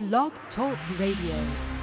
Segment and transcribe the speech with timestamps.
[0.00, 1.73] Blog Talk Radio.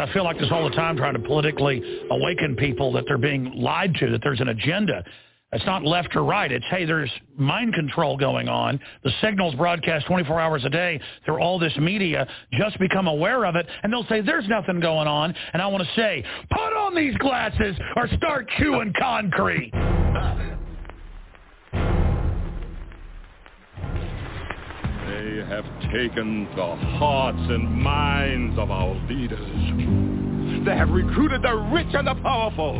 [0.00, 3.52] I feel like this all the time trying to politically awaken people that they're being
[3.54, 5.04] lied to, that there's an agenda.
[5.50, 6.52] It's not left or right.
[6.52, 8.78] It's, hey, there's mind control going on.
[9.02, 12.26] The signals broadcast 24 hours a day through all this media.
[12.52, 15.34] Just become aware of it, and they'll say, there's nothing going on.
[15.54, 19.72] And I want to say, put on these glasses or start chewing concrete.
[25.18, 30.64] They have taken the hearts and minds of our leaders.
[30.64, 32.76] They have recruited the rich and the powerful.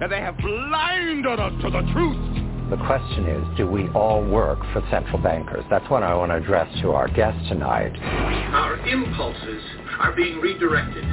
[0.00, 2.70] And they have blinded us to the truth.
[2.70, 5.64] The question is, do we all work for central bankers?
[5.70, 7.98] That's what I want to address to our guests tonight.
[8.00, 9.62] Our impulses
[9.98, 11.04] are being redirected.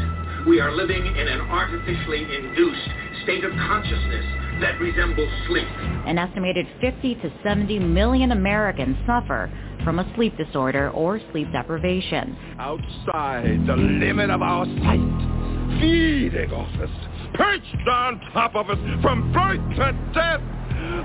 [0.45, 2.89] We are living in an artificially induced
[3.23, 4.25] state of consciousness
[4.61, 5.67] that resembles sleep.
[6.05, 9.49] An estimated 50 to 70 million Americans suffer
[9.83, 12.35] from a sleep disorder or sleep deprivation.
[12.59, 16.89] Outside the limit of our sight, feeding off us,
[17.33, 20.41] perched on top of us from birth to death,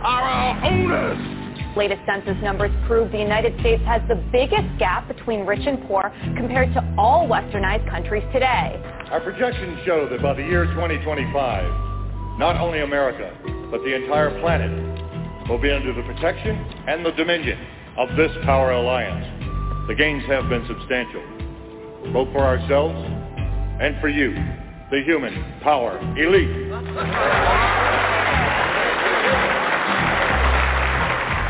[0.03, 1.77] are our owners.
[1.77, 6.13] Latest census numbers prove the United States has the biggest gap between rich and poor
[6.37, 8.81] compared to all westernized countries today.
[9.11, 13.37] Our projections show that by the year 2025, not only America,
[13.71, 14.71] but the entire planet
[15.49, 17.59] will be under the protection and the dominion
[17.97, 19.25] of this power alliance.
[19.89, 21.23] The gains have been substantial,
[22.13, 22.97] both for ourselves
[23.81, 24.35] and for you,
[24.91, 26.71] the human power elite.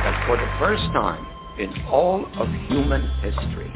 [0.03, 1.27] That for the first time
[1.59, 3.73] in all of human history,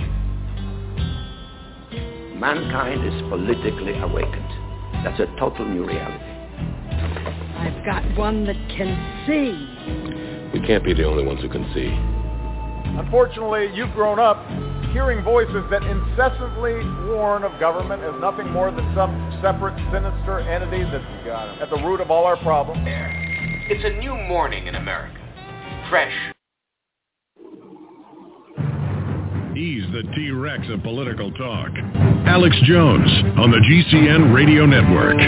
[2.38, 4.50] mankind is politically awakened.
[5.04, 6.24] That's a total new reality.
[7.58, 8.96] I've got one that can
[9.26, 9.52] see.
[10.52, 12.17] We can't be the only ones who can see.
[12.98, 14.44] Unfortunately, you've grown up
[14.92, 16.74] hearing voices that incessantly
[17.08, 19.12] warn of government as nothing more than some
[19.42, 21.04] separate, sinister entity that's
[21.60, 22.80] at the root of all our problems.
[23.70, 25.14] It's a new morning in America.
[25.90, 26.14] Fresh.
[29.54, 31.70] He's the T-Rex of political talk.
[32.26, 35.18] Alex Jones on the GCN Radio Network.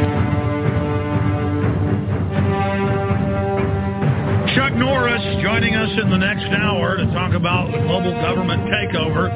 [4.61, 9.33] Chuck Norris joining us in the next hour to talk about the global government takeover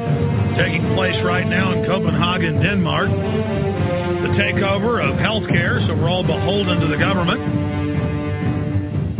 [0.53, 3.09] taking place right now in Copenhagen, Denmark.
[3.09, 7.41] The takeover of healthcare, so we're all beholden to the government,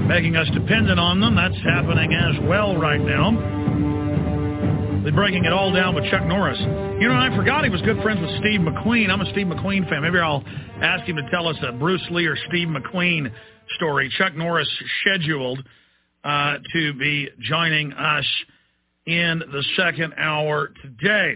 [0.06, 1.34] making us dependent on them.
[1.34, 3.34] That's happening as well right now.
[5.02, 6.60] They're breaking it all down with Chuck Norris.
[7.02, 9.10] You know, I forgot he was good friends with Steve McQueen.
[9.10, 10.04] I'm a Steve McQueen fan.
[10.04, 10.44] Maybe I'll
[10.84, 13.32] ask him to tell us a Bruce Lee or Steve McQueen
[13.74, 14.14] story.
[14.20, 14.70] Chuck Norris
[15.02, 15.66] scheduled
[16.26, 18.26] uh, to be joining us
[19.06, 21.36] in the second hour today.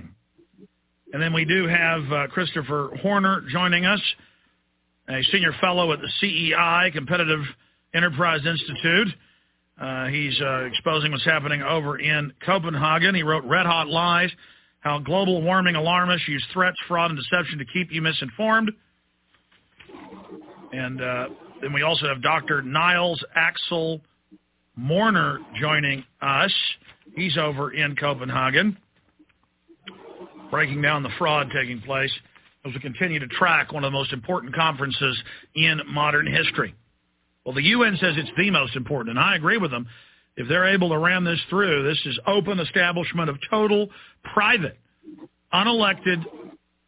[1.14, 4.02] And then we do have uh, Christopher Horner joining us,
[5.08, 7.42] a senior fellow at the CEI, Competitive
[7.94, 9.10] Enterprise Institute.
[9.80, 13.14] Uh, he's uh, exposing what's happening over in Copenhagen.
[13.14, 14.32] He wrote Red Hot Lies,
[14.80, 18.72] How Global Warming Alarmists Use Threats, Fraud, and Deception to Keep You Misinformed.
[20.74, 21.28] And uh,
[21.62, 22.64] then we also have Dr.
[22.64, 24.02] Niles Axel
[24.80, 26.54] Morner joining us.
[27.14, 28.78] He's over in Copenhagen,
[30.50, 32.12] breaking down the fraud taking place
[32.66, 35.22] as we continue to track one of the most important conferences
[35.54, 36.74] in modern history.
[37.46, 39.86] Well, the UN says it's the most important, and I agree with them.
[40.38, 43.90] If they're able to ram this through, this is open establishment of total
[44.34, 44.78] private,
[45.54, 46.24] unelected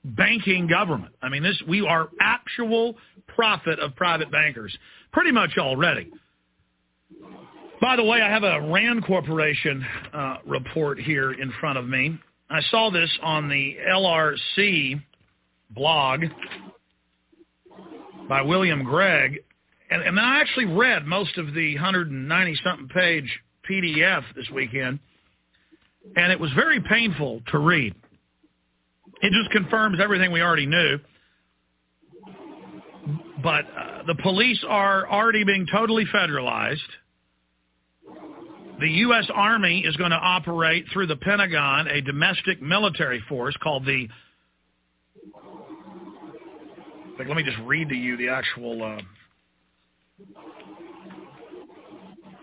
[0.05, 1.13] banking government.
[1.21, 2.95] I mean, this we are actual
[3.27, 4.73] profit of private bankers,
[5.11, 6.09] pretty much already.
[7.81, 9.83] By the way, I have a RAND Corporation
[10.13, 12.15] uh, report here in front of me.
[12.47, 15.01] I saw this on the LRC
[15.71, 16.25] blog
[18.29, 19.39] by William Grigg,
[19.89, 24.99] and, and I actually read most of the 190-something page PDF this weekend,
[26.15, 27.95] and it was very painful to read.
[29.23, 30.99] It just confirms everything we already knew.
[33.41, 36.77] But uh, the police are already being totally federalized.
[38.81, 39.29] The U.S.
[39.31, 44.07] Army is going to operate through the Pentagon a domestic military force called the.
[47.19, 48.83] Like, let me just read to you the actual.
[48.83, 49.01] Uh,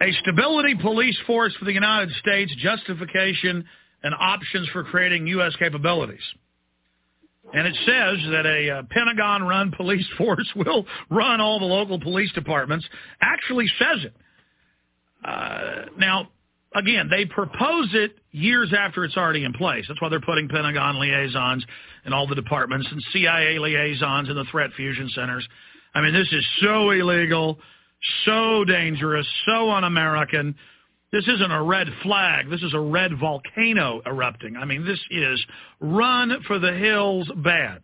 [0.01, 3.65] a stability police force for the United States, justification
[4.05, 5.57] and options for creating U.S.
[5.59, 6.23] capabilities.
[7.53, 12.31] And it says that a uh, Pentagon-run police force will run all the local police
[12.33, 12.87] departments.
[13.21, 14.15] Actually says it.
[15.25, 16.29] Uh, now,
[16.75, 19.85] again, they propose it years after it's already in place.
[19.89, 21.65] That's why they're putting Pentagon liaisons
[22.05, 25.47] in all the departments and CIA liaisons in the threat fusion centers.
[25.95, 27.59] I mean, this is so illegal,
[28.25, 30.55] so dangerous, so un-American.
[31.11, 32.51] This isn't a red flag.
[32.51, 34.57] This is a red volcano erupting.
[34.57, 35.45] I mean, this is
[35.81, 37.83] run for the hills bad.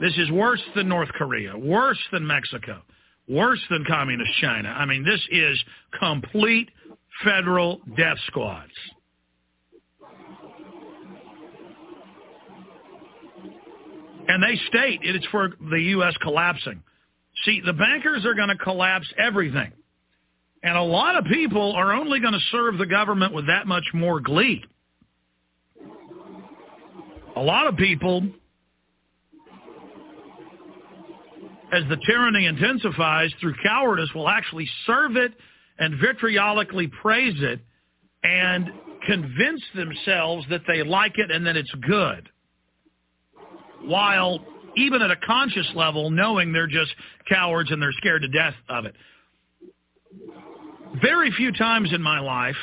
[0.00, 2.82] This is worse than North Korea, worse than Mexico,
[3.28, 4.68] worse than communist China.
[4.68, 5.62] I mean, this is
[5.98, 6.70] complete
[7.24, 8.72] federal death squads.
[14.28, 16.14] And they state it's for the U.S.
[16.22, 16.82] collapsing.
[17.44, 19.72] See, the bankers are going to collapse everything.
[20.62, 23.84] And a lot of people are only going to serve the government with that much
[23.94, 24.64] more glee.
[27.34, 28.22] A lot of people,
[31.72, 35.32] as the tyranny intensifies through cowardice, will actually serve it
[35.78, 37.60] and vitriolically praise it
[38.22, 38.70] and
[39.06, 42.28] convince themselves that they like it and that it's good.
[43.82, 44.44] While
[44.76, 46.94] even at a conscious level, knowing they're just
[47.28, 48.94] cowards and they're scared to death of it.
[51.02, 52.56] Very few times in my life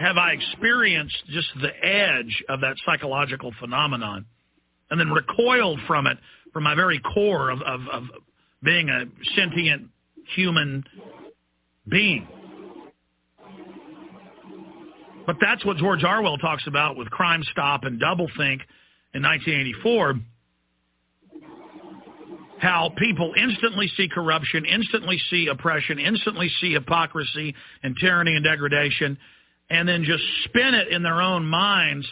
[0.00, 4.26] have I experienced just the edge of that psychological phenomenon
[4.90, 6.18] and then recoiled from it
[6.54, 8.04] from my very core of, of, of
[8.62, 9.04] being a
[9.36, 9.90] sentient
[10.34, 10.84] human
[11.86, 12.26] being.
[15.26, 18.60] But that's what George Orwell talks about with Crime Stop and Doublethink
[19.12, 20.14] in 1984
[22.58, 29.18] how people instantly see corruption, instantly see oppression, instantly see hypocrisy and tyranny and degradation,
[29.68, 32.06] and then just spin it in their own minds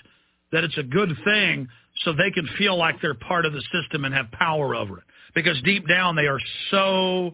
[0.50, 1.69] that it's a good thing
[2.05, 5.05] so they can feel like they're part of the system and have power over it.
[5.35, 6.41] Because deep down they are
[6.71, 7.33] so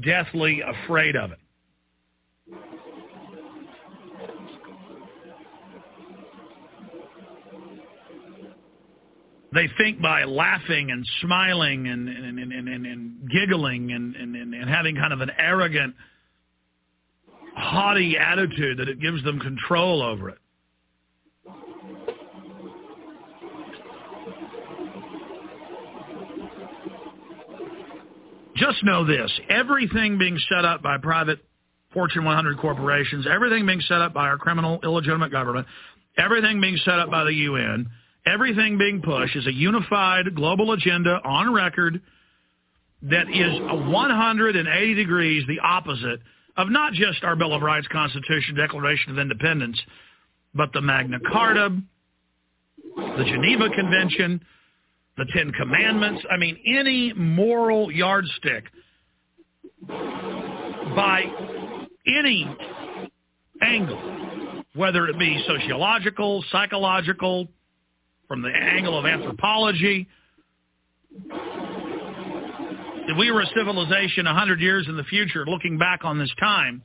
[0.00, 1.38] deathly afraid of it.
[9.54, 14.68] they think by laughing and smiling and and, and, and, and giggling and, and, and
[14.68, 15.94] having kind of an arrogant,
[17.56, 20.38] haughty attitude that it gives them control over it.
[28.56, 31.40] Just know this, everything being set up by private
[31.92, 35.66] Fortune 100 corporations, everything being set up by our criminal illegitimate government,
[36.16, 37.88] everything being set up by the UN,
[38.26, 42.00] everything being pushed is a unified global agenda on record
[43.02, 46.20] that is 180 degrees the opposite
[46.56, 49.80] of not just our Bill of Rights, Constitution, Declaration of Independence,
[50.54, 51.76] but the Magna Carta,
[52.96, 54.40] the Geneva Convention,
[55.16, 56.24] the Ten Commandments.
[56.30, 58.64] I mean, any moral yardstick
[59.88, 61.24] by
[62.06, 62.56] any
[63.62, 67.48] angle, whether it be sociological, psychological,
[68.28, 70.08] from the angle of anthropology.
[73.06, 76.82] If we were a civilization 100 years in the future looking back on this time,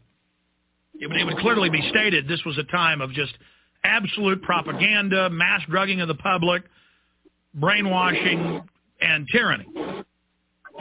[0.99, 3.33] it would, it would clearly be stated this was a time of just
[3.83, 6.63] absolute propaganda, mass drugging of the public,
[7.53, 8.61] brainwashing,
[9.01, 9.67] and tyranny.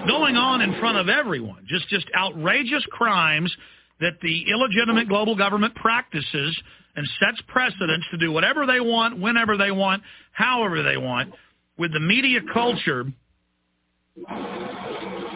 [0.06, 1.64] Going on in front of everyone.
[1.68, 3.54] Just, just outrageous crimes
[4.00, 6.60] that the illegitimate global government practices
[6.94, 11.32] and sets precedents to do whatever they want, whenever they want, however they want,
[11.76, 13.04] with the media culture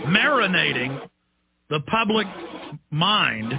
[0.06, 1.08] marinating
[1.70, 2.26] the public
[2.90, 3.52] mind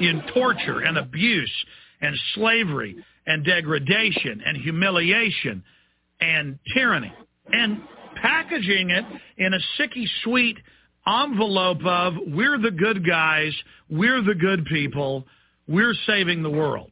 [0.00, 1.52] in torture and abuse
[2.00, 2.96] and slavery
[3.26, 5.62] and degradation and humiliation
[6.20, 7.12] and tyranny
[7.52, 7.82] and
[8.20, 9.04] packaging it
[9.36, 10.56] in a sicky sweet
[11.06, 13.52] envelope of we're the good guys,
[13.90, 15.26] we're the good people,
[15.68, 16.90] we're saving the world.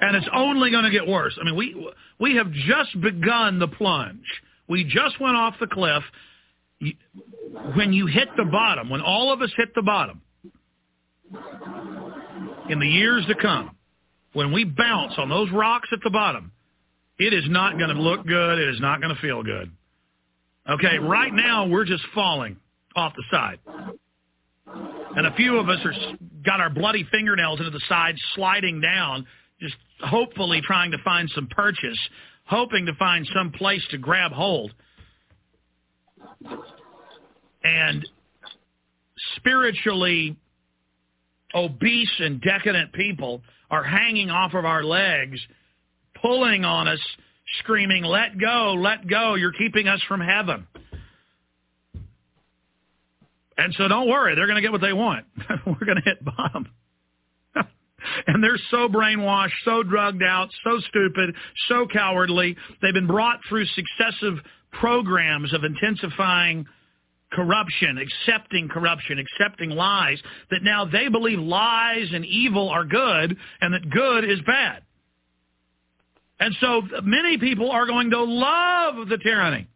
[0.00, 1.36] And it's only going to get worse.
[1.40, 1.90] I mean, we
[2.20, 4.26] we have just begun the plunge.
[4.68, 6.02] We just went off the cliff.
[7.76, 10.20] When you hit the bottom, when all of us hit the bottom,
[12.68, 13.76] in the years to come,
[14.32, 16.52] when we bounce on those rocks at the bottom,
[17.18, 18.58] it is not going to look good.
[18.58, 19.70] It is not going to feel good.
[20.68, 22.56] Okay, right now we're just falling
[22.96, 23.58] off the side.
[25.16, 25.92] And a few of us are
[26.44, 29.26] got our bloody fingernails into the side, sliding down,
[29.60, 31.98] just hopefully trying to find some purchase,
[32.46, 34.72] hoping to find some place to grab hold.
[37.62, 38.06] And
[39.36, 40.36] spiritually
[41.54, 45.40] obese and decadent people are hanging off of our legs,
[46.20, 47.00] pulling on us,
[47.60, 50.66] screaming, let go, let go, you're keeping us from heaven.
[53.56, 55.26] And so don't worry, they're going to get what they want.
[55.66, 56.66] We're going to hit bottom.
[58.26, 61.34] and they're so brainwashed, so drugged out, so stupid,
[61.68, 62.56] so cowardly.
[62.82, 64.38] They've been brought through successive
[64.80, 66.66] programs of intensifying
[67.32, 70.18] corruption, accepting corruption, accepting lies,
[70.50, 74.82] that now they believe lies and evil are good and that good is bad.
[76.40, 79.68] And so many people are going to love the tyranny.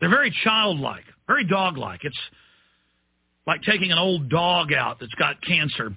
[0.00, 2.00] They're very childlike, very dog-like.
[2.04, 2.18] It's
[3.46, 5.94] like taking an old dog out that's got cancer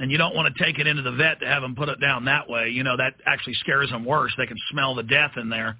[0.00, 2.00] and you don't want to take it into the vet to have them put it
[2.00, 2.70] down that way.
[2.70, 4.32] You know, that actually scares them worse.
[4.38, 5.76] They can smell the death in there.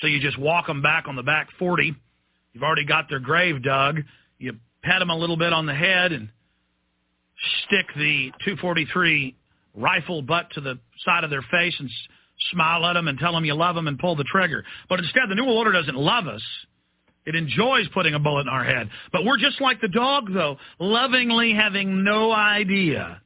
[0.00, 1.94] So you just walk them back on the back 40.
[2.54, 4.00] You've already got their grave dug.
[4.38, 6.30] You pat them a little bit on the head and
[7.66, 9.36] stick the 243
[9.74, 11.90] rifle butt to the side of their face and
[12.50, 14.64] smile at them and tell them you love them and pull the trigger.
[14.88, 16.42] But instead, the New World Order doesn't love us.
[17.26, 18.88] It enjoys putting a bullet in our head.
[19.12, 23.20] But we're just like the dog, though, lovingly having no idea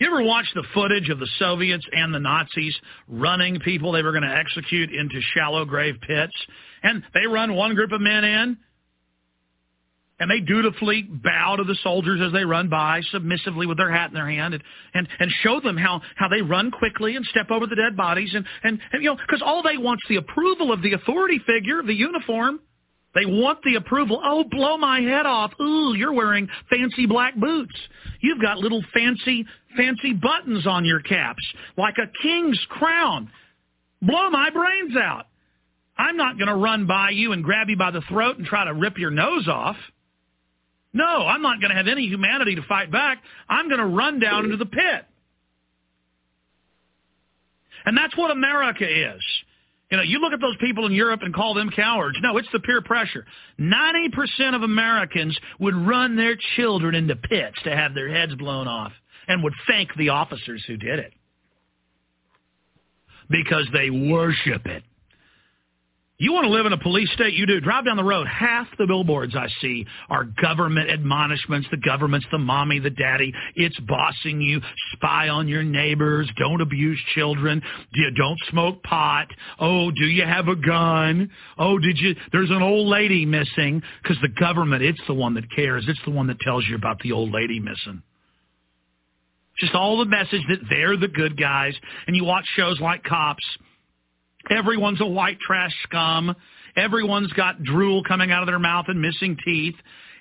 [0.00, 2.76] you ever watch the footage of the Soviets and the Nazis
[3.08, 6.34] running people they were going to execute into shallow grave pits?
[6.82, 8.56] And they run one group of men in,
[10.20, 14.10] and they dutifully bow to the soldiers as they run by, submissively with their hat
[14.10, 14.62] in their hand, and,
[14.94, 18.30] and, and show them how, how they run quickly and step over the dead bodies.
[18.34, 21.82] And, and, and you know, because all they want's the approval of the authority figure,
[21.82, 22.60] the uniform.
[23.14, 24.20] They want the approval.
[24.22, 25.52] Oh, blow my head off.
[25.60, 27.74] Ooh, you're wearing fancy black boots.
[28.20, 29.46] You've got little fancy,
[29.78, 31.42] fancy buttons on your caps,
[31.78, 33.30] like a king's crown.
[34.02, 35.26] Blow my brains out.
[35.96, 38.64] I'm not going to run by you and grab you by the throat and try
[38.64, 39.76] to rip your nose off.
[40.92, 43.22] No, I'm not going to have any humanity to fight back.
[43.48, 45.04] I'm going to run down into the pit.
[47.84, 49.22] And that's what America is.
[49.90, 52.18] You know, you look at those people in Europe and call them cowards.
[52.20, 53.24] No, it's the peer pressure.
[53.58, 58.92] 90% of Americans would run their children into pits to have their heads blown off
[59.28, 61.12] and would thank the officers who did it
[63.30, 64.82] because they worship it.
[66.20, 67.34] You want to live in a police state?
[67.34, 67.60] You do.
[67.60, 68.26] Drive down the road.
[68.26, 71.68] Half the billboards I see are government admonishments.
[71.70, 73.32] The government's the mommy, the daddy.
[73.54, 74.60] It's bossing you.
[74.94, 76.28] Spy on your neighbors.
[76.36, 77.62] Don't abuse children.
[78.16, 79.28] Don't smoke pot.
[79.60, 81.30] Oh, do you have a gun?
[81.56, 82.16] Oh, did you?
[82.32, 85.84] There's an old lady missing because the government, it's the one that cares.
[85.86, 88.02] It's the one that tells you about the old lady missing.
[89.58, 91.74] Just all the message that they're the good guys.
[92.06, 93.44] And you watch shows like Cops
[94.50, 96.34] Everyone's a white trash scum.
[96.76, 99.74] Everyone's got drool coming out of their mouth and missing teeth.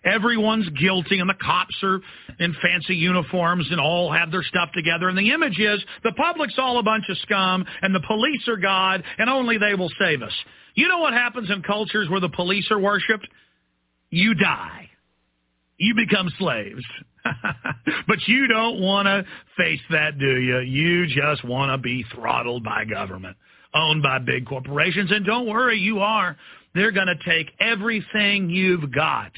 [0.03, 1.99] Everyone's guilty, and the cops are
[2.39, 5.09] in fancy uniforms and all have their stuff together.
[5.09, 8.57] And the image is the public's all a bunch of scum, and the police are
[8.57, 10.33] God, and only they will save us.
[10.75, 13.27] You know what happens in cultures where the police are worshipped?
[14.09, 14.89] You die.
[15.77, 16.83] You become slaves.
[18.07, 19.25] but you don't want to
[19.57, 20.59] face that, do you?
[20.59, 23.37] You just want to be throttled by government
[23.73, 25.11] owned by big corporations.
[25.11, 26.37] And don't worry, you are.
[26.73, 29.31] They're going to take everything you've got.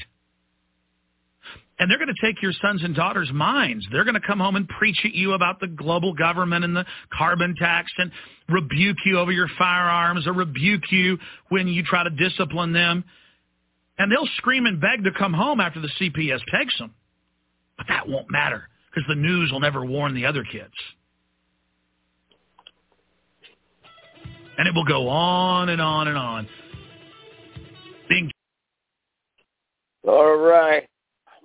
[1.78, 3.86] And they're going to take your sons and daughters' minds.
[3.90, 6.84] They're going to come home and preach at you about the global government and the
[7.16, 8.12] carbon tax and
[8.50, 11.18] rebuke you over your firearms or rebuke you
[11.48, 13.02] when you try to discipline them.
[13.98, 16.94] And they'll scream and beg to come home after the CPS takes them.
[17.80, 20.74] But that won't matter because the news will never warn the other kids.
[24.58, 26.46] And it will go on and on and on.
[28.10, 28.30] Being
[30.06, 30.86] All right.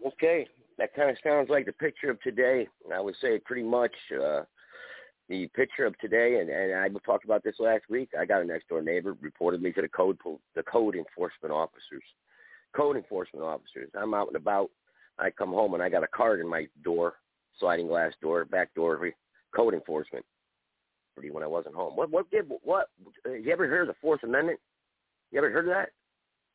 [0.06, 0.46] Okay.
[0.78, 2.68] That kind of sounds like the picture of today.
[2.94, 4.42] I would say pretty much uh,
[5.30, 8.10] the picture of today, and, and I talked about this last week.
[8.20, 10.18] I got a next door neighbor reported me to the code
[10.54, 12.04] the code enforcement officers.
[12.76, 13.90] Code enforcement officers.
[13.98, 14.70] I'm out and about.
[15.18, 17.16] I come home and I got a card in my door,
[17.60, 19.10] sliding glass door, back door,
[19.56, 20.26] code enforcement.
[21.32, 21.96] When I wasn't home.
[21.96, 22.12] What?
[22.12, 22.30] What?
[22.30, 22.90] Did, what?
[23.26, 24.60] You ever heard of the Fourth Amendment?
[25.32, 25.92] You ever heard of that?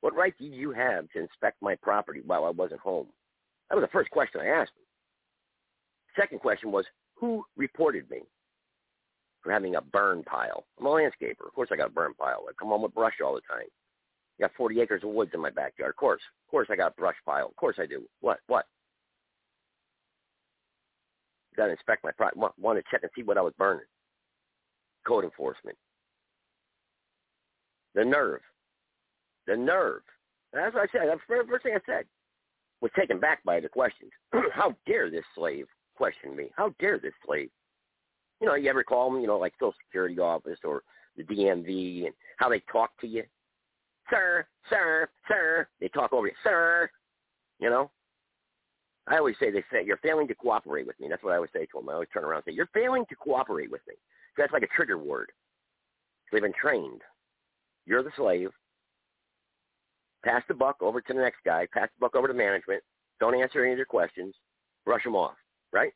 [0.02, 3.07] What right do you have to inspect my property while I wasn't home?
[3.71, 4.85] That was the first question I asked him.
[6.14, 8.21] Second question was, who reported me
[9.43, 10.67] for having a burn pile?
[10.79, 11.47] I'm a landscaper.
[11.47, 12.45] Of course I got a burn pile.
[12.47, 13.69] I come home with brush all the time.
[14.41, 15.91] Got 40 acres of woods in my backyard.
[15.91, 16.23] Of course.
[16.47, 17.47] Of course I got a brush pile.
[17.47, 18.05] Of course I do.
[18.21, 18.39] What?
[18.47, 18.67] What?
[21.57, 22.41] Got to inspect my property.
[22.59, 23.85] Want to check and see what I was burning.
[25.07, 25.77] Code enforcement.
[27.95, 28.41] The nerve.
[29.47, 30.03] The nerve.
[30.53, 31.09] That's what I said.
[31.09, 32.05] That's the first thing I said
[32.81, 34.11] was taken back by the questions.
[34.53, 35.67] How dare this slave
[35.97, 36.51] question me?
[36.57, 37.51] How dare this slave?
[38.41, 40.83] You know, you ever call them, you know, like Social Security office or
[41.17, 43.25] the DMV and how they talk to you?
[44.11, 45.69] Sir, sir, sir.
[45.81, 46.90] They talk over you, sir.
[47.59, 47.90] You know?
[49.09, 51.09] I always say they say you're failing to cooperate with me.
[51.09, 51.88] That's what I always say to them.
[51.88, 53.95] I always turn around and say, You're failing to cooperate with me.
[54.37, 55.33] That's like a trigger word.
[56.31, 57.00] They've been trained.
[57.87, 58.50] You're the slave
[60.25, 62.83] pass the buck over to the next guy, pass the buck over to management,
[63.19, 64.35] don't answer any of their questions,
[64.85, 65.35] brush them off,
[65.73, 65.93] right?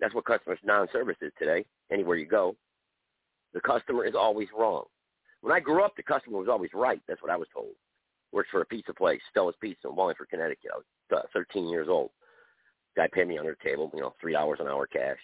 [0.00, 2.56] That's what customer non-service is today, anywhere you go.
[3.54, 4.84] The customer is always wrong.
[5.40, 7.00] When I grew up, the customer was always right.
[7.06, 7.72] That's what I was told.
[8.32, 10.70] Worked for a pizza place, Stella's Pizza in Wallingford, Connecticut.
[10.72, 10.84] I was
[11.24, 12.10] uh, 13 years old.
[12.96, 15.18] Guy paid me under the table, you know, three hours an hour cash.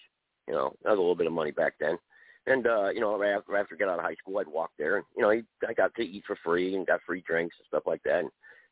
[0.47, 1.97] You know, that was a little bit of money back then.
[2.45, 4.97] And uh, you know, right after, after I out of high school, I'd walk there,
[4.97, 7.83] and you know, I got to eat for free and got free drinks and stuff
[7.85, 8.19] like that.
[8.19, 8.29] And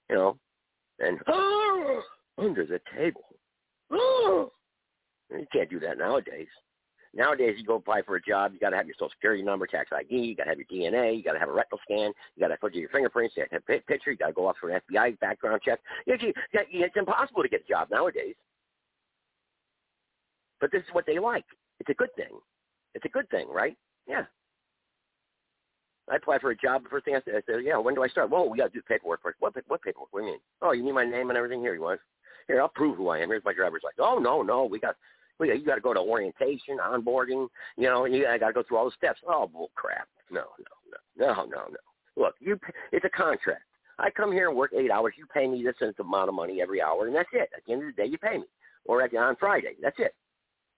[0.10, 0.38] you know,
[1.00, 1.20] and
[2.38, 3.22] under the table,
[3.92, 6.48] you can't do that nowadays.
[7.14, 9.68] Nowadays, you go apply for a job, you got to have your social security number,
[9.68, 12.14] tax ID, you got to have your DNA, you got to have a retinal scan,
[12.36, 14.34] you got to put your fingerprints, you got to have a picture, you got to
[14.34, 15.82] go off for an FBI background check.
[16.08, 18.36] It's impossible to get a job nowadays.
[20.62, 21.46] But this is what they like.
[21.80, 22.40] It's a good thing.
[22.94, 23.76] It's a good thing, right?
[24.08, 24.24] Yeah.
[26.10, 26.84] I apply for a job.
[26.84, 28.30] The first thing I said, I said, yeah, when do I start?
[28.30, 29.38] Well, we got to do paperwork first.
[29.40, 30.10] What, what paperwork?
[30.12, 30.42] What do you mean?
[30.62, 31.62] Oh, you need my name and everything?
[31.62, 32.00] Here you want.
[32.48, 33.30] Here, I'll prove who I am.
[33.30, 34.00] Here's my driver's license.
[34.00, 34.96] Oh, no, no, we got,
[35.42, 38.54] we got, you got to go to orientation, onboarding, you know, and you got to
[38.54, 39.20] go through all the steps.
[39.28, 40.08] Oh, bull crap.
[40.30, 40.44] No,
[41.18, 41.78] no, no, no, no, no.
[42.16, 42.60] Look, you,
[42.92, 43.64] it's a contract.
[43.98, 45.16] I come here and work eight hours.
[45.18, 47.50] You pay me this amount of money every hour, and that's it.
[47.56, 48.46] At the end of the day, you pay me.
[48.86, 49.76] Or at, the on Friday.
[49.82, 50.14] That's it.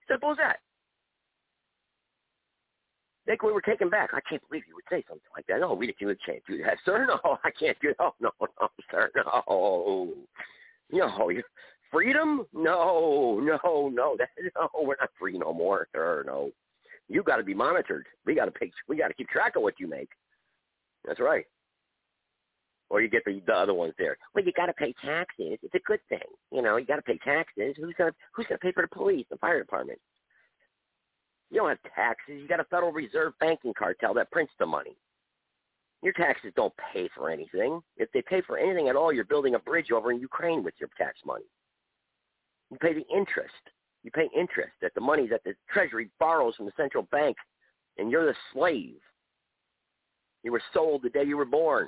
[0.10, 0.58] Simple as that.
[3.28, 4.12] Nick, we were taken back.
[4.14, 5.60] I can't believe you would say something like that.
[5.60, 7.06] No, we can't do that, sir.
[7.24, 7.96] No, I can't do that.
[8.00, 9.10] Oh, no, no, sir.
[9.16, 10.14] No.
[10.92, 11.32] No.
[11.94, 12.44] Freedom?
[12.54, 14.18] No, no, no.
[14.56, 16.24] No, we're not free no more, sir.
[16.26, 16.52] No.
[17.08, 18.08] You got to be monitored.
[18.26, 18.72] We got to pay.
[18.88, 20.10] We got to keep track of what you make.
[21.06, 21.46] That's right.
[22.90, 24.18] Or you get the, the other ones there.
[24.34, 25.60] Well, you got to pay taxes.
[25.62, 26.20] It's a good thing.
[26.52, 27.76] You know, you got to pay taxes.
[27.78, 30.00] Who's gonna Who's gonna pay for the police, the fire department?
[31.52, 32.40] You don't have taxes.
[32.42, 34.98] You got a Federal Reserve banking cartel that prints the money.
[36.02, 37.82] Your taxes don't pay for anything.
[37.98, 40.74] If they pay for anything at all, you're building a bridge over in Ukraine with
[40.80, 41.46] your tax money.
[42.74, 43.54] You pay the interest.
[44.04, 47.38] You pay interest that the money that the Treasury borrows from the central bank,
[47.98, 48.98] and you're the slave.
[50.44, 51.88] You were sold the day you were born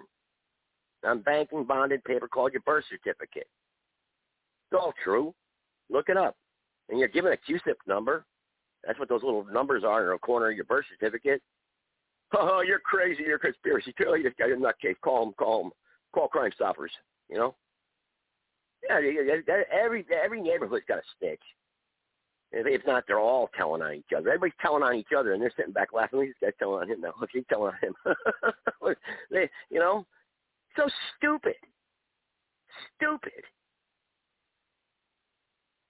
[1.04, 3.48] on banking bonded paper called your birth certificate.
[4.72, 5.36] It's all true.
[5.90, 6.38] Look it up.
[6.90, 8.26] And you're given a CUSIP number
[8.86, 11.42] that's what those little numbers are in the corner of your birth certificate.
[12.38, 13.24] Oh, you're crazy.
[13.24, 14.96] You're a conspiracy guy's a nutcase.
[15.04, 15.34] Call him.
[15.34, 15.72] Call him.
[16.14, 16.92] Call Crime Stoppers.
[17.30, 17.56] You know.
[18.88, 19.00] Yeah,
[19.72, 21.42] every every neighborhood's got a snitch.
[22.52, 24.30] If not, they're all telling on each other.
[24.30, 26.20] Everybody's telling on each other, and they're sitting back laughing.
[26.22, 27.14] This guy's telling on him now.
[27.20, 28.96] Look, he's telling on him.
[29.32, 30.06] they, you know,
[30.78, 31.56] so stupid.
[32.96, 33.44] Stupid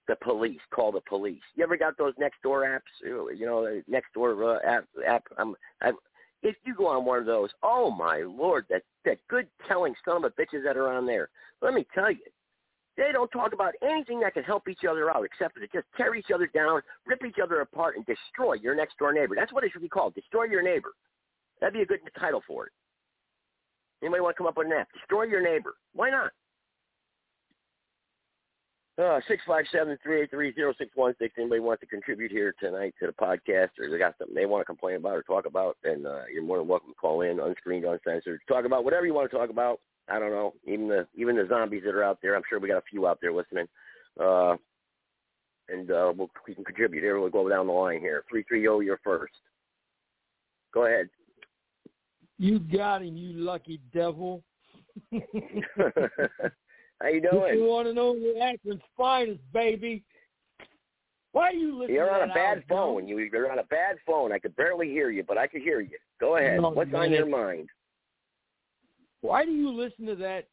[0.08, 0.60] the police.
[0.74, 1.42] Call the police.
[1.54, 3.04] You ever got those next door apps?
[3.04, 4.84] You know, next door uh, app.
[5.06, 5.96] app I'm, I'm,
[6.42, 10.18] if you go on one of those, oh my lord, that that good telling son
[10.18, 11.28] of a bitches that are on there.
[11.62, 12.18] Let me tell you,
[12.96, 16.14] they don't talk about anything that can help each other out except to just tear
[16.14, 19.34] each other down, rip each other apart, and destroy your next door neighbor.
[19.36, 20.14] That's what it should be called.
[20.14, 20.92] Destroy your neighbor.
[21.60, 22.72] That'd be a good title for it.
[24.02, 24.86] Anybody want to come up with F?
[24.92, 25.74] Destroy your neighbor.
[25.94, 26.30] Why not?
[28.98, 31.34] Uh, six five seven three eight three zero six one six.
[31.36, 34.62] Anybody want to contribute here tonight to the podcast, or they got something they want
[34.62, 37.38] to complain about or talk about, then uh, you're more than welcome to call in,
[37.38, 39.80] unscreened, uncensored, talk about whatever you want to talk about.
[40.08, 42.36] I don't know, even the even the zombies that are out there.
[42.36, 43.66] I'm sure we got a few out there listening,
[44.20, 44.56] uh,
[45.68, 47.02] and uh, we'll, we can contribute.
[47.02, 48.24] Here we'll go down the line here.
[48.30, 49.34] Three three zero, you're first.
[50.72, 51.08] Go ahead.
[52.38, 54.42] You got him, you lucky devil.
[57.00, 57.58] How you doing?
[57.58, 60.02] You want to know the Akron's finest, baby.
[61.32, 63.06] Why do you listen You're on a bad phone.
[63.06, 64.32] You, you're on a bad phone.
[64.32, 65.98] I could barely hear you, but I could hear you.
[66.18, 66.60] Go ahead.
[66.60, 67.02] No, What's man.
[67.02, 67.68] on your mind?
[69.20, 70.48] Why do you listen to that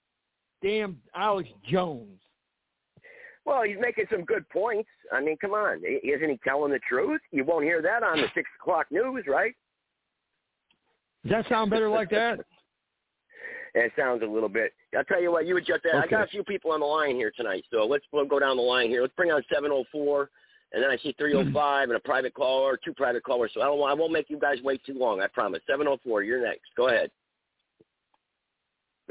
[0.61, 2.19] damn Alex Jones?
[3.45, 4.89] Well, he's making some good points.
[5.11, 5.81] I mean, come on.
[5.85, 7.21] Isn't he telling the truth?
[7.31, 9.53] You won't hear that on the 6 o'clock news, right?
[11.23, 12.39] Does that sound better like that?
[13.75, 14.71] It sounds a little bit.
[14.95, 15.95] I'll tell you what, you adjust that.
[15.95, 18.55] I got a few people on the line here tonight, so let's we'll go down
[18.57, 19.01] the line here.
[19.01, 20.29] Let's bring on 704,
[20.73, 23.49] and then I see 305 and a private caller, two private callers.
[23.55, 23.81] So I don't.
[23.81, 25.21] I won't make you guys wait too long.
[25.21, 25.61] I promise.
[25.67, 26.65] 704, you're next.
[26.77, 27.09] Go ahead.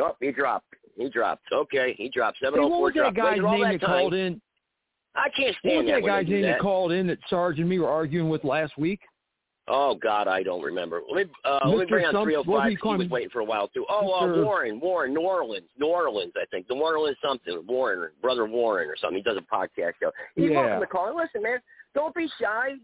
[0.00, 0.66] Oh, he dropped.
[0.96, 1.44] He dropped.
[1.52, 2.38] Okay, he dropped.
[2.40, 4.40] Hey, 704 what was that guy's Waited all name that that called in?
[5.14, 6.60] I can't What stand was that they guy's name that that.
[6.60, 9.00] called in that Sarge and me were arguing with last week?
[9.68, 11.02] Oh God, I don't remember.
[11.08, 12.98] Let me uh, let me bring on three what hundred do five.
[12.98, 13.86] He was waiting for a while too.
[13.88, 16.68] Oh, uh, Warren, Warren, New Orleans, New Orleans, I think.
[16.68, 19.18] New Orleans something, Warren, brother Warren or something.
[19.18, 20.10] He does a podcast show.
[20.34, 20.62] He's Yeah.
[20.62, 21.14] welcome to call.
[21.16, 21.60] Listen, man,
[21.94, 22.74] don't be shy.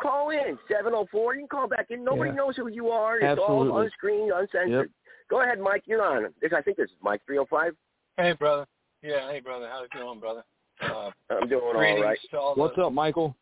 [0.00, 1.34] Call in seven zero four.
[1.34, 2.04] You can call back in.
[2.04, 2.36] Nobody Yeah.
[2.36, 3.18] knows who you are.
[3.18, 3.84] It's all Absolutely.
[3.86, 4.90] unscreened, uncensored.
[5.30, 5.82] Go ahead, Mike.
[5.86, 6.32] You're on.
[6.40, 7.72] This, I think this is Mike three hundred five.
[8.16, 8.66] Hey, brother.
[9.02, 9.68] Yeah, hey, brother.
[9.70, 10.44] How's it going, brother?
[10.80, 12.18] Uh, I'm doing all greetings right.
[12.30, 13.36] to all What's the, up, Michael?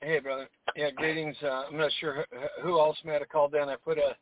[0.00, 0.48] Hey, brother.
[0.74, 1.36] Yeah, greetings.
[1.42, 2.26] Uh, I'm not sure
[2.60, 3.68] who, who else might have called in.
[3.68, 4.16] I put a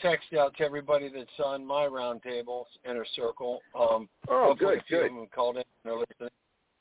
[0.00, 3.60] text out to everybody that's on my roundtable inner circle.
[3.78, 5.06] Um, Oh, hopefully good, a few good.
[5.06, 5.62] of them called in.
[5.62, 6.30] and They're listening.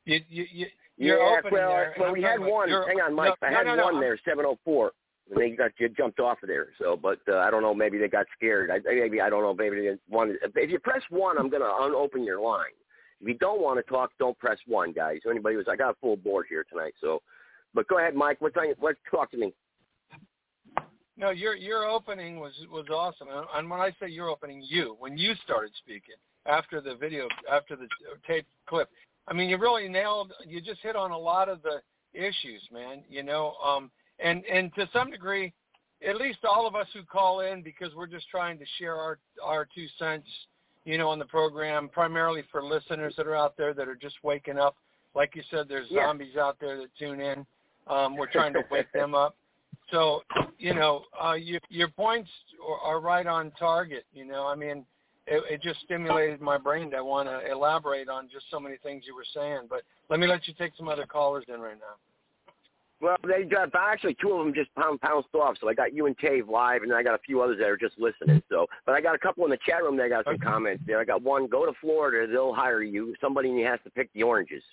[0.06, 0.66] You, you, you,
[0.98, 1.92] you're yeah, opening well, there.
[1.94, 2.70] and well, we had one.
[2.70, 3.34] Hang on, Mike.
[3.42, 4.92] no, I had no, no, one I'm- there, seven oh four,
[5.30, 6.68] and they got jumped off of there.
[6.80, 7.74] So, but uh, I don't know.
[7.74, 8.70] Maybe they got scared.
[8.72, 9.54] I, maybe I don't know.
[9.54, 10.02] Maybe they didn't.
[10.56, 12.76] If you press one, I'm gonna unopen your line.
[13.22, 15.20] If you don't want to talk, don't press one, guys.
[15.24, 16.94] So Anybody was, I got a full board here tonight.
[17.00, 17.22] So,
[17.74, 18.42] but go ahead, Mike.
[18.42, 18.66] What's on?
[18.82, 19.54] Let's talk to me.
[21.16, 23.28] No, your your opening was was awesome.
[23.56, 27.76] And when I say your opening, you when you started speaking after the video, after
[27.76, 27.88] the
[28.28, 28.90] tape clip,
[29.28, 30.34] I mean, you really nailed.
[30.46, 31.82] You just hit on a lot of the
[32.14, 33.04] issues, man.
[33.10, 33.92] You know, um,
[34.24, 35.54] and and to some degree,
[36.08, 39.20] at least all of us who call in because we're just trying to share our
[39.44, 40.28] our two cents,
[40.86, 44.16] you know, on the program, primarily for listeners that are out there that are just
[44.24, 44.76] waking up.
[45.16, 46.08] Like you said, there's Yeah.
[46.08, 47.46] zombies out there that tune in.
[47.88, 49.36] Um, we're trying to wake them up.
[49.92, 50.24] So,
[50.58, 52.30] you know, uh, your your points
[52.66, 54.06] are, are right on target.
[54.14, 54.86] You know, I mean,
[55.28, 59.04] it, it just stimulated my brain to want to elaborate on just so many things
[59.06, 59.68] you were saying.
[59.70, 61.96] But let me let you take some other callers in right now.
[63.04, 65.58] Well, they got actually two of them just pound pounced off.
[65.60, 67.68] So I got you and Tave live, and then I got a few others that
[67.68, 68.42] are just listening.
[68.50, 71.02] So, but I got a couple in the chat room that got some comments there.
[71.02, 73.14] I got one: go to Florida, they'll hire you.
[73.20, 74.64] Somebody has to pick the oranges.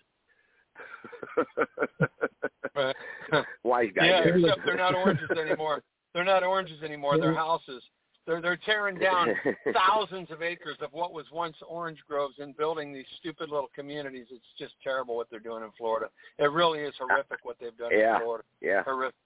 [3.65, 4.39] Wise guy yeah, there.
[4.39, 5.83] except they're not oranges anymore.
[6.15, 7.19] They're not oranges anymore.
[7.19, 7.83] They're houses.
[8.31, 9.35] They're they're tearing down
[9.75, 14.27] thousands of acres of what was once orange groves and building these stupid little communities.
[14.31, 16.07] It's just terrible what they're doing in Florida.
[16.39, 18.45] It really is horrific what they've done Yeah, in Florida.
[18.61, 18.85] yeah.
[18.85, 19.17] Horrific.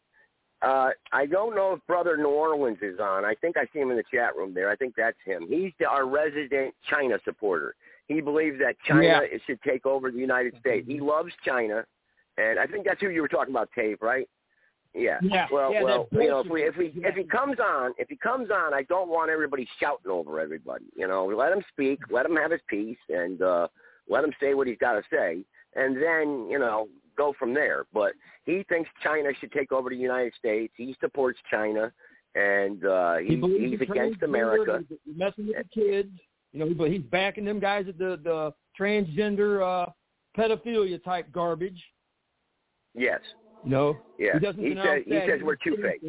[0.62, 3.27] Uh, I don't know if Brother New Orleans is on.
[3.27, 4.71] I think I see him in the chat room there.
[4.71, 5.45] I think that's him.
[5.51, 7.75] He's the, our resident China supporter.
[8.09, 9.21] He believes that China Yeah.
[9.47, 10.87] should take over the United States.
[10.88, 11.85] He loves China,
[12.38, 14.27] and I think that's who you were talking about, Tave, right?
[14.94, 15.18] Yeah.
[15.22, 18.09] Yeah, Well, yeah, well, you know, if we if we if he comes on, if
[18.09, 20.85] he comes on, I don't want everybody shouting over everybody.
[20.96, 23.68] You know, let him speak, let him have his piece, and uh
[24.09, 25.38] let him say what he's got to say,
[25.74, 27.87] and then you know go from there.
[27.92, 28.12] But
[28.44, 30.72] he thinks China should take over the United States.
[30.76, 31.92] He supports China,
[32.37, 34.85] and uh he, believes he's in against America.
[34.88, 36.11] he's messing with the kids.
[36.52, 39.90] You know, but he's backing them guys at the the transgender uh
[40.38, 41.83] pedophilia type garbage.
[42.94, 43.20] Yes.
[43.64, 43.96] No.
[44.18, 44.35] Yeah.
[44.35, 46.05] He doesn't He denounce says he says we're stands two faced.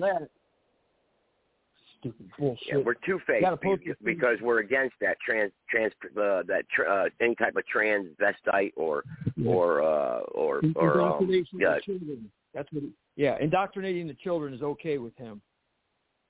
[1.99, 2.67] Stupid bullshit.
[2.67, 4.15] Yeah, we're two faced Gotta post this thing.
[4.15, 9.03] because we're against that trans trans uh, that tr- uh, any type of transvestite or
[9.45, 12.31] or uh, or or um, yeah of the children.
[12.53, 12.83] That's what.
[12.83, 15.41] He, yeah, indoctrinating the children is okay with him.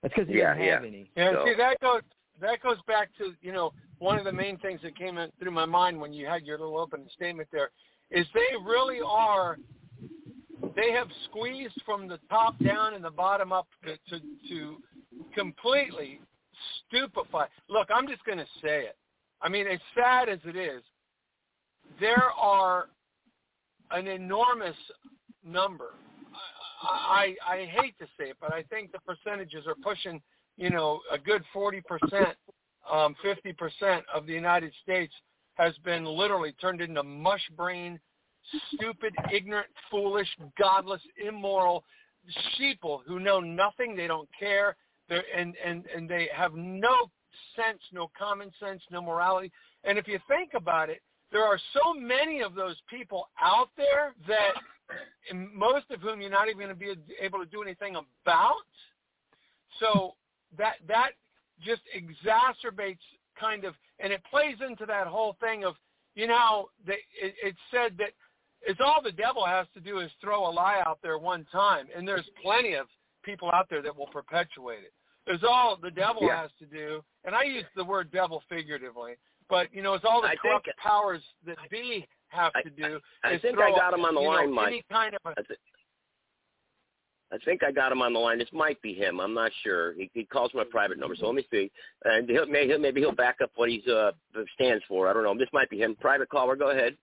[0.02, 0.88] That's because he Yeah, doesn't have yeah.
[0.88, 1.10] any.
[1.18, 2.02] Yeah, So- see that goes
[2.40, 5.52] that goes back to you know one of the main things that came in through
[5.52, 7.72] my mind when you had your little opening statement there
[8.12, 9.58] is they really are
[10.76, 14.78] they have squeezed from the top down and the bottom up to to, to
[15.34, 16.20] completely
[16.88, 17.46] stupefy.
[17.70, 18.98] Look, I'm just going to say it.
[19.42, 20.82] I mean, as sad as it is,
[22.00, 22.88] there are
[23.92, 24.76] an enormous
[25.46, 25.94] number.
[26.82, 30.22] I, I I hate to say it, but I think the percentages are pushing,
[30.58, 32.36] you know, a good 40 percent,
[32.92, 35.14] um, 50 percent of the United States
[35.56, 38.00] has been literally turned into mush brain,
[38.74, 40.28] stupid, ignorant, foolish,
[40.58, 41.84] godless, immoral
[42.58, 43.96] sheeple who know nothing.
[43.96, 44.76] They don't care.
[45.10, 46.96] They're, and and and they have no
[47.56, 49.52] sense, no common sense, no morality.
[49.84, 54.14] And if you think about it, there are so many of those people out there
[54.28, 54.54] that
[55.54, 58.56] most of whom you're not even going to be able to do anything about.
[59.80, 60.16] So
[60.58, 61.12] that that
[61.64, 63.00] just exacerbates
[63.40, 65.76] kind of, and it plays into that whole thing of,
[66.16, 68.12] you know, the, it, said that
[68.66, 71.88] it's all the devil has to do is throw a lie out there one time,
[71.96, 72.88] and there's plenty of
[73.24, 74.94] people out there that will perpetuate it.
[75.26, 76.42] There's all the devil Yeah.
[76.42, 79.16] has to do, and I use the word devil figuratively,
[79.50, 83.00] but you know, it's all the I corrupt think- powers that be have to do.
[83.24, 84.68] I is think throw, I got him on the you know, line, Mike.
[84.68, 85.44] Any kind of a, I,
[87.32, 88.38] I think I got him on the line.
[88.38, 89.20] This might be him.
[89.20, 89.94] I'm not sure.
[89.94, 91.72] He, he calls my private number, so let me see.
[92.04, 94.12] And he'll, may, he'll, maybe he'll back up what he uh
[94.54, 95.10] stands for.
[95.10, 95.36] I don't know.
[95.38, 95.96] This might be him.
[96.00, 96.56] Private caller.
[96.56, 96.96] Go ahead.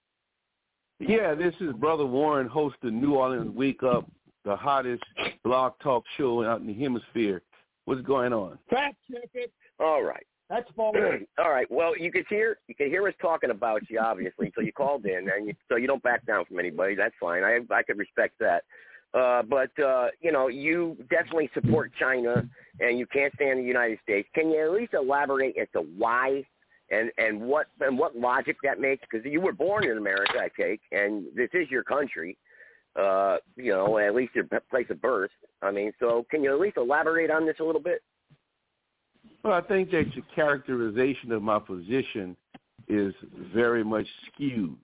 [1.09, 4.09] Yeah, this is Brother Warren, host of New Orleans Wake Up,
[4.45, 5.03] the hottest
[5.45, 7.43] blog talk show out in the hemisphere.
[7.87, 8.57] What's going on?
[8.71, 9.53] Fact check it.
[9.81, 10.25] All right.
[10.49, 10.97] That's false.
[11.39, 11.67] All right.
[11.73, 14.53] Well, you could hear you could hear us talking about you, obviously.
[14.55, 16.95] So you called in, and you, so you don't back down from anybody.
[16.95, 17.43] That's fine.
[17.43, 18.63] I I could respect that.
[19.13, 23.99] Uh, but uh, you know, you definitely support China, and you can't stand the United
[24.05, 24.29] States.
[24.35, 26.45] Can you at least elaborate as to why
[26.93, 29.03] and and what and what logic that makes?
[29.11, 32.37] Because you were born in America, I take, and this is your country.
[32.95, 35.31] Uh, you know, at least your place of birth.
[35.63, 38.03] I mean, so can you at least elaborate on this a little bit?
[39.43, 42.37] Well, I think that your characterization of my position
[42.89, 43.15] is
[43.55, 44.77] very much skewed.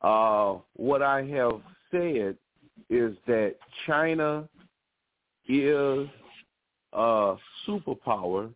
[0.00, 2.36] Uh, what I have said
[2.88, 4.48] is that China
[5.48, 6.08] is
[6.92, 7.34] a
[7.66, 8.52] superpower,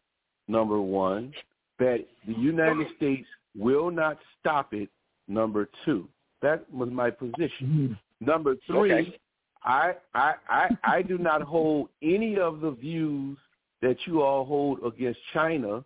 [0.46, 1.32] number one,
[1.78, 4.88] that the United States will not stop it,
[5.28, 6.08] number two.
[6.42, 7.48] That was my position.
[7.62, 8.26] Mm-hmm.
[8.26, 9.18] Number three, Okay.
[9.64, 13.36] I, I I I do not hold any of the views
[13.82, 15.84] that you all hold against China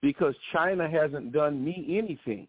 [0.00, 2.46] because China hasn't done me anything.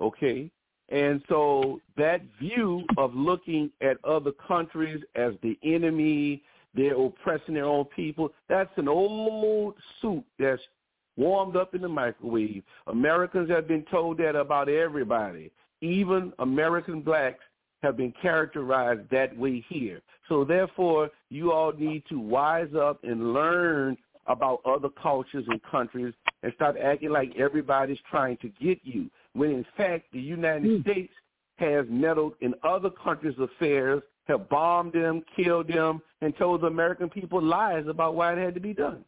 [0.00, 0.50] Okay?
[0.88, 6.42] And so that view of looking at other countries as the enemy,
[6.74, 10.62] they're oppressing their own people, that's an old suit that's
[11.16, 12.62] warmed up in the microwave.
[12.86, 15.50] Americans have been told that about everybody.
[15.80, 17.44] Even American blacks
[17.82, 20.00] have been characterized that way here.
[20.28, 26.12] So therefore, you all need to wise up and learn about other cultures and countries
[26.42, 29.10] and stop acting like everybody's trying to get you.
[29.34, 30.82] When in fact, the United hmm.
[30.82, 31.12] States
[31.56, 37.08] has meddled in other countries' affairs, have bombed them, killed them, and told the American
[37.08, 39.04] people lies about why it had to be done.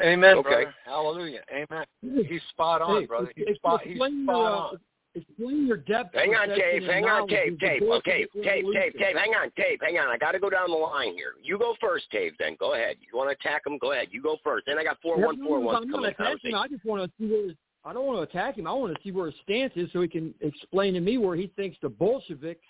[0.00, 0.48] Amen, Okay.
[0.48, 0.74] brother.
[0.84, 1.42] Hallelujah.
[1.52, 1.86] Amen.
[2.26, 3.32] He's spot on, Hey, brother.
[3.36, 3.82] He's spot.
[3.82, 4.80] He's spot you're, uh, on.
[5.16, 6.14] Explain your depth.
[6.14, 6.82] Hang on, perception, Dave.
[6.88, 7.58] Hang on, knowledge Dave.
[7.58, 7.82] Dave.
[7.82, 8.44] Okay, Dave.
[8.44, 8.64] Dave.
[8.64, 8.92] Revolution.
[8.96, 9.16] Dave.
[9.16, 9.78] Hang on, Dave.
[9.82, 10.08] Hang on.
[10.08, 11.32] I got to go down the line here.
[11.42, 12.34] You go first, Dave.
[12.38, 12.96] Then go ahead.
[13.00, 13.76] You want to attack him?
[13.78, 14.08] Go ahead.
[14.12, 14.66] You go first.
[14.66, 16.58] Then I got four Yeah, one no, four no, one I'm not attacking him.
[16.58, 18.68] I just want to see where his, I don't want to attack him.
[18.68, 21.34] I want to see where his stance is so he can explain to me where
[21.34, 22.66] he thinks the Bolsheviks,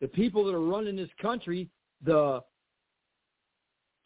[0.00, 1.68] the people that are running this country,
[2.02, 2.40] the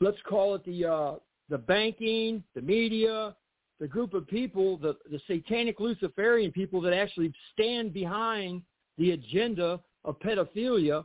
[0.00, 1.14] let's call it the uh,
[1.52, 3.36] the banking, the media,
[3.78, 8.62] the group of people, the the satanic Luciferian people that actually stand behind
[8.96, 11.04] the agenda of pedophilia.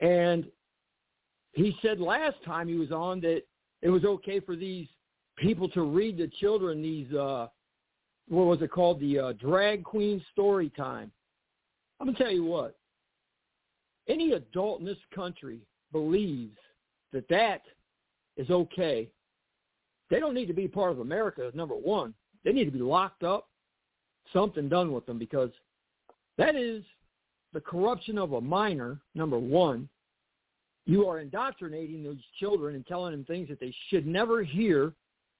[0.00, 0.46] And
[1.54, 3.42] he said last time he was on that
[3.82, 4.86] it was okay for these
[5.36, 7.48] people to read the children these uh
[8.28, 9.00] what was it called?
[9.00, 11.10] The uh, drag queen story time.
[11.98, 12.76] I'm gonna tell you what.
[14.08, 15.58] Any adult in this country
[15.90, 16.58] believes
[17.12, 17.62] that that
[18.36, 19.08] is okay
[20.12, 23.24] they don't need to be part of america number one they need to be locked
[23.24, 23.48] up
[24.32, 25.50] something done with them because
[26.38, 26.84] that is
[27.52, 29.88] the corruption of a minor number one
[30.84, 34.92] you are indoctrinating those children and telling them things that they should never hear.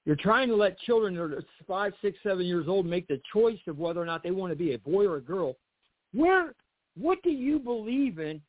[0.05, 3.59] You're trying to let children that are five, six, seven years old make the choice
[3.67, 5.57] of whether or not they want to be a boy or a girl.
[6.13, 6.55] Where,
[6.97, 8.41] what do you believe in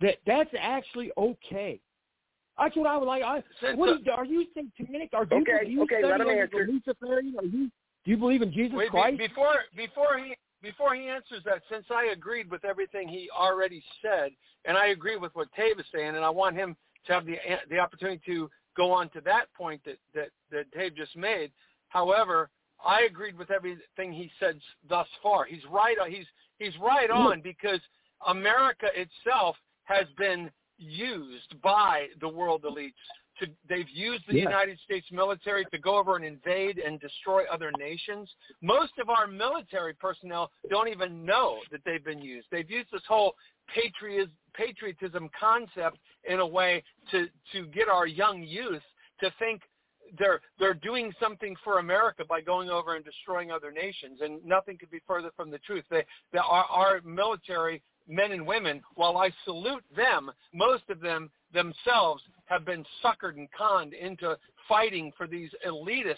[0.00, 1.80] that that's actually okay?
[2.58, 3.22] That's what I would like.
[3.22, 5.10] I, Since, what is, are you satanic?
[5.14, 6.66] Are you, Okay, do you okay, let him answer.
[6.68, 7.34] Luciferian?
[7.38, 7.70] Are you,
[8.04, 9.18] do you believe in Jesus Wait, be- Christ?
[9.18, 14.32] before before he before he answers that, since I agreed with everything he already said,
[14.66, 17.36] and I agree with what Tave is saying, and I want him to have the
[17.70, 21.50] the opportunity to go on to that point that that that Dave just made.
[21.88, 22.50] However,
[22.84, 25.44] I agreed with everything he said thus far.
[25.44, 25.96] He's right.
[26.08, 26.26] He's
[26.58, 27.80] he's right on because
[28.26, 32.94] America itself has been used by the world elites.
[33.38, 34.42] To, they've used the Yeah.
[34.44, 38.28] United States military to go over and invade and destroy other nations.
[38.60, 42.48] Most of our military personnel don't even know that they've been used.
[42.50, 43.36] They've used this whole
[43.74, 48.82] patriotism, patriotism concept in a way to, to get our young youth
[49.20, 49.62] to think
[50.18, 54.76] they're they're doing something for America by going over and destroying other nations, and nothing
[54.76, 55.84] could be further from the truth.
[55.90, 61.30] They, they our, our military men and women, while I salute them, most of them
[61.54, 64.36] themselves have been suckered and conned into
[64.68, 66.16] fighting for these elitists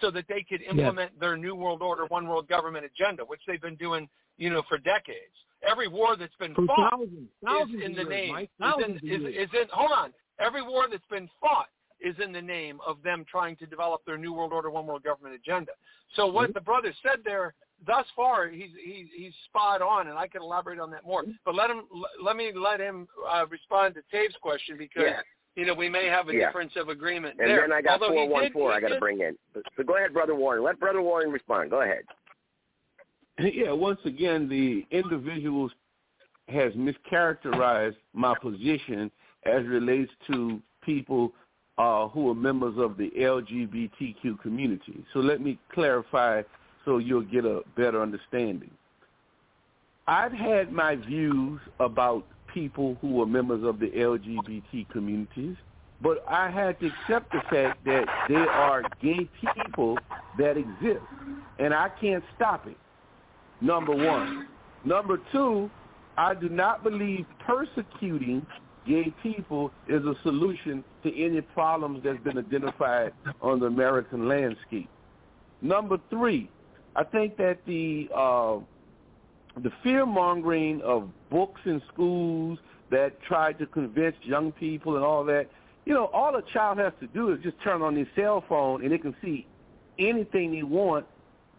[0.00, 3.62] so that they could implement their new world order, one world government agenda, which they've
[3.62, 5.34] been doing, you know, for decades.
[5.68, 9.10] Every war that's been For fought thousands, thousands is in the years, name is in,
[9.10, 10.12] is, is in hold on.
[10.40, 11.68] Every war that's been fought
[12.00, 15.02] is in the name of them trying to develop their new world order, one world
[15.02, 15.72] government agenda.
[16.16, 17.54] So what the brother said there
[17.86, 21.24] thus far, he's he's he's spot on, and I can elaborate on that more.
[21.44, 21.82] But let him
[22.22, 25.20] let me let him uh, respond to Tave's question because Yeah.
[25.56, 26.46] you know we may have a Yeah.
[26.46, 27.62] difference of agreement And there.
[27.62, 29.36] then I got Although he four one did- I got to bring in.
[29.76, 30.62] So go ahead, brother Warren.
[30.62, 31.70] Let brother Warren respond.
[31.70, 32.04] Go ahead.
[33.38, 35.72] Yeah, once again, the individuals
[36.48, 39.10] has mischaracterized my position
[39.44, 41.32] as relates to people
[41.78, 45.04] uh, who are members of the LGBTQ community.
[45.12, 46.42] So let me clarify
[46.84, 48.70] so you'll get a better understanding.
[50.06, 55.56] I've had my views about people who are members of the LGBT communities,
[56.02, 59.98] but I had to accept the fact that they are gay people
[60.38, 61.04] that exist,
[61.58, 62.76] and I can't stop it
[63.60, 64.46] number one.
[64.84, 65.70] Number two,
[66.16, 68.46] I do not believe persecuting
[68.86, 74.88] gay people is a solution to any problems that's been identified on the American landscape.
[75.62, 76.50] Number three,
[76.96, 78.58] I think that the uh,
[79.62, 82.58] the fear mongering of books in schools
[82.90, 85.48] that try to convince young people and all that,
[85.84, 88.82] you know, all a child has to do is just turn on their cell phone
[88.82, 89.46] and they can see
[89.98, 91.06] anything they want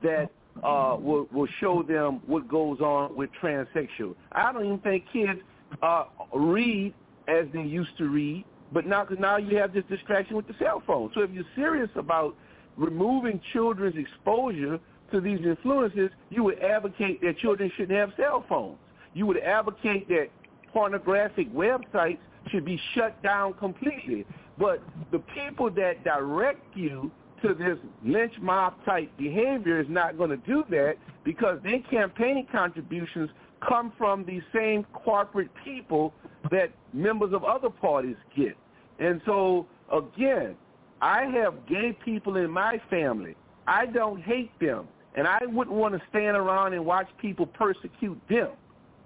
[0.03, 0.29] that
[0.63, 4.15] uh, will, will show them what goes on with transsexual.
[4.31, 5.39] I don't even think kids
[5.81, 6.93] uh, read
[7.27, 10.55] as they used to read, but now cause now you have this distraction with the
[10.59, 11.11] cell phone.
[11.13, 12.35] So if you're serious about
[12.77, 14.79] removing children's exposure
[15.11, 18.77] to these influences, you would advocate that children shouldn't have cell phones.
[19.13, 20.27] You would advocate that
[20.73, 22.17] pornographic websites
[22.51, 24.25] should be shut down completely.
[24.57, 27.11] But the people that direct you
[27.41, 32.47] to this lynch mob type behavior is not going to do that because their campaign
[32.51, 33.29] contributions
[33.67, 36.13] come from these same corporate people
[36.51, 38.55] that members of other parties get.
[38.99, 40.55] And so again,
[41.01, 43.35] I have gay people in my family.
[43.67, 44.87] I don't hate them.
[45.17, 48.49] And I wouldn't want to stand around and watch people persecute them.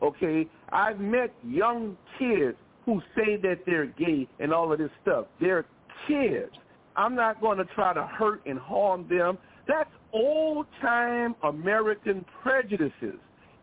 [0.01, 0.47] Okay?
[0.71, 5.25] I've met young kids who say that they're gay and all of this stuff.
[5.39, 5.65] They're
[6.07, 6.51] kids.
[6.95, 9.37] I'm not going to try to hurt and harm them.
[9.67, 13.19] That's old-time American prejudices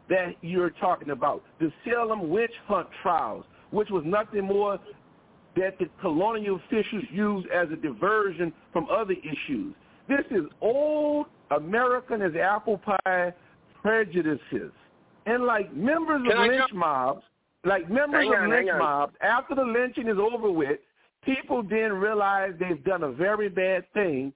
[0.08, 1.42] that you're talking about.
[1.60, 4.78] The Salem witch hunt trials, which was nothing more
[5.56, 9.74] that the colonial officials used as a diversion from other issues.
[10.08, 13.32] This is old American as apple pie
[13.82, 14.72] prejudices.
[15.26, 17.22] And like members Can of I lynch jump- mobs,
[17.64, 20.78] like members of lynch mobs, after the lynching is over with,
[21.24, 24.32] people then realize they've done a very bad thing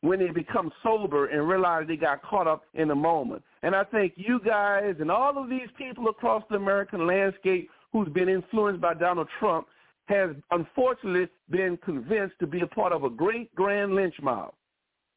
[0.00, 3.42] when they become sober and realize they got caught up in the moment.
[3.62, 8.08] And I think you guys and all of these people across the American landscape who's
[8.10, 9.66] been influenced by Donald Trump
[10.06, 14.52] has unfortunately been convinced to be a part of a great grand lynch mob.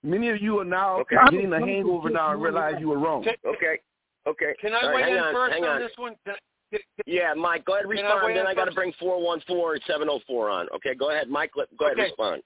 [0.01, 1.17] Many of you are now Okay.
[1.29, 3.25] getting a hangover now and realize you were wrong.
[3.45, 3.79] Okay.
[4.27, 4.55] Okay.
[4.61, 5.79] Can I All right, weigh in on, first on, on.
[5.81, 6.15] this one?
[6.25, 6.37] Can I-
[6.71, 8.35] can- Yeah, Mike, go ahead and Can I respond.
[8.37, 10.69] then I got to bring 414 704 on.
[10.75, 11.51] Okay, go ahead, Mike.
[11.55, 12.03] Let, go ahead Okay.
[12.09, 12.41] respond.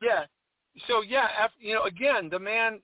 [0.00, 0.24] Yeah.
[0.86, 2.80] So yeah, af you know, again, the man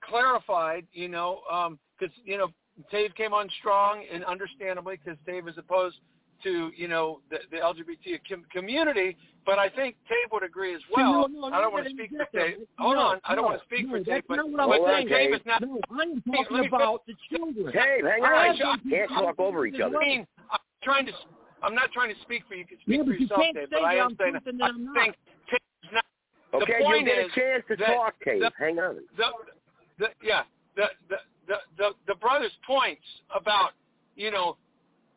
[0.00, 2.48] clarified, you know, um, because you know,
[2.90, 5.96] Dave came on strong and understandably because Dave is opposed
[6.42, 10.82] to you know the, the LGBT com- community, but I think Dave would agree as
[10.94, 11.26] well.
[11.28, 12.58] no, no, I don't want to speak for Dave.
[12.58, 14.60] no, Hold no, on, I don't want to speak for Dave, that's but, not what
[14.60, 15.08] I'm but saying.
[15.08, 15.62] Dave is not.
[15.62, 17.72] No, I'm talking me- about the children.
[17.72, 18.56] Dave, hang I on.
[18.56, 19.96] have those Can't people- talk over each other.
[19.96, 21.12] I mean, I'm trying to.
[21.62, 22.60] I'm not trying to speak for you.
[22.60, 23.68] You can speak Yeah, for but you yourself, Dave.
[23.70, 24.94] But I am saying I that I'm not.
[24.94, 25.35] think Dave's
[26.52, 28.40] the Okay, you'll get a chance to talk, Dave.
[28.40, 28.96] the- hang on.
[29.16, 29.24] the,
[29.98, 30.42] the yeah
[30.76, 31.16] the, the
[31.48, 33.70] the the the brother's points about
[34.14, 34.56] you know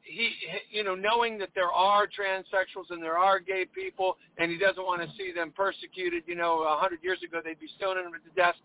[0.10, 0.32] he,
[0.72, 4.84] you know, knowing that there are transsexuals and there are gay people, and he doesn't
[4.84, 6.24] want to see them persecuted.
[6.26, 8.56] You know, a hundred years ago they'd be stoning them to death.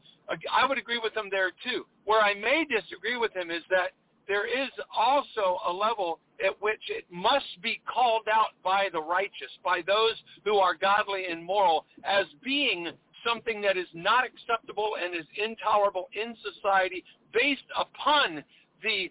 [0.51, 1.85] I would agree with him there too.
[2.07, 3.93] Where I may disagree with him is that
[4.27, 9.51] there is also a level at which it must be called out by the righteous,
[9.62, 10.14] by those
[10.45, 12.89] who are godly and moral, as being
[13.27, 18.45] something that is not acceptable and is intolerable in society based upon
[18.83, 19.11] the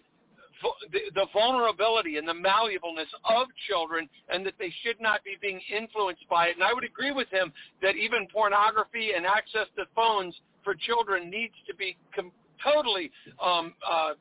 [0.92, 5.60] the, the vulnerability and the malleableness of children and that they should not be being
[5.76, 6.54] influenced by it.
[6.54, 7.52] And I would agree with him
[7.82, 13.10] that even pornography and access to phones for children needs to be com- totally
[13.42, 14.14] um, uh,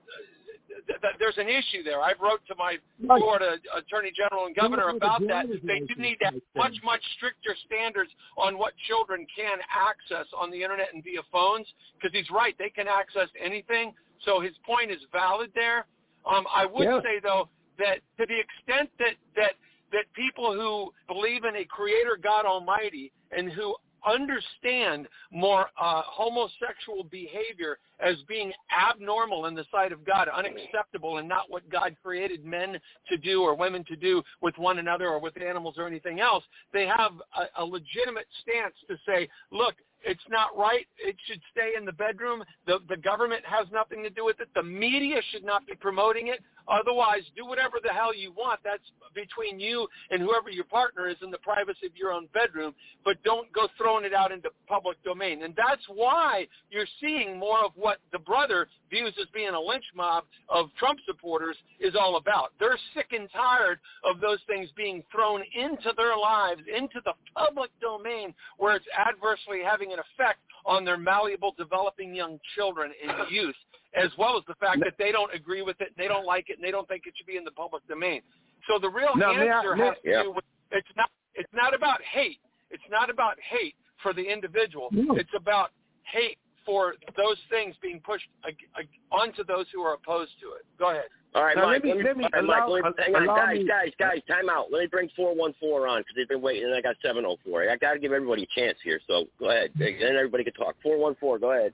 [0.87, 2.01] th- th- there's an issue there.
[2.01, 5.45] I've wrote to my Florida Attorney General and Governor about that.
[5.63, 10.51] They do need to have much, much stricter standards on what children can access on
[10.51, 11.67] the internet and via phones.
[11.95, 13.93] Because he's right, they can access anything.
[14.25, 15.85] So his point is valid there.
[16.25, 17.01] Um, I would Yeah.
[17.01, 19.53] say though that to the extent that that
[19.91, 23.75] that people who believe in a Creator God Almighty and who
[24.07, 31.27] understand more uh, homosexual behavior as being abnormal in the sight of God, unacceptable, and
[31.27, 32.77] not what God created men
[33.09, 36.43] to do or women to do with one another or with animals or anything else.
[36.73, 40.85] They have a, a legitimate stance to say, look, it's not right.
[40.97, 42.43] It should stay in the bedroom.
[42.67, 44.49] The the government has nothing to do with it.
[44.55, 46.39] The media should not be promoting it.
[46.67, 48.59] Otherwise, do whatever the hell you want.
[48.63, 48.83] That's
[49.13, 52.73] between you and whoever your partner is in the privacy of your own bedroom.
[53.03, 55.43] But don't go throwing it out into public domain.
[55.43, 59.85] And that's why you're seeing more of what the brother views as being a lynch
[59.95, 62.53] mob of Trump supporters is all about.
[62.59, 67.71] They're sick and tired of those things being thrown into their lives, into the public
[67.81, 73.55] domain, where it's adversely having an effect on their malleable, developing young children and youth,
[73.95, 76.57] as well as the fact that they don't agree with it, they don't like it,
[76.57, 78.21] and they don't think it should be in the public domain.
[78.67, 80.23] So the real I- answer has to yeah.
[80.23, 82.39] do with it's not it's not about hate.
[82.71, 84.89] It's not about hate for the individual.
[84.91, 85.69] It's about
[86.03, 90.65] hate for those things being pushed ag- ag- onto those who are opposed to it.
[90.79, 91.05] Go ahead.
[91.35, 91.83] All right, Now, Mike.
[91.83, 93.35] let me- Let me, let me all right, Mike, allow- let me, hang on, allow
[93.35, 94.19] guys, me- guys, guys.
[94.27, 94.71] Time out.
[94.71, 97.25] Let me bring four one four on because they've been waiting, and I got seven
[97.25, 97.67] oh four.
[97.67, 98.99] I got to give everybody a chance here.
[99.07, 100.75] So go ahead, then everybody can talk.
[100.83, 101.39] Four one four.
[101.39, 101.73] Go ahead.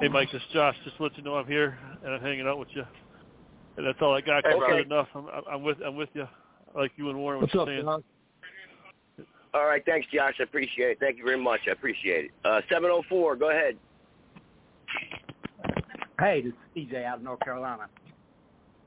[0.00, 0.76] Hey, Mike, this is Josh.
[0.84, 2.84] Just to let you know I'm here and I'm hanging out with you.
[3.76, 4.44] And that's all I got.
[4.46, 4.68] Hey, I've bro.
[4.70, 5.08] said enough.
[5.14, 6.26] I'm, I'm with I'm with you.
[6.74, 7.40] I like you and Warren.
[7.40, 7.82] What What's up, saying.
[7.82, 8.04] John?
[9.54, 10.34] All right, thanks, Josh.
[10.40, 11.00] I appreciate it.
[11.00, 11.60] Thank you very much.
[11.68, 12.30] I appreciate it.
[12.44, 13.36] Uh, seven oh four.
[13.36, 13.76] Go ahead.
[16.18, 17.86] Hey, this is CJ out of North Carolina.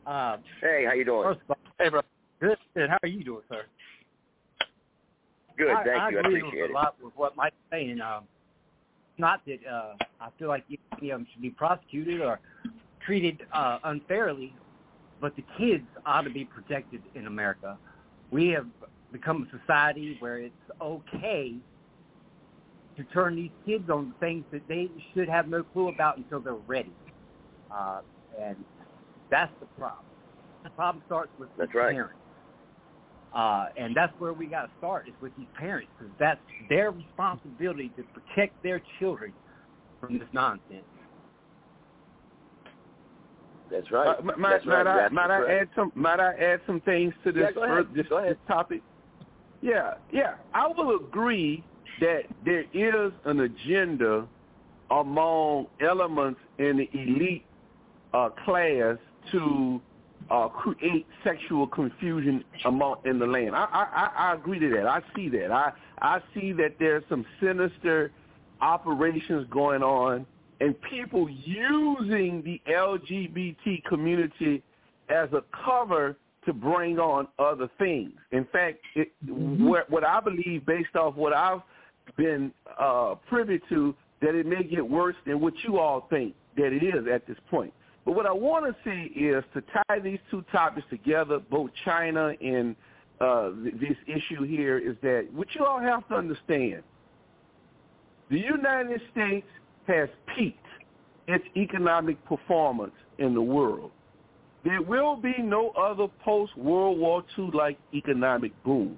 [0.06, 1.24] Uh, Hey, how you doing?
[1.24, 2.02] first of all, Hey, bro.
[2.42, 2.58] good.
[2.76, 2.90] good.
[2.90, 3.64] How are you doing, sir?
[5.58, 5.72] Good.
[5.72, 6.18] I, Thank I you.
[6.18, 6.74] I agree appreciate with it.
[6.74, 8.00] a lot with what Mike's saying.
[8.02, 8.26] Um,
[9.18, 10.66] not that uh, I feel like
[11.00, 12.40] any of them should be prosecuted or
[13.06, 14.54] treated uh, unfairly,
[15.20, 17.78] but the kids ought to be protected in America.
[18.32, 18.68] We have
[19.12, 21.56] become a society where it's okay
[22.96, 26.54] to turn these kids on things that they should have no clue about until they're
[26.54, 26.94] ready.
[27.72, 28.00] Uh,
[28.40, 28.58] and
[29.30, 30.06] that's the problem.
[30.64, 31.94] The problem starts with That's the right.
[31.94, 32.20] parents.
[33.34, 36.40] Uh, and that's where we got to start is with these parents because that's
[36.70, 39.34] their responsibility to protect their children
[40.00, 40.86] from this nonsense.
[43.70, 44.18] That's right.
[44.18, 44.88] Uh, might, That's might right.
[44.88, 47.64] I That's might I add some might I add some things to this Yeah, go
[47.64, 47.86] ahead.
[47.94, 48.32] this, Go ahead.
[48.32, 48.82] this topic?
[49.62, 50.36] Yeah, yeah.
[50.54, 51.64] I will agree
[52.00, 54.28] that there is an agenda
[54.92, 57.46] among elements in the elite
[58.14, 58.98] uh, class
[59.32, 59.82] to
[60.30, 63.56] uh, create sexual confusion among in the land.
[63.56, 64.86] I, I I- agree to that.
[64.88, 65.52] I see that.
[65.52, 68.12] I I see that there's some sinister
[68.62, 70.26] operations going on
[70.60, 74.64] and people using the LGBT community
[75.10, 78.14] as a cover to bring on other things.
[78.32, 81.62] In fact, it, what, what I believe, based off what I've
[82.16, 86.74] been uh, privy to, that it may get worse than what you all think that
[86.74, 87.72] it is at this point.
[88.04, 92.34] But what I want to see is to tie these two topics together, both China
[92.42, 92.76] and
[93.20, 96.82] uh, th- this issue here, is that what you all have to understand,
[98.32, 99.48] the United States
[99.88, 100.60] has peaked
[101.28, 103.92] its economic performance in the world.
[104.64, 108.98] There will be no other post-World War II like economic boom.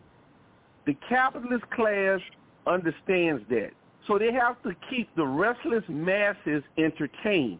[0.85, 2.19] The capitalist class
[2.65, 3.71] understands that.
[4.07, 7.59] So they have to keep the restless masses entertained.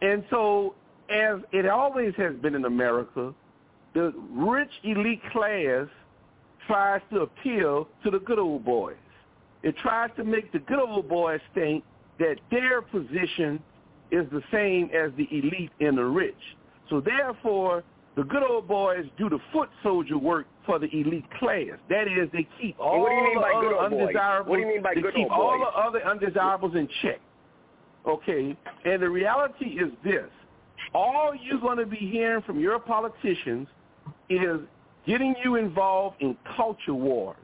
[0.00, 0.74] And so,
[1.10, 3.34] as it always has been in America,
[3.94, 5.88] the rich elite class
[6.66, 8.96] tries to appeal to the good old boys.
[9.62, 11.82] It tries to make the good old boys think
[12.18, 13.60] that their position
[14.10, 16.34] is the same as the elite and the rich.
[16.88, 17.84] So therefore,
[18.18, 21.78] The good old boys do the foot soldier work for the elite class.
[21.88, 24.00] That is, they keep all what do you mean the by good other old boys?
[24.08, 24.48] undesirables.
[24.48, 25.68] What do you mean by they good keep old all boys?
[25.72, 27.20] the other undesirables in check.
[28.04, 30.28] Okay, and the reality is this:
[30.92, 33.68] all you're going to be hearing from your politicians
[34.28, 34.58] is
[35.06, 37.36] getting you involved in culture wars.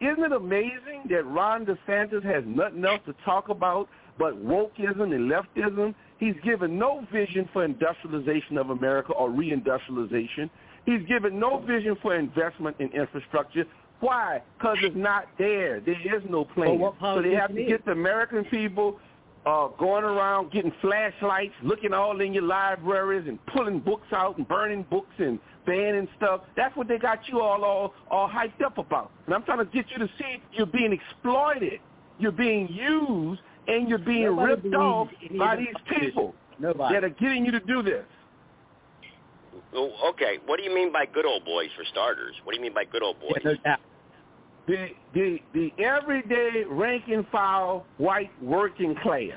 [0.00, 5.30] Isn't it amazing that Ron DeSantis has nothing else to talk about but wokeism and
[5.30, 5.94] leftism?
[6.18, 10.50] He's given no vision for industrialization of America or reindustrialization.
[10.84, 13.64] He's given no vision for investment in infrastructure.
[14.00, 14.42] Why?
[14.56, 15.80] Because it's not there.
[15.80, 16.78] There is no plan.
[16.78, 18.98] what so they have to get the American people
[19.46, 24.46] uh, going around getting flashlights, looking all in your libraries and pulling books out and
[24.46, 26.42] burning books and banning stuff.
[26.56, 29.10] That's what they got you all all, all hyped up about.
[29.26, 31.80] And I'm trying to get you to see you're being exploited,
[32.18, 35.08] you're being used, and you're being Nobody ripped off
[35.38, 36.94] by of these people Nobody.
[36.94, 38.04] that are getting you to do this.
[39.74, 42.34] Oh, Okay, what do you mean by good old boys for starters?
[42.44, 43.42] What do you mean by good old boys?
[44.66, 49.30] The the the everyday rank and file white working class.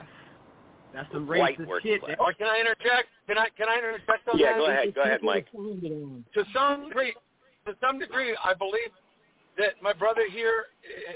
[0.93, 2.01] That's some White racist working shit.
[2.03, 2.17] class.
[2.19, 3.07] Or oh, can I interject?
[3.27, 4.57] Can I can I interject on Yeah, that?
[4.57, 4.95] go ahead.
[4.95, 5.47] Go ahead, Mike.
[5.53, 7.13] To some degree,
[7.65, 8.91] to some degree, I believe
[9.57, 10.65] that my brother here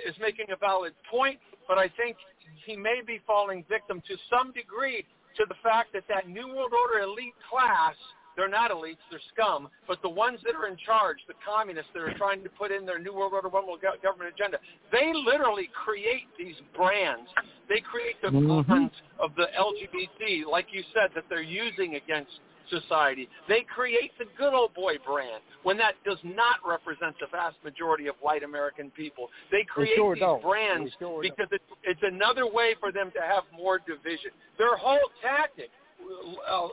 [0.08, 2.16] is making a valid point, but I think
[2.66, 5.06] he may be falling victim to some degree
[5.38, 7.96] to the fact that that New World Order elite class,
[8.36, 12.02] they're not elites, they're scum, but the ones that are in charge, the communists that
[12.02, 14.60] are trying to put in their New World Order one world government agenda,
[14.92, 17.30] they literally create these brands.
[17.68, 18.68] They create the Mhm.
[18.68, 22.40] brands of the LGBT, like you said, that they're using against
[22.70, 23.30] society.
[23.48, 28.08] They create the good old boy brand when that does not represent the vast majority
[28.08, 29.30] of white American people.
[29.52, 30.42] They create sure these don't.
[30.42, 34.32] brands sure because it's, it's another way for them to have more division.
[34.58, 35.70] Their whole tactic,
[36.50, 36.68] uh,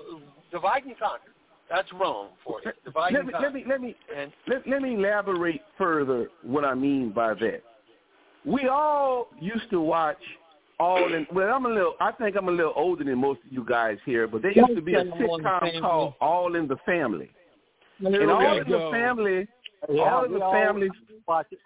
[0.50, 1.32] divide and conquer.
[1.70, 2.72] That's wrong for you.
[2.84, 6.74] Divide Let me let me let me And let, let me elaborate further what I
[6.74, 7.62] mean by that.
[8.44, 10.18] We all used to watch
[10.82, 13.52] all in well I'm a little I think I'm a little older than most of
[13.52, 15.14] you guys here, but there used to be a All in the
[15.48, 17.30] sitcom called All in the Family.
[18.00, 19.48] There and all in the family
[19.88, 20.88] Yeah, all in the family
[21.28, 21.58] watch it.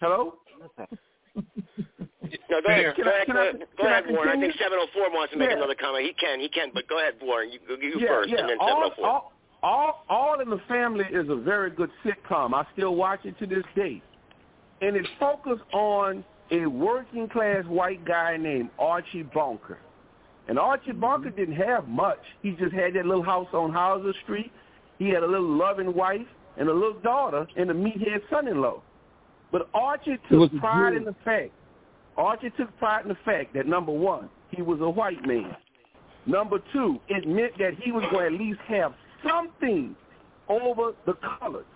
[0.00, 0.34] Hello?
[2.50, 2.94] No, go ahead.
[2.96, 4.28] Can Go I- ahead, can go I- ahead, go can I ahead Warren.
[4.38, 5.56] I think 704 wants to make Yeah.
[5.56, 6.04] another comment.
[6.06, 7.50] He can, he can, but go ahead, Warren.
[7.52, 8.40] You, you yeah, first, yeah.
[8.40, 9.06] and then all, 704.
[9.06, 9.32] all,
[9.62, 12.54] all, all in the Family is a very good sitcom.
[12.54, 14.02] I still watch it to this day.
[14.80, 16.24] And it focused on
[16.62, 19.78] a working class white guy named Archie Bunker.
[20.46, 22.20] And Archie Bunker didn't have much.
[22.42, 24.52] He just had that little house on Hauser Street.
[24.98, 26.26] He had a little loving wife
[26.56, 28.82] and a little daughter and a meathead son-in-law.
[29.50, 30.98] But Archie took pride Jew.
[30.98, 31.50] in the fact,
[32.16, 35.56] Archie took pride in the fact that number one, he was a white man.
[36.26, 38.94] Number two, it meant that he was going to at least have
[39.26, 39.96] something
[40.48, 41.66] over the colors.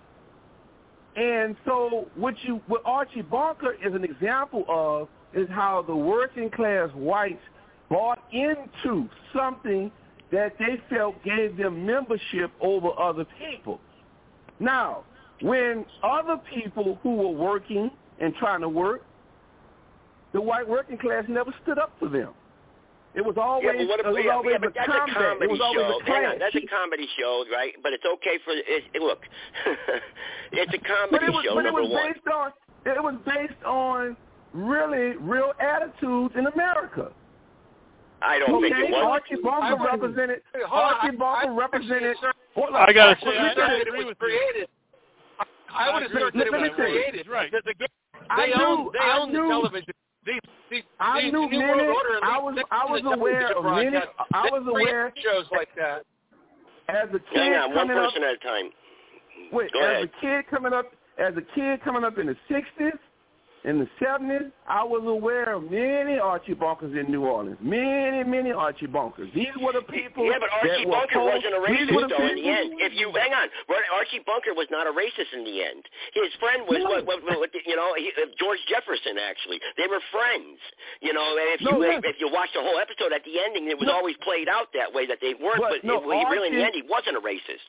[1.18, 6.48] And so what you what Archie Bunker is an example of is how the working
[6.48, 7.42] class whites
[7.90, 9.90] bought into something
[10.30, 13.80] that they felt gave them membership over other people.
[14.60, 15.02] Now,
[15.42, 17.90] when other people who were working
[18.20, 19.02] and trying to work,
[20.32, 22.32] the white working class never stood up for them.
[23.14, 25.16] It was always, yeah, but what, it was yeah, always yeah, but a that's combat.
[25.16, 25.98] a comedy it was always show.
[25.98, 26.52] a Hang on, clash.
[26.52, 27.72] that's a comedy show, right?
[27.82, 29.22] But it's okay for it, it, look.
[30.52, 32.12] it's a comedy but it was, show, but it was one.
[32.12, 32.52] based on
[32.86, 34.16] it was based on
[34.52, 37.11] really real attitudes in America.
[38.22, 39.02] I don't think it was.
[39.22, 40.42] Archie Bunker represented.
[40.52, 42.16] Hey, Archie Bunker I- I represented.
[42.54, 44.68] Hold on, I gotta say, I- listen, I agree it was with created.
[45.74, 47.14] I would I assert that it was created.
[47.24, 47.50] He's right.
[47.50, 47.88] Because again,
[48.30, 49.94] I they knew- own they I own knew- the television.
[50.29, 51.83] These, these, I these knew New many.
[51.83, 53.97] World Order I was I was aware of many.
[54.35, 56.05] I was aware shows like that.
[56.89, 58.11] as a kid Hang on, one coming up.
[58.12, 58.70] person at a time.
[59.53, 60.05] Wait, Go as ahead.
[60.05, 60.87] a kid coming up,
[61.18, 62.93] as a kid coming up in the '60s,
[63.68, 67.58] in the '70s, I was aware of many Archie Bunkers in New Orleans.
[67.60, 69.28] Many, many Archie Bunkers.
[69.34, 70.24] These were the people.
[70.24, 72.68] Yeah, but Archie that were Bunker opposed- wasn't a racist the though in the end.
[72.80, 73.46] If you hang on,
[73.92, 75.84] Archie Bunker was not a racist in the end.
[76.16, 76.88] His friend was No.
[76.90, 79.60] what, what, what you know he, uh, George Jefferson actually.
[79.76, 80.56] They were friends.
[81.04, 83.68] You know, and if you No, if you watch the whole episode at the ending,
[83.68, 83.94] it was No.
[84.00, 85.60] always played out that way that they weren't.
[85.60, 87.68] But But, no, it, he really in the end he wasn't a racist.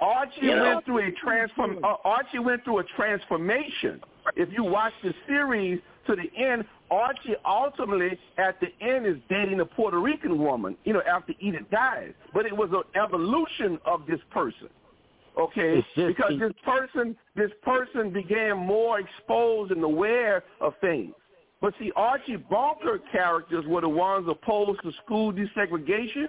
[0.00, 0.62] Archie You know?
[0.80, 1.84] went through a transform.
[1.84, 4.00] Uh, Archie went through a transformation.
[4.36, 9.60] If you watch the series to the end, Archie ultimately at the end is dating
[9.60, 10.76] a Puerto Rican woman.
[10.84, 14.68] You know, after Edith dies, but it was an evolution of this person.
[15.38, 21.12] Okay, because this person, this person began more exposed and aware of things.
[21.60, 26.26] But see, Archie Bunker characters were the ones opposed to school desegregation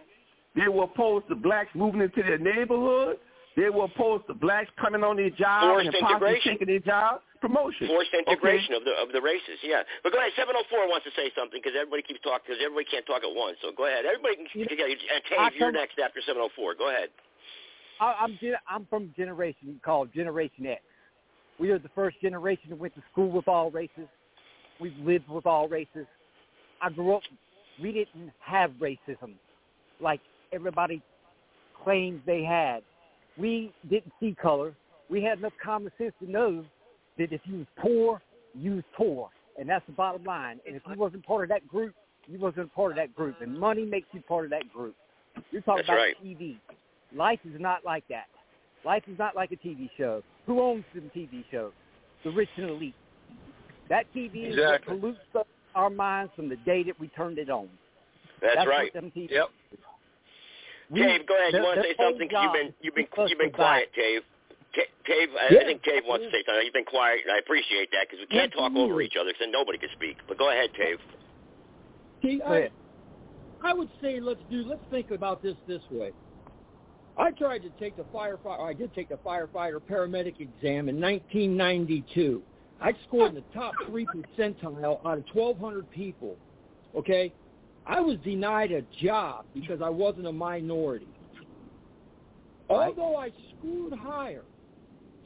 [0.55, 3.17] They were opposed to blacks moving into their neighborhood.
[3.55, 7.21] They were opposed to blacks coming on their jobs Forced and possibly taking their jobs.
[7.45, 7.85] Promotion.
[7.87, 8.25] Forced Okay?
[8.25, 9.85] integration of the of the races, yeah.
[10.01, 10.33] But go ahead.
[10.35, 13.21] Seven hundred four wants to say something because everybody keeps talking because everybody can't talk
[13.21, 13.57] at once.
[13.61, 14.01] So go ahead.
[14.05, 14.47] Everybody can.
[14.55, 14.97] Yeah, and
[15.37, 16.73] I Tage, you're next after seven hundred four.
[16.73, 17.09] Go ahead.
[18.01, 18.33] I, I'm
[18.65, 20.81] I'm from generation called Generation X.
[21.59, 24.09] We are the first generation that went to school with all races.
[24.81, 26.09] We've lived with all races.
[26.81, 27.21] I grew up.
[27.81, 29.37] We didn't have racism
[30.01, 30.19] like
[30.51, 31.01] everybody
[31.83, 32.81] claims they had.
[33.37, 34.73] We didn't see color.
[35.09, 36.65] We had enough common sense to know
[37.17, 38.21] that if you was poor,
[38.53, 40.59] you was poor, and that's the bottom line.
[40.67, 41.93] And if you wasn't part of that group,
[42.27, 43.35] you wasn't part of that group.
[43.41, 44.95] And money makes you part of that group.
[45.51, 46.15] You're talking That's about right.
[46.23, 46.57] TV.
[47.15, 48.25] Life is not like that.
[48.83, 50.23] Life is not like a TV show.
[50.45, 51.71] Who owns them TV shows?
[52.23, 52.95] The rich and elite.
[53.89, 55.19] That TV is what pollutes
[55.75, 57.69] our minds from the day that we turned it on.
[58.41, 58.93] That's, That's right.
[58.93, 59.49] What them TV Yep.
[60.91, 61.53] We- Tave, go ahead.
[61.53, 62.29] You want to say something?
[62.31, 64.21] you've been you've been you've been quiet, Tave.
[64.75, 65.59] Ta- Tave, I, Yeah.
[65.61, 66.63] I think Tave wants to say something.
[66.65, 69.45] You've been quiet, and I appreciate that because we can't talk over each other, so
[69.45, 70.17] nobody can speak.
[70.27, 70.99] But go ahead, Tave.
[72.21, 72.71] See, I, ahead.
[73.63, 76.11] I would say let's do let's think about this this way.
[77.17, 78.59] I tried to take the firefighter.
[78.59, 82.41] I did take the firefighter paramedic exam in 1992.
[82.81, 86.35] I scored in the top three percentile out of 1,200 people.
[86.93, 87.31] Okay,
[87.85, 91.07] I was denied a job because I wasn't a minority,
[92.69, 94.43] although I scored higher.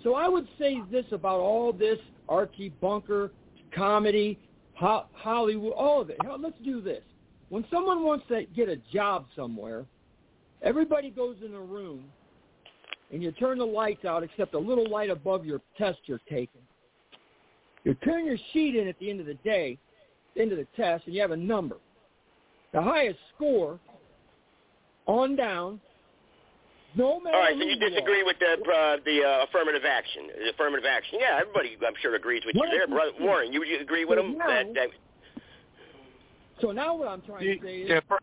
[0.03, 3.31] So I would say this about all this Archie Bunker
[3.75, 4.39] comedy,
[4.75, 6.17] Ho- Hollywood, all of it.
[6.39, 7.03] Let's do this.
[7.49, 9.85] When someone wants to get a job somewhere,
[10.61, 12.05] everybody goes in a room
[13.11, 16.61] and you turn the lights out except a little light above your test you're taking.
[17.83, 19.77] You turn your sheet in at the end of the day,
[20.37, 21.77] end of the test, and you have a number.
[22.71, 23.79] The highest score
[25.07, 25.81] on down,
[26.95, 30.27] no matter All right, so you you disagree with the uh, the uh, affirmative action?
[30.43, 31.19] The affirmative action.
[31.21, 33.53] Yeah, everybody, I'm sure, agrees with you Well, there, brother Warren.
[33.53, 34.37] You, would you agree with him?
[34.37, 34.87] now- That, that
[36.61, 38.19] So now what I'm trying to say is Yeah, for-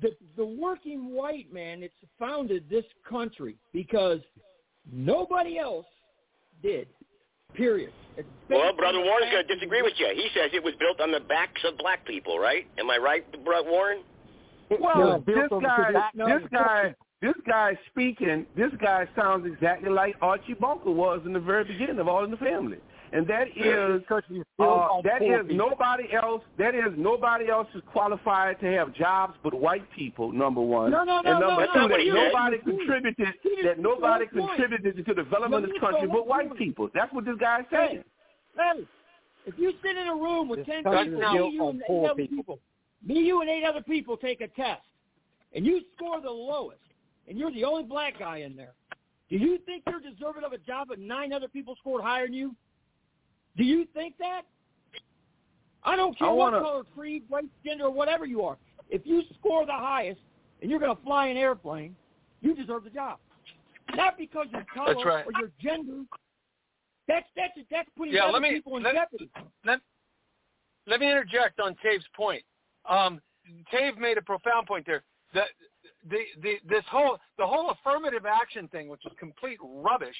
[0.00, 4.18] the the working white man it's founded this country because
[4.92, 5.86] nobody else
[6.62, 6.88] did.
[7.54, 7.92] Period.
[8.48, 10.08] Well, brother Warren's going to disagree with you.
[10.14, 12.66] He says it was built on the backs of black people, right?
[12.78, 14.02] Am I right, brother Warren?
[14.70, 18.44] Well, No, built this guy, this guy, this guy speaking.
[18.56, 22.30] This guy sounds exactly like Archie Bunker was in the very beginning of All in
[22.32, 22.78] the Family,
[23.12, 25.68] and that is country is uh, built on that poor is people.
[25.70, 26.42] nobody else.
[26.58, 30.32] That is nobody else is qualified to have jobs but white people.
[30.32, 32.14] Number one, No, no, no, and number no, That's two, not that he said.
[32.14, 33.34] nobody contributed.
[33.64, 36.88] That nobody contributed to the development of No, the you country but white people.
[36.94, 38.02] That's what this guy's saying.
[38.56, 38.82] Hey,
[39.46, 42.14] if you sit in a room with This ten people, me, you, and eight other
[42.14, 42.36] people.
[42.36, 42.58] people,
[43.06, 44.82] me, you, and eight other people take a test,
[45.54, 46.78] and you score the lowest,
[47.28, 48.72] and you're the only black guy in there,
[49.30, 52.34] do you think you're deserving of a job but nine other people scored higher than
[52.34, 52.54] you?
[53.56, 54.42] Do you think that?
[55.84, 58.56] I don't care I what wanna- color, creed, race, gender, or whatever you are.
[58.88, 60.20] If you score the highest
[60.60, 61.96] and you're going to fly an airplane,
[62.40, 63.18] you deserve the job.
[63.94, 65.26] Not because your color That's right.
[65.26, 66.04] or your gender.
[67.08, 69.30] That's that's that's putting Yeah, other let me- people in let- jeopardy.
[69.64, 69.80] let,
[70.86, 72.42] let me interject on Tave's point.
[72.88, 73.20] Um,
[73.72, 75.02] Tave made a profound point there.
[75.34, 75.42] The,
[76.08, 80.16] the, the, this whole, the whole affirmative action thing, which is complete rubbish,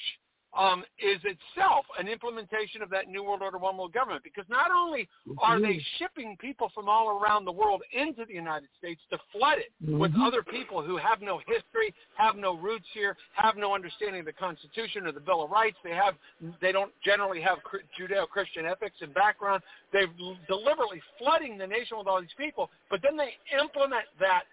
[0.55, 4.23] um, is itself an implementation of that New World Order One World Government.
[4.23, 5.09] Because not only
[5.39, 9.57] are they shipping people from all around the world into the United States to flood
[9.57, 10.27] it with Mhm.
[10.27, 14.33] other people who have no history, have no roots here, have no understanding of the
[14.33, 15.77] Constitution or the Bill of Rights.
[15.83, 16.15] They have,
[16.61, 17.57] they don't generally have
[17.97, 19.63] Judeo-Christian ethics and background.
[19.91, 20.05] They're
[20.47, 24.43] deliberately flooding the nation with all these people, but then they implement that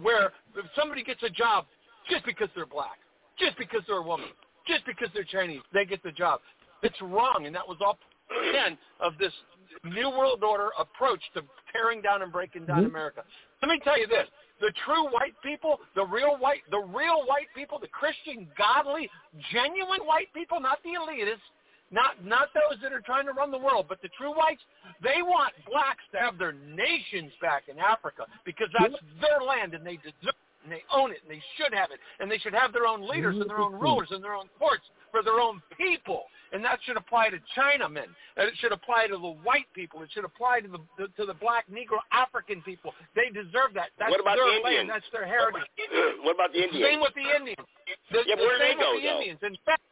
[0.00, 1.66] where if somebody gets a job
[2.10, 2.98] just because they're black,
[3.38, 4.28] just because they're a woman,
[4.66, 6.40] just because they're Chinese, they get the job.
[6.82, 7.98] It's wrong, and that was all
[8.50, 9.32] again of this
[9.84, 11.42] New World Order approach to
[11.72, 12.90] tearing down and breaking down mm-hmm.
[12.94, 13.24] America.
[13.62, 14.26] Let me tell you this:
[14.60, 19.08] the true white people, the real white, the real white people, the Christian, godly,
[19.52, 21.46] genuine white people, not the elitists,
[21.90, 24.62] not not those that are trying to run the world, but the true whites,
[25.02, 29.86] they want blacks to have their nations back in Africa because that's their land and
[29.86, 32.54] they deserve it and they own it and they should have it and they should
[32.54, 35.62] have their own leaders and their own rulers and their own courts for their own
[35.76, 36.24] people.
[36.52, 38.08] And that should apply to Chinamen.
[38.36, 40.00] And it should apply to the white people.
[40.02, 42.94] It should apply to the to the black Negro African people.
[43.14, 43.92] They deserve that.
[43.98, 44.88] That's What about their the land.
[44.88, 45.68] That's their heritage.
[46.24, 46.84] what about the Indians?
[46.88, 47.68] Same with the Indians.
[48.12, 49.20] The, Yeah, the where do they same with go, the though?
[49.20, 49.40] Indians.
[49.44, 49.82] In fact,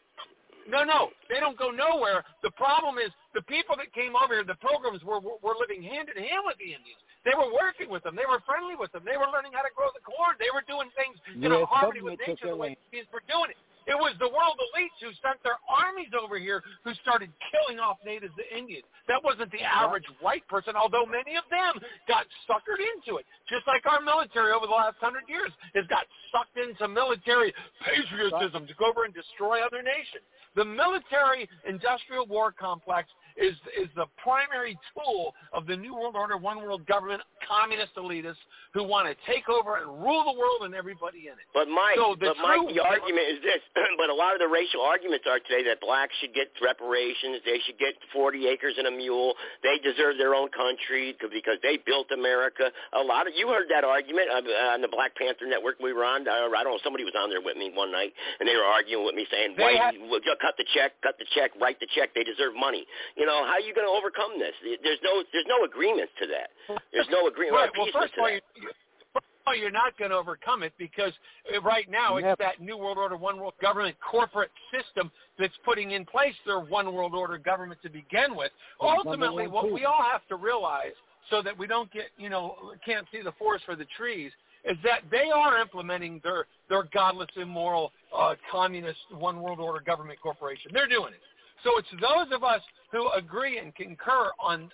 [0.68, 2.24] no, no, they don't go nowhere.
[2.42, 5.82] The problem is the people that came over here, the pilgrims were were, were living
[5.82, 7.00] hand in hand with the Indians.
[7.26, 8.14] They were working with them.
[8.14, 9.02] They were friendly with them.
[9.02, 10.38] They were learning how to grow the corn.
[10.38, 13.50] They were doing things in Yes, harmony with nature the way the Indians were doing
[13.50, 13.58] it.
[13.86, 18.02] It was the world elites who sent their armies over here who started killing off
[18.02, 18.82] natives to Indians.
[19.06, 21.78] That wasn't the average white person, although many of them
[22.10, 23.26] got suckered into it.
[23.46, 26.02] Just like our military over the last hundred years has got
[26.34, 27.54] sucked into military
[27.86, 30.26] patriotism to go over and destroy other nations.
[30.56, 36.36] The military industrial war complex is is the primary tool of the New World Order,
[36.36, 38.40] one world government, communist elitists
[38.72, 41.46] who want to take over and rule the world and everybody in it.
[41.52, 43.62] But Mike, So the but Mike, the argument is this.
[44.00, 47.40] but a lot of the racial arguments are today that blacks should get reparations.
[47.44, 49.34] They should get 40 acres and a mule.
[49.62, 52.72] They deserve their own country because they built America.
[52.96, 56.26] A lot of you heard that argument on the Black Panther Network we were on.
[56.26, 56.80] Uh, I don't know.
[56.82, 59.56] Somebody was on there with me one night, and they were arguing with me, saying,
[59.56, 62.14] "Why had- you- cut the check, cut the check, write the check.
[62.14, 64.54] They deserve money." You know, how are you going to overcome this?
[64.82, 66.48] There's no, there's no agreement to that.
[66.92, 67.56] There's no agreement.
[67.56, 67.70] Right.
[67.76, 68.62] Well, first of all, to you, that.
[68.62, 68.70] you-
[69.12, 71.12] first of all, you're not going to overcome it because
[71.54, 75.92] uh, right now it's that New World Order, One World Government corporate system that's putting
[75.92, 78.50] in place their One World Order government to begin with.
[78.80, 80.94] Ultimately, what we all have to realize,
[81.30, 82.54] so that we don't get, you know,
[82.84, 84.30] can't see the forest for the trees,
[84.64, 90.18] is that they are implementing their their godless, immoral, uh, communist One World Order government
[90.20, 90.72] corporation.
[90.74, 91.20] They're doing it.
[91.66, 92.60] So it's those of us
[92.92, 94.70] who agree and concur on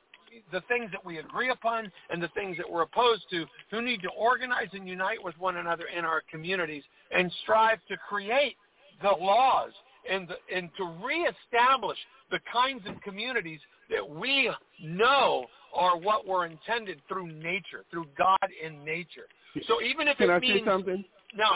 [0.53, 4.03] the things that we agree upon and the things that we're opposed to who need
[4.03, 8.57] to organize and unite with one another in our communities and strive to create
[9.01, 9.71] the laws
[10.11, 11.99] and, the, and to reestablish
[12.31, 14.51] the kinds of communities that we
[14.83, 19.27] know are what were intended through nature, through God in nature.
[19.67, 21.05] So even if Can it I means say something?
[21.35, 21.47] No.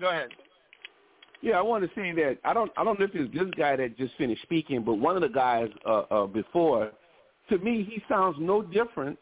[0.00, 0.30] go ahead.
[1.42, 3.74] Yeah, I want to say that I don't I don't know if it's this guy
[3.76, 6.92] that just finished speaking, but one of the guys uh, uh, before,
[7.50, 9.18] to me, he sounds no different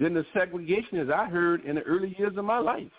[0.00, 2.90] than the segregationists I heard in the early years of my life.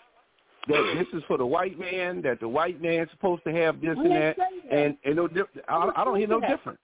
[0.68, 3.96] That this is for the white man, that the white man's supposed to have this
[3.96, 4.74] Who and that, that?
[4.74, 6.78] and and no, diff- I, I don't hear no difference.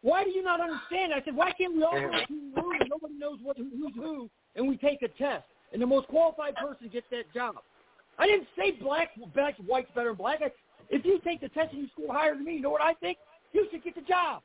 [0.00, 1.12] Why do you not understand?
[1.12, 3.94] I said, why can't we all go to a room and nobody knows what who's
[3.96, 7.56] who, and we take a test, and the most qualified person gets that job?
[8.18, 10.40] I didn't say black, black, white's better than black.
[10.40, 10.50] I,
[10.90, 12.94] if you take the test and you score higher than me, you know what I
[12.94, 13.18] think?
[13.52, 14.42] You should get the job.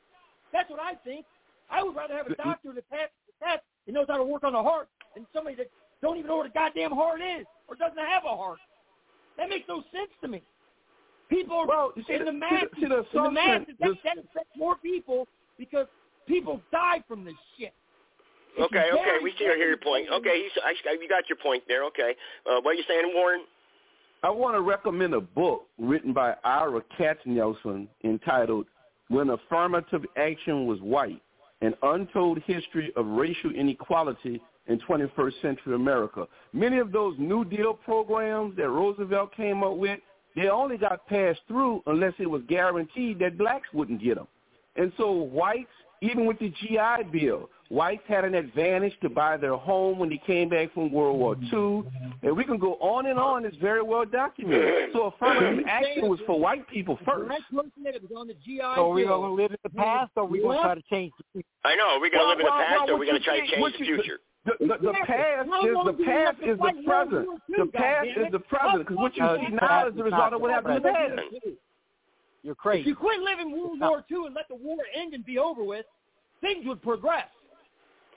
[0.52, 1.26] That's what I think.
[1.70, 4.44] I would rather have a doctor that passes the test and knows how to work
[4.44, 5.68] on the heart than somebody that
[6.02, 8.60] don't even know what a goddamn heart is or doesn't have a heart.
[9.38, 10.42] That makes no sense to me.
[11.30, 12.70] People are Well, see, in the see, masses.
[12.76, 15.28] see, the in the assumption- masses, that, this- that affects more people
[15.58, 15.88] because
[16.28, 17.74] people die from this shit.
[18.56, 20.10] It's Okay, okay, we see or hear your point.
[20.12, 21.84] Okay, he's, I, you got your point there.
[21.86, 22.16] Okay,
[22.46, 23.42] uh, what are you saying, Warren?
[24.24, 28.68] I want to recommend a book written by Ira Katznelson entitled
[29.10, 31.22] When Affirmative Action Was White,
[31.60, 36.26] An Untold History of Racial Inequality in 21st Century America.
[36.54, 40.00] Many of those New Deal programs that Roosevelt came up with,
[40.38, 44.28] they only got passed through unless it was guaranteed that blacks wouldn't get them.
[44.78, 45.68] And so whites,
[46.02, 50.22] even with the GI Bill, whites had an advantage to buy their home when they
[50.26, 51.56] came back from World War mm-hmm.
[51.56, 51.92] II.
[52.24, 53.46] And we can go on and on.
[53.46, 54.92] It's very well documented.
[54.94, 57.28] So affirmative action was for white people The first.
[57.28, 59.58] black person that was on the GI So are we Bill going to live in
[59.64, 61.48] the past, or are we going to try to change the future?
[61.66, 61.98] I know.
[61.98, 63.22] Are we going to Well, live in the past, well, or are we what going
[63.22, 64.20] to try to change the you- future?
[64.46, 67.28] The, the, the past How is long the past is the present.
[67.48, 70.52] The past is the present because what you see now is the result of what
[70.52, 71.22] happened in the past.
[72.44, 72.82] You're crazy.
[72.82, 72.90] If crazy.
[72.90, 75.86] you quit living World War II and let the war end and be over with,
[76.42, 77.28] things would progress.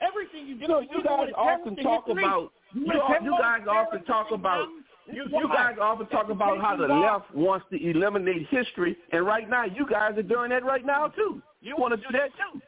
[0.01, 4.31] Everything you do, You know, you guys often talk about you, you guys often talk
[4.31, 4.67] about
[5.11, 9.49] you, you guys often talk about how the left wants to eliminate history, and right
[9.49, 11.41] now you guys are doing that right now too.
[11.61, 12.61] You want to do that too.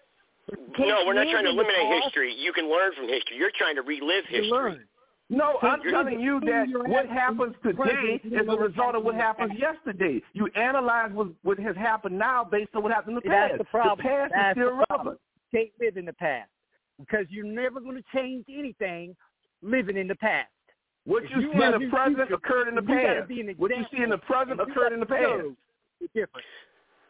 [0.80, 2.36] No, we're not trying to live in the eliminate history.
[2.36, 3.38] You can learn from history.
[3.38, 4.80] You're trying to relive history.
[5.32, 9.60] No, I'm You're- telling you that what happens today is a result of what happened
[9.60, 10.24] yesterday.
[10.34, 13.52] You analyze what, what has happened now based on what happened in the past.
[13.52, 14.00] that's the problem.
[14.00, 15.20] past That's is still relevant.
[15.54, 16.50] Can't live in the past
[17.00, 19.16] because you're never going to change anything
[19.62, 20.50] living in the past.
[21.06, 23.30] What you, you see in the present future, occurred in the you past.
[23.30, 25.22] be an What you see in the present occurred in the past.
[25.22, 25.56] show.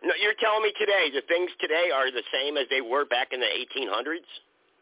[0.01, 3.29] No, you're telling me today the things today are the same as they were back
[3.33, 4.23] in the 1800s?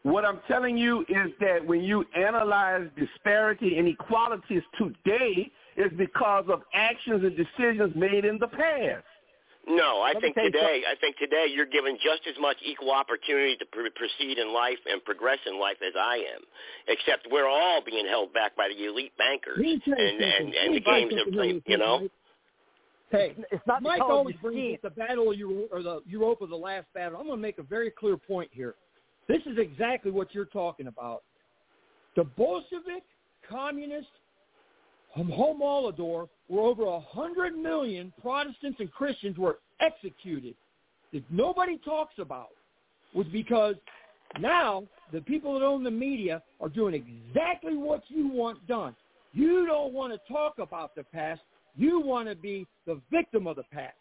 [0.04, 6.44] What I'm telling you is that when you analyze disparity and inequalities today, is because
[6.48, 9.04] of actions and decisions made in the past.
[9.68, 13.56] No, I Let think today, I think today you're given just as much equal opportunity
[13.56, 16.40] to pr- proceed in life and progress in life as I am.
[16.88, 20.20] Except we're all being held back by the elite bankers Let me tell you and
[20.22, 21.62] and, and the games they're playing.
[21.66, 22.00] You know.
[22.00, 22.10] Mike.
[23.10, 24.84] Hey, It's not Mike because always brings can't.
[24.84, 27.18] up the battle of Euro- or the Europa, the last battle.
[27.18, 28.74] I'm going to make a very clear point here.
[29.28, 31.22] This is exactly what you're talking about.
[32.16, 33.04] The Bolshevik,
[33.48, 34.08] communist,
[35.26, 40.54] Holodomor, where over a hundred million Protestants and Christians were executed,
[41.12, 42.48] that nobody talks about,
[43.14, 43.74] was because
[44.38, 48.94] now the people that own the media are doing exactly what you want done.
[49.32, 51.40] You don't want to talk about the past.
[51.76, 53.96] You want to be the victim of the past.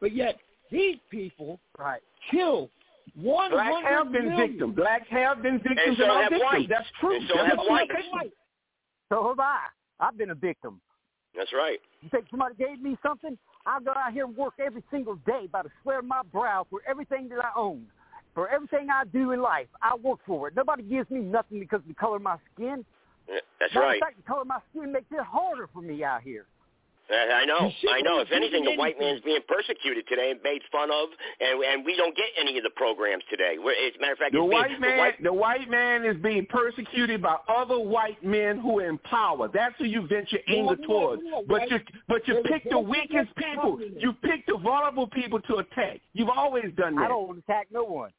[0.00, 0.36] But yet
[0.70, 2.00] these people right.
[2.30, 2.70] kill
[3.14, 4.50] one Blacks have been million.
[4.50, 4.76] victims.
[4.76, 6.50] Blacks have been victims And so and are have victims.
[6.52, 6.66] whites.
[6.68, 7.16] That's true.
[7.16, 7.70] And so That's have true.
[7.70, 8.34] whites.
[9.10, 9.58] So have I.
[10.00, 10.80] I've been a victim.
[11.36, 11.78] That's right.
[12.02, 13.36] You think somebody gave me something?
[13.66, 16.66] I go out here and work every single day by the sweat of my brow
[16.70, 17.86] for everything that I own.
[18.34, 20.54] For everything I do in life, I work for it.
[20.56, 22.84] Nobody gives me nothing because of the color of my skin.
[23.58, 24.00] That's Matter right.
[24.00, 26.46] fact, the color of my skin makes it harder for me out here.
[27.10, 28.20] Uh, I know, I know.
[28.20, 31.08] If anything, the doing white man's being persecuted today and made fun of,
[31.40, 33.56] and and we don't get any of the programs today.
[33.58, 36.04] We're, as a matter of fact, The white being, man, the white, the white man
[36.04, 39.48] is being persecuted by other white men who are in power.
[39.52, 41.22] That's who you vent your anger no, towards.
[41.24, 41.78] no, but white- you,
[42.08, 43.70] but you There's a pick the difference weakest between people.
[43.72, 44.02] communists.
[44.02, 46.00] You pick the vulnerable people to attack.
[46.12, 47.06] You've always done that.
[47.06, 48.10] I don't attack no one.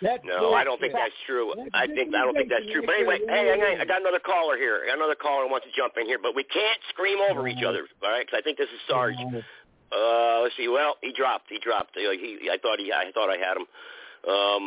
[0.00, 1.52] That's no, I don't think that's true.
[1.74, 2.82] I think I don't think that's true.
[2.86, 4.82] But anyway, hey, hang on, I got another caller here.
[4.84, 7.48] I got another caller who wants to jump in here, but we can't scream over
[7.48, 8.24] each other, all right?
[8.24, 9.16] Because I think this is Sarge.
[9.90, 10.68] Uh, let's see.
[10.68, 11.48] Well, he dropped.
[11.48, 11.96] He dropped.
[11.96, 13.66] Uh, He, I thought he, I thought I had him.
[14.28, 14.64] Um,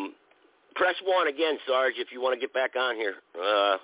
[0.76, 3.16] press one again, Sarge, if you want to get back on here.
[3.38, 3.78] Uh,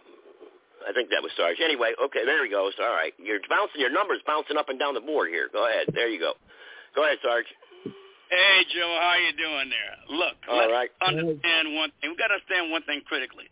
[0.87, 1.57] I think that was Sarge.
[1.63, 2.73] Anyway, okay, there he goes.
[2.81, 3.81] All right, you're bouncing.
[3.81, 5.47] Your numbers bouncing up and down the board here.
[5.51, 5.87] Go ahead.
[5.93, 6.33] There you go.
[6.95, 7.45] Go ahead, Sarge.
[8.29, 9.95] Hey, Joe, how you doing there?
[10.11, 10.91] Look, All let's right.
[10.99, 12.11] understand one thing.
[12.11, 13.47] we got to understand one thing critically.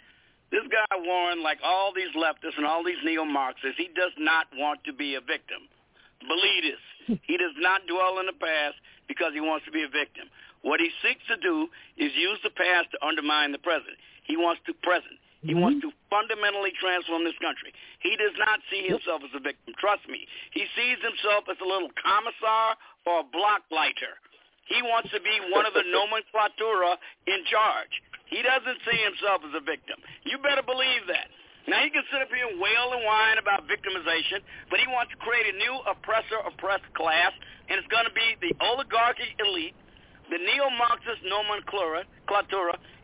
[0.52, 4.84] This guy, Warren, like all these leftists and all these neo-Marxists, he does not want
[4.84, 5.68] to be a victim.
[6.28, 6.84] Believe this.
[7.30, 10.26] He does not dwell in the past because he wants to be a victim.
[10.66, 11.70] What he seeks to do
[12.02, 13.94] is use the past to undermine the present.
[14.26, 15.22] He wants to present.
[15.46, 15.62] He mm-hmm.
[15.62, 17.70] wants to fundamentally transform this country.
[18.02, 19.78] He does not see himself as a victim.
[19.78, 20.26] Trust me.
[20.50, 22.74] He sees himself as a little commissar
[23.06, 24.18] or a block lighter.
[24.66, 26.98] He wants to be one of the nomenclatura
[27.30, 27.94] in charge.
[28.26, 30.02] He doesn't see himself as a victim.
[30.26, 31.30] You better believe that.
[31.66, 35.10] Now, he can sit up here and wail and whine about victimization, but he wants
[35.14, 37.34] to create a new oppressor-oppressed class,
[37.70, 39.74] and it's going to be the oligarchic elite,
[40.30, 42.06] the neo-Marxist nomenclatura,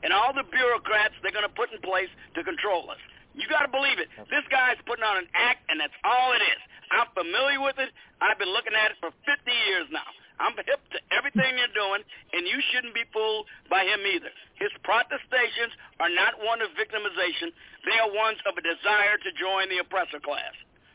[0.06, 3.02] and all the bureaucrats they're going to put in place to control us.
[3.34, 4.10] You got to believe it.
[4.30, 6.62] This guy's putting on an act, and that's all it is.
[6.94, 7.90] I'm familiar with it.
[8.22, 10.06] I've been looking at it for 50 years now.
[10.40, 12.02] I'm hip to everything you're doing,
[12.34, 14.32] and you shouldn't be fooled by him either.
[14.56, 17.52] His protestations are not one of victimization.
[17.84, 20.54] They are ones of a desire to join the oppressor class.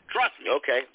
[0.09, 0.49] Trust me.
[0.63, 0.87] Okay.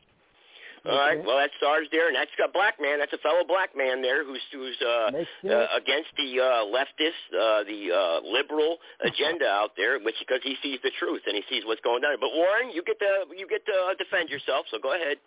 [0.84, 1.24] All right.
[1.24, 2.98] Well, that's Sarge there, and that's a black man.
[2.98, 7.62] That's a fellow black man there who's who's uh, uh, against the uh, leftist, uh,
[7.62, 11.62] the uh, liberal agenda out there, which because he sees the truth and he sees
[11.64, 12.18] what's going on.
[12.18, 14.66] But Warren, you get to you get to defend yourself.
[14.74, 15.18] So go ahead.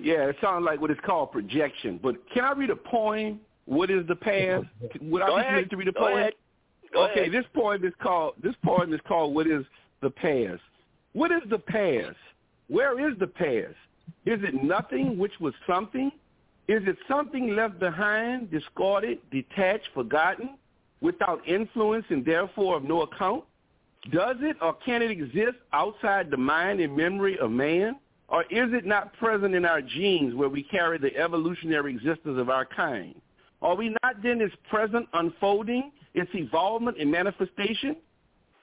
[0.00, 1.98] Yeah, it sounds like what is called projection.
[2.02, 3.40] But can I read a poem?
[3.64, 4.64] What is the past?
[5.00, 6.18] Would Go I be permitted to read a Go poem?
[6.18, 6.32] ahead.
[6.92, 7.32] Go okay, ahead.
[7.32, 9.64] this poem is called this poem is called What is
[10.00, 10.62] the Past?
[11.12, 12.16] What is the past?
[12.68, 13.74] Where is the past?
[14.24, 16.10] Is it nothing which was something?
[16.68, 20.56] Is it something left behind, discarded, detached, forgotten,
[21.00, 23.44] without influence and therefore of no account?
[24.12, 27.96] Does it or can it exist outside the mind and memory of man?
[28.28, 32.50] Or is it not present in our genes where we carry the evolutionary existence of
[32.50, 33.14] our kind?
[33.62, 37.96] Are we not then its present unfolding, its evolvement and manifestation?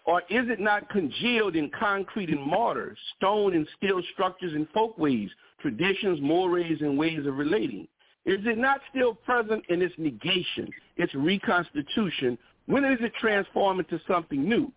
[0.06, 5.30] Or is it not congealed in concrete and mortar, stone and steel structures and folkways,
[5.60, 7.88] traditions, mores, and ways of relating?
[8.26, 12.38] Is it not still present in its negation, its reconstitution?
[12.68, 14.72] When is it transformed into something new?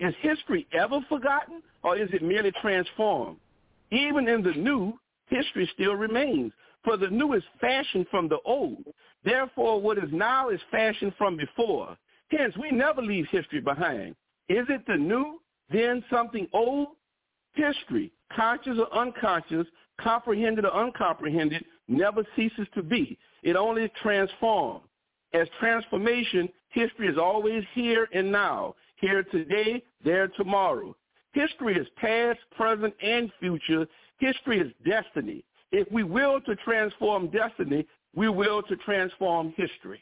[0.00, 3.38] Is history ever forgotten, or is it merely transformed?
[3.94, 8.84] Even in the new, history still remains, for the new is fashioned from the old.
[9.24, 11.96] Therefore, what is now is fashioned from before.
[12.28, 14.16] Hence, we never leave history behind.
[14.48, 15.40] Is it the new,
[15.70, 16.88] then something old?
[17.54, 19.66] History, conscious or unconscious,
[20.00, 23.16] comprehended or uncomprehended, never ceases to be.
[23.44, 24.82] It only transforms.
[25.32, 30.96] As transformation, history is always here and now, here today, there tomorrow.
[31.34, 33.86] History is past, present, and future.
[34.18, 35.44] History is destiny.
[35.72, 40.00] If we will to transform destiny, we will to transform history.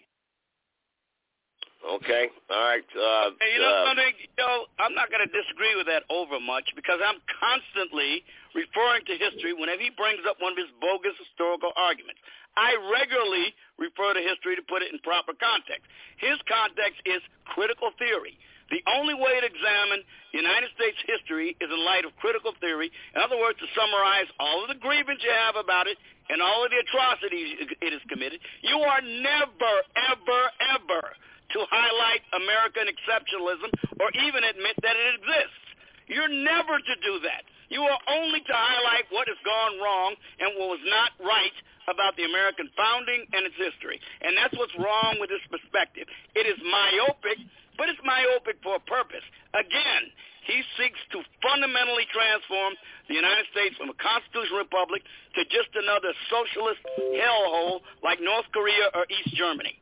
[1.82, 2.30] Okay.
[2.46, 2.86] All right.
[2.94, 4.14] Uh, Hey, you know uh, something?
[4.22, 8.22] You know, I'm not going to disagree with that over much because I'm constantly
[8.54, 12.22] referring to history whenever he brings up one of his bogus historical arguments.
[12.54, 15.88] I regularly refer to history to put it in proper context.
[16.20, 18.36] His context is critical theory.
[18.72, 20.00] The only way to examine
[20.32, 22.88] United States history is in light of critical theory.
[23.12, 26.00] In other words, to summarize all of the grievance you have about it
[26.32, 29.74] and all of the atrocities it has committed, you are never,
[30.08, 30.42] ever,
[30.72, 31.04] ever
[31.52, 33.68] to highlight American exceptionalism
[34.00, 35.64] or even admit that it exists.
[36.08, 37.44] You're never to do that.
[37.68, 41.56] You are only to highlight what has gone wrong and what was not right
[41.92, 44.00] about the American founding and its history.
[44.24, 46.08] And that's what's wrong with this perspective.
[46.36, 47.36] It is myopic,
[47.76, 49.24] but it's myopic for a purpose.
[49.54, 50.12] Again,
[50.46, 52.74] he seeks to fundamentally transform
[53.06, 55.02] the United States from a constitutional republic
[55.38, 56.82] to just another socialist
[57.14, 59.81] hellhole like North Korea or East Germany.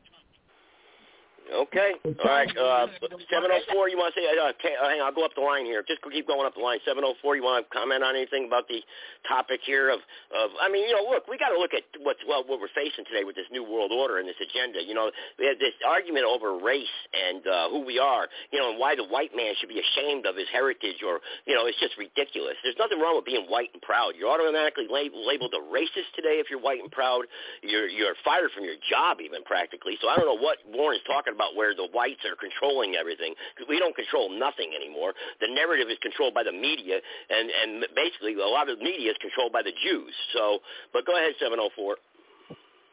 [1.51, 1.99] Okay.
[1.99, 2.47] All right.
[2.47, 2.87] Uh,
[3.27, 5.67] 704, you want to say, uh, t- uh, hang on, I'll go up the line
[5.67, 5.83] here.
[5.83, 6.79] Just keep going up the line.
[6.87, 8.79] 704, you want to comment on anything about the
[9.27, 9.99] topic here of,
[10.31, 12.71] of I mean, you know, look, we got to look at what's, well, what we're
[12.71, 14.79] facing today with this new world order and this agenda.
[14.79, 18.71] You know, we have this argument over race and uh, who we are, you know,
[18.71, 21.79] and why the white man should be ashamed of his heritage or, you know, it's
[21.83, 22.55] just ridiculous.
[22.63, 24.15] There's nothing wrong with being white and proud.
[24.15, 27.27] You're automatically lab- labeled a racist today if you're white and proud.
[27.59, 29.99] You're, you're fired from your job even practically.
[29.99, 33.67] So I don't know what Warren's talking about where the whites are controlling everything because
[33.69, 35.13] we don't control nothing anymore.
[35.41, 36.97] The narrative is controlled by the media,
[37.29, 40.13] and and basically a lot of the media is controlled by the Jews.
[40.33, 40.59] So,
[40.93, 41.97] but go ahead, seven hundred four.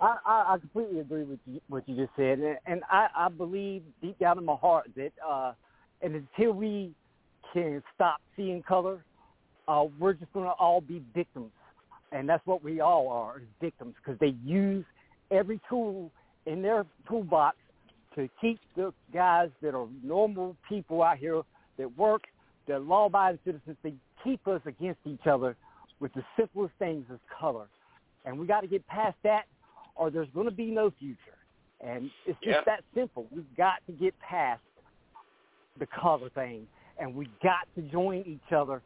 [0.00, 3.28] I, I, I completely agree with you, what you just said, and, and I, I
[3.28, 5.52] believe deep down in my heart that, uh,
[6.02, 6.92] and until we
[7.52, 9.02] can stop seeing color,
[9.66, 11.50] uh, we're just going to all be victims,
[12.12, 14.84] and that's what we all are, victims, because they use
[15.32, 16.12] every tool
[16.46, 17.56] in their toolbox
[18.14, 21.42] to keep the guys that are normal people out here
[21.78, 22.22] that work,
[22.66, 23.94] that law-abiding citizens, they
[24.24, 25.56] keep us against each other
[26.00, 27.68] with the simplest things as color.
[28.24, 29.44] And we got to get past that
[29.94, 31.36] or there's going to be no future.
[31.80, 32.64] And it's just Yeah.
[32.66, 33.26] that simple.
[33.30, 34.62] We've got to get past
[35.78, 36.66] the color thing
[36.98, 38.82] and we got to join each other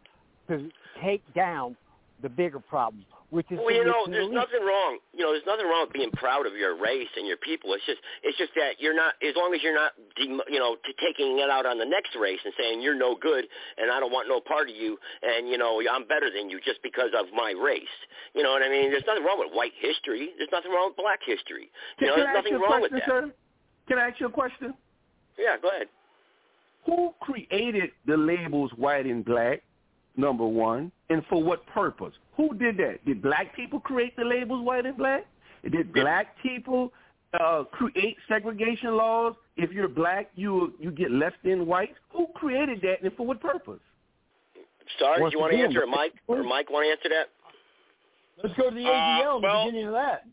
[0.48, 0.70] to
[1.02, 1.76] take down
[2.20, 4.36] the bigger problem, which is Well, you know, there's elite.
[4.36, 5.00] nothing wrong.
[5.16, 7.72] You know, there's nothing wrong with being proud of your race and your people.
[7.72, 10.92] It's just, it's just that you're not, as long as you're not, you know, t-
[11.00, 13.48] taking it out on the next race and saying you're no good
[13.80, 16.60] and I don't want no part of you and you know I'm better than you
[16.60, 17.96] just because of my race.
[18.36, 18.92] You know what I mean?
[18.92, 20.30] There's nothing wrong with white history.
[20.36, 21.72] There's nothing wrong with black history.
[22.04, 23.08] You know, Can there's I ask nothing you a with question, that.
[23.08, 23.32] sir?
[23.88, 24.74] Can I ask you a question?
[25.40, 25.88] Yeah, go ahead.
[26.84, 29.62] Who created the labels white and black,
[30.16, 32.14] number one, and for what purpose?
[32.36, 33.04] Who did that?
[33.04, 35.26] Did black people create the labels white and black?
[35.70, 36.92] Did black people
[37.38, 39.34] uh, create segregation laws?
[39.56, 41.94] If you're black, you you get less than white.
[42.10, 43.80] Who created that and for what purpose?
[44.98, 46.12] Sorry, Once do you want to answer it, Mike?
[46.26, 47.28] Or Mike want to answer that?
[48.42, 50.24] Let's go to the Uh, ADL in the well- beginning of that.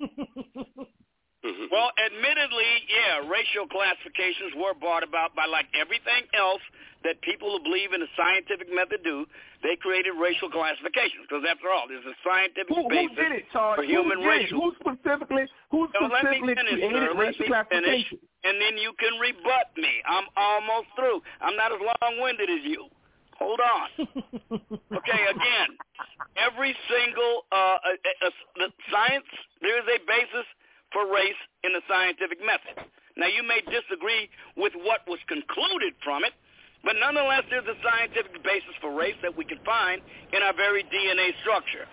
[1.42, 6.60] Well, admittedly, yeah, racial classifications were brought about by like everything else
[7.00, 9.24] that people who believe in the scientific method do.
[9.64, 13.80] They created racial classifications because, after all, there's a scientific Who, who did it, Todd?
[13.80, 14.52] for human who did it?
[14.52, 15.44] Who specifically?
[15.72, 17.16] Who So let me specifically finish, created sir.
[17.16, 18.04] Racial me finish,
[18.44, 19.92] and then you can rebut me.
[20.04, 21.24] I'm almost through.
[21.40, 22.88] I'm not as long-winded as you.
[23.40, 23.88] Hold on.
[25.00, 25.68] okay, again,
[26.36, 28.30] every single uh, uh, uh,
[28.60, 29.24] the science
[29.64, 30.44] there is a basis
[30.92, 32.84] for race in the scientific method.
[33.16, 36.32] Now, you may disagree with what was concluded from it,
[36.84, 40.00] but nonetheless, there's a scientific basis for race that we can find
[40.32, 41.84] in our very DNA structure.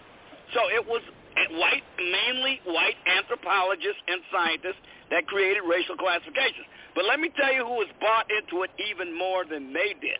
[0.56, 1.04] So it was
[1.52, 4.82] white, mainly white anthropologists and scientists
[5.12, 6.66] that created racial classifications.
[6.96, 10.18] But let me tell you who was bought into it even more than they did.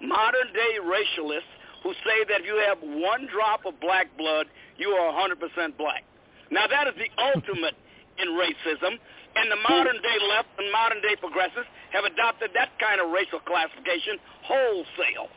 [0.00, 1.50] Modern day racialists
[1.82, 4.46] who say that if you have one drop of black blood,
[4.78, 6.04] you are 100% black.
[6.50, 7.74] Now that is the ultimate
[8.18, 8.98] in racism,
[9.36, 13.40] and the modern day left and modern day progressives have adopted that kind of racial
[13.40, 15.28] classification wholesale.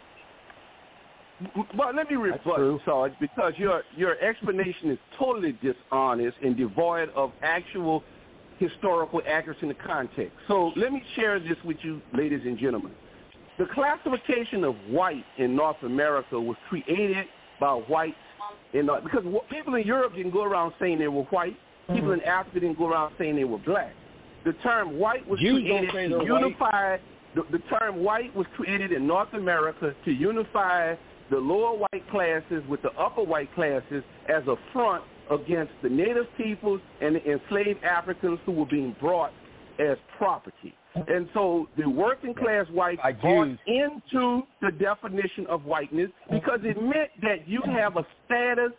[1.78, 7.32] Well, let me rebut, Sarge, because your your explanation is totally dishonest and devoid of
[7.44, 8.04] actual
[8.58, 10.34] historical accuracy in the context.
[10.48, 12.92] So let me share this with you, ladies and gentlemen.
[13.60, 17.28] The classification of white in North America was created
[17.60, 18.16] by whites
[18.74, 21.58] in North, because people in Europe didn't go around saying they were white.
[21.94, 23.94] People in Africa didn't go around saying they were black.
[24.46, 26.98] The term white was Jews created to unify.
[27.36, 30.96] The, the term white was created in North America to unify
[31.30, 36.26] the lower white classes with the upper white classes as a front against the native
[36.38, 39.34] peoples and the enslaved Africans who were being brought
[39.80, 40.74] as property.
[40.96, 47.12] And so the working class whites bought into the definition of whiteness because it meant
[47.22, 48.72] that you have a status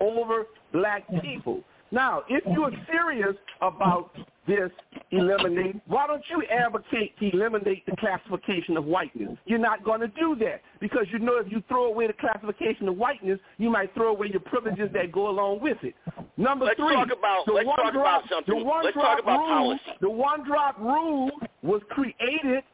[0.00, 1.60] over black people.
[1.90, 4.10] Now, if you're serious about
[4.46, 4.70] this
[5.10, 5.76] eliminate.
[5.86, 9.36] Why don't you advocate to eliminate the classification of whiteness?
[9.44, 12.88] You're not going to do that because you know if you throw away the classification
[12.88, 15.94] of whiteness, you might throw away your privileges that go along with it.
[16.36, 18.58] Number let's three, talk about the let's one talk drop, about something.
[18.58, 19.98] The one let's drop talk about rule, policy.
[20.00, 21.30] The one drop rule
[21.62, 22.64] was created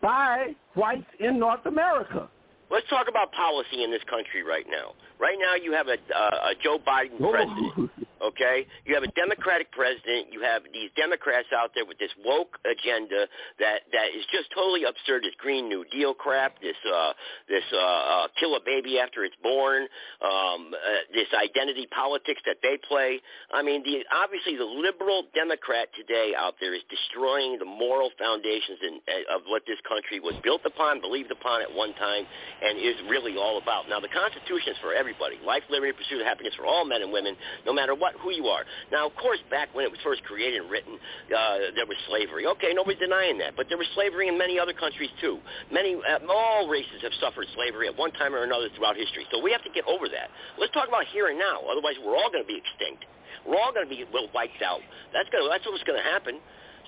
[0.00, 2.28] by whites in North America.
[2.70, 4.92] Let's talk about policy in this country right now.
[5.18, 7.90] Right now, you have a, uh, a Joe Biden president.
[8.18, 10.32] Okay, you have a Democratic president.
[10.32, 13.30] You have these Democrats out there with this woke agenda
[13.62, 15.22] that that is just totally absurd.
[15.22, 16.58] This Green New Deal crap.
[16.60, 17.12] This uh,
[17.48, 19.86] this uh, uh, kill a baby after it's born.
[20.18, 23.22] Um, uh, this identity politics that they play.
[23.54, 28.82] I mean, the obviously the liberal Democrat today out there is destroying the moral foundations
[28.82, 32.26] in, uh, of what this country was built upon, believed upon at one time,
[32.62, 33.88] and is really all about.
[33.88, 37.14] Now, the Constitution is for everybody: life, liberty, pursuit of happiness for all men and
[37.14, 38.64] women, no matter what who you are.
[38.90, 42.46] Now, of course, back when it was first created and written, uh, there was slavery.
[42.46, 45.38] Okay, nobody's denying that, but there was slavery in many other countries too.
[45.72, 49.26] Many, uh, all races have suffered slavery at one time or another throughout history.
[49.30, 50.30] So we have to get over that.
[50.58, 51.60] Let's talk about here and now.
[51.70, 53.04] Otherwise, we're all going to be extinct.
[53.46, 54.04] We're all going to be
[54.34, 54.80] wiped out.
[55.12, 55.44] That's going.
[55.44, 56.40] To, that's what's going to happen.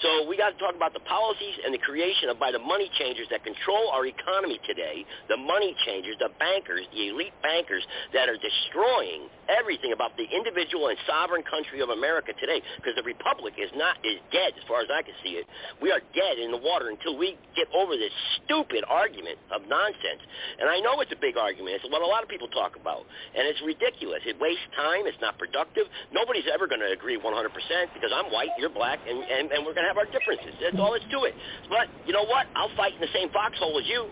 [0.02, 2.90] So we got to talk about the policies and the creation of by the money
[2.96, 7.84] changers that control our economy today, the money changers, the bankers, the elite bankers
[8.16, 13.04] that are destroying everything about the individual and sovereign country of America today because the
[13.04, 15.44] republic is not is dead as far as I can see it.
[15.84, 20.24] We are dead in the water until we get over this stupid argument of nonsense.
[20.56, 21.76] And I know it's a big argument.
[21.76, 23.04] It's what a lot of people talk about.
[23.36, 24.24] And it's ridiculous.
[24.24, 25.04] It wastes time.
[25.04, 25.84] It's not productive.
[26.08, 27.52] Nobody's ever going to agree 100%
[27.92, 30.54] because I'm white, you're black, and, and, and we're going to have our differences.
[30.62, 30.80] That's mm-hmm.
[30.80, 31.34] all that's to it.
[31.66, 32.46] But you know what?
[32.54, 34.06] I'll fight in the same foxhole as you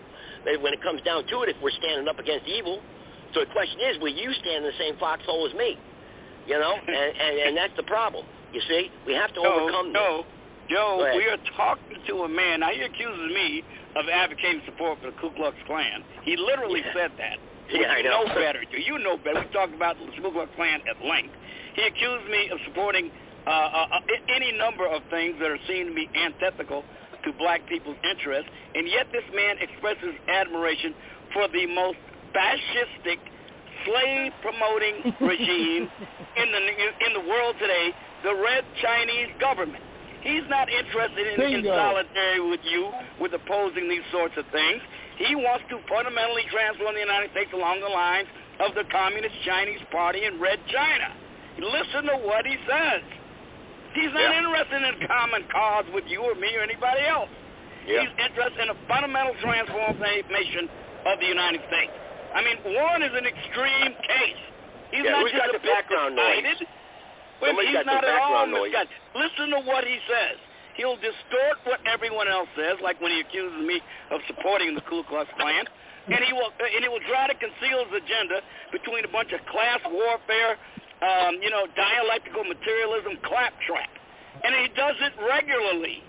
[0.59, 2.83] when it comes down to it if we're standing up against evil.
[3.33, 5.79] So the question is, will you stand in the same foxhole as me?
[6.47, 8.25] You know, and, and, and that's the problem.
[8.51, 10.23] You see, we have to no, overcome no.
[10.27, 10.35] this.
[10.69, 12.59] Joe, we are talking to a man.
[12.59, 13.63] Now he accuses me
[13.95, 16.03] of advocating support for the Ku Klux Klan.
[16.21, 16.93] He literally Yeah.
[16.93, 17.39] said that.
[17.69, 18.23] Yeah, I know.
[18.23, 18.65] know better.
[18.65, 19.41] Do you know better?
[19.41, 21.33] We talked about the Ku Klux Klan at length.
[21.75, 23.11] He accused me of supporting
[23.45, 26.83] uh, uh, uh, any number of things that are seen to be antithetical
[27.23, 30.93] to black people's interests, and yet this man expresses admiration
[31.33, 31.97] for the most
[32.35, 33.19] fascistic,
[33.85, 35.89] slave-promoting regime
[36.37, 36.61] in the
[37.07, 37.91] in the world today,
[38.23, 39.83] the Red Chinese government.
[40.21, 44.81] He's not interested in, in solidarity with you with opposing these sorts of things.
[45.17, 48.27] He wants to fundamentally transform the United States along the lines
[48.59, 51.15] of the Communist Chinese Party in Red China.
[51.59, 53.03] Listen to what he says.
[53.93, 54.37] He's not Yeah.
[54.39, 57.29] interested in common cause with you or me or anybody else.
[57.85, 58.01] Yeah.
[58.01, 60.69] He's interested in a fundamental transformation
[61.05, 61.91] of the United States.
[62.35, 64.37] I mean, Warren is an extreme case.
[64.91, 66.61] He's Yeah, not just got a the background noise?
[67.41, 68.71] Well, he's got not the at all background noise.
[68.71, 68.93] misguided.
[69.15, 70.37] Listen to what he says.
[70.75, 73.81] He'll distort what everyone else says, like when he accuses me
[74.11, 75.67] of supporting the Ku Klux Klan,
[76.07, 79.45] and he will and he will try to conceal his agenda between a bunch of
[79.47, 80.57] class warfare,
[81.01, 83.89] um, you know, dialectical materialism claptrap,
[84.43, 86.03] and he does it regularly.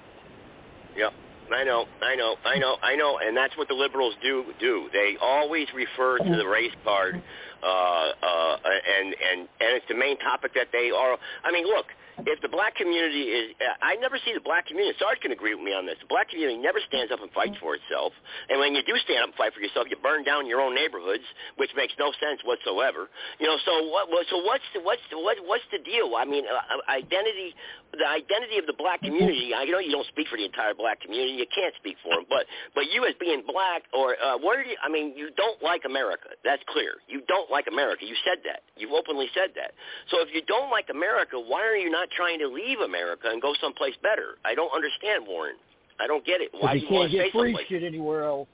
[0.97, 1.12] Yep.
[1.53, 4.45] I know, I know, I know, I know, and that's what the liberals do.
[4.61, 7.20] Do they always refer to the race card,
[7.62, 11.18] uh, uh, and and and it's the main topic that they are.
[11.43, 11.86] I mean, look,
[12.26, 14.96] if the black community is, I never see the black community.
[14.98, 15.96] Sarge can agree with me on this.
[16.00, 18.12] The black community never stands up and fights for itself,
[18.48, 20.74] and when you do stand up and fight for yourself, you burn down your own
[20.74, 21.24] neighborhoods,
[21.56, 23.08] which makes no sense whatsoever.
[23.38, 24.08] You know, so what?
[24.28, 26.16] So what's the what's the, what what's the deal?
[26.16, 27.54] I mean, uh, identity,
[27.93, 29.52] the identity of the black community.
[29.55, 31.32] I know you don't speak for the entire black community.
[31.35, 34.62] You can't speak for them, but but you as being black, or uh, what are
[34.62, 34.77] you?
[34.82, 36.31] I mean, you don't like America.
[36.44, 37.02] That's clear.
[37.09, 38.05] You don't like America.
[38.05, 38.62] You said that.
[38.77, 39.73] You've openly said that.
[40.10, 43.43] So if you don't like America, why are you not trying to leave America and
[43.43, 44.39] go someplace better?
[44.44, 45.56] I don't understand, Warren.
[45.98, 46.51] I don't get it.
[46.52, 47.69] Why do you you want can't to get stay free someplace?
[47.69, 48.48] shit anywhere else.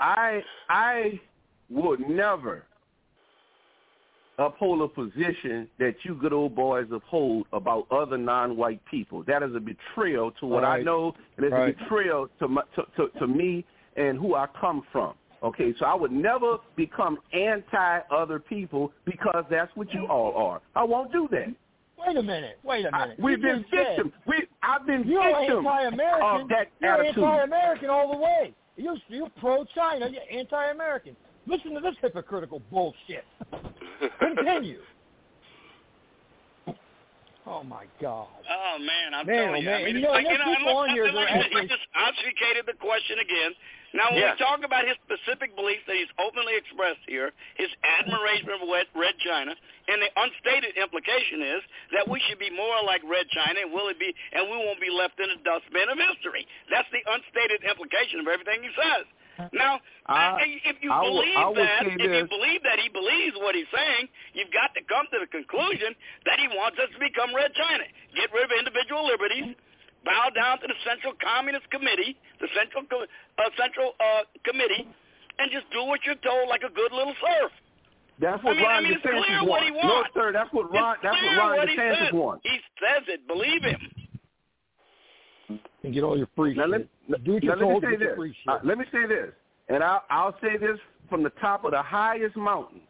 [0.00, 1.20] I I
[1.70, 2.64] would never
[4.46, 9.22] uphold a position that you good old boys uphold about other non-white people.
[9.24, 11.74] That is a betrayal to what I know, and it's Right.
[11.74, 13.64] a betrayal to, my, to, to to me
[13.96, 15.14] and who I come from.
[15.42, 20.60] Okay, so I would never become anti other people because that's what you all are.
[20.76, 21.48] I won't do that.
[22.06, 22.58] Wait a minute.
[22.64, 23.18] Wait a minute.
[23.20, 24.12] we've You been just said victims.
[24.26, 26.40] We I've been You're victim anti-American.
[26.42, 27.24] of that You're attitude.
[27.24, 28.54] anti-American all the way.
[28.76, 30.08] You're, you're pro-China.
[30.10, 31.14] You're anti-American.
[31.46, 33.24] Listen to this hypocritical bullshit.
[34.18, 34.80] Continue.
[37.42, 38.30] Oh my God.
[38.46, 39.66] Oh man, I'm Man, telling oh, you.
[39.66, 39.82] man.
[39.82, 42.66] I mean, You know, like, you know, people on here look, that actually- just obfuscated
[42.70, 43.50] the question again.
[43.92, 44.32] Now, when Yeah.
[44.32, 48.86] we talk about his specific beliefs that he's openly expressed here, his admiration for Red
[48.94, 49.54] Red China,
[49.88, 51.62] and the unstated implication is
[51.92, 54.80] that we should be more like Red China, and will it be, and we won't
[54.80, 56.46] be left in the dustbin of history.
[56.70, 59.04] That's the unstated implication of everything he says.
[59.52, 62.88] Now, I- if you I believe I will that, say if you believe that he
[62.88, 65.94] believes what he's saying, you've got to come to the conclusion
[66.26, 67.84] that he wants us to become Red China,
[68.14, 69.56] get rid of individual liberties,
[70.04, 74.86] bow down to the Central Communist Committee, the Central uh, Central uh, Committee,
[75.38, 77.52] and just do what you're told like a good little serf.
[78.20, 80.14] That's what I mean, Ron I mean, DeSantis what wants.
[80.14, 80.94] No, sir, that's what Ron.
[80.94, 82.42] It's that's what Ron what DeSantis wants.
[82.44, 83.26] He says it.
[83.26, 83.80] Believe him.
[85.84, 86.88] And get all your free Now, shit.
[87.08, 88.34] let, Do what you're let me say this.
[88.46, 89.30] Uh, let me say this,
[89.68, 90.78] and I'll, I'll say this
[91.10, 92.80] from the top of the highest mountain.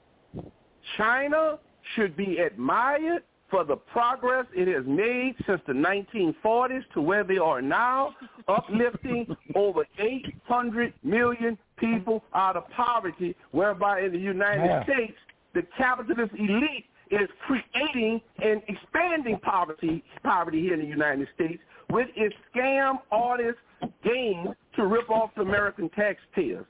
[0.97, 1.59] China
[1.95, 7.37] should be admired for the progress it has made since the 1940s to where they
[7.39, 8.15] are now,
[8.49, 14.85] uplifting over 800 million people out of poverty, whereby in the United Yeah.
[14.85, 15.19] States,
[15.55, 21.63] the capitalist elite is creating and expanding poverty poverty here in the United States
[21.93, 23.59] with its scam artist
[24.03, 26.65] games to rip off the American taxpayers.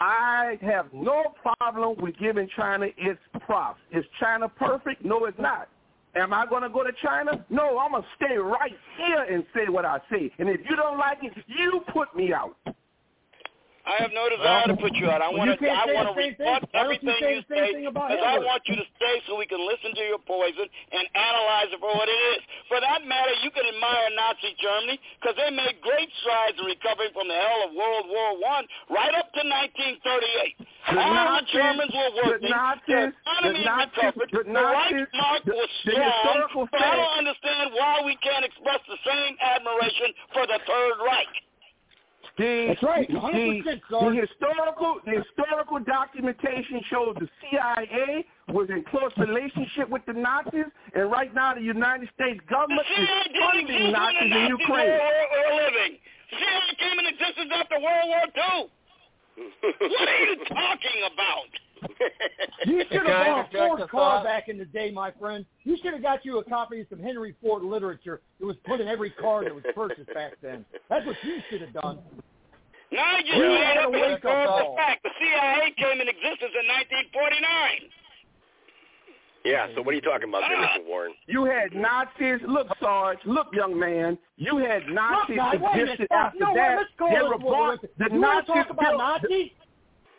[0.00, 3.80] I have no problem with giving China its props.
[3.90, 5.04] Is China perfect?
[5.04, 5.68] No, it's not.
[6.14, 7.44] Am I going to go to China?
[7.50, 10.30] No, I'm going to stay right here and say what I say.
[10.38, 12.56] And if you don't like it, you put me out.
[13.88, 15.24] I have no desire to put you out.
[15.24, 15.64] I Well, want to.
[15.64, 18.76] I want to the rebut Why don't you everything you say, because I want you
[18.76, 22.20] to stay so we can listen to your poison and analyze it for what it
[22.36, 22.40] is.
[22.68, 27.16] For that matter, you can admire Nazi Germany because they made great strides in recovering
[27.16, 30.60] from the hell of World War One right up to 1938.
[30.92, 32.50] The All Nazis- Germans were the working.
[32.52, 34.28] Nazis- their economy the Nazis- recovered.
[34.36, 36.68] the the Nazis- Reichsmark the- was the strong.
[36.72, 41.32] But I don't understand why we can't express the same admiration for the Third Reich.
[42.38, 44.14] The, That's right, the, 100%, the Sarge.
[44.14, 48.24] historical the historical documentation shows the CIA
[48.54, 53.08] was in close relationship with the Nazis, and right now the United States government is
[53.42, 54.86] funding exist Nazis the in Nazis Ukraine.
[54.86, 55.98] were, were living.
[56.30, 58.70] The CIA came into existence after World War II.
[59.90, 61.50] what are you talking about?
[62.66, 65.44] You should have bought a Ford car back in the day, my friend.
[65.64, 68.80] You should have got you a copy of some Henry Ford literature that was put
[68.80, 70.64] in every car that was purchased back then.
[70.90, 71.98] That's what you should have done.
[72.90, 75.02] Now you just We made had up a a wake-up historical fact.
[75.04, 76.66] The CIA came in existence in
[77.12, 77.90] 1949.
[79.44, 80.84] Yeah, so what are you talking about there, Mr.
[80.86, 81.14] Warren?
[81.26, 82.40] You had Nazis.
[82.46, 83.18] Look, Sarge.
[83.24, 84.18] Look, young man.
[84.36, 85.82] You had Nazis Look, now, wait a minute.
[86.00, 86.26] existed Stop.
[86.26, 86.56] after You know what?
[86.56, 86.76] that.
[86.76, 87.06] Let's go.
[87.08, 87.48] They Let's were go.
[87.50, 89.50] brought- Let's- the you want to Nazis talk about built- Nazis?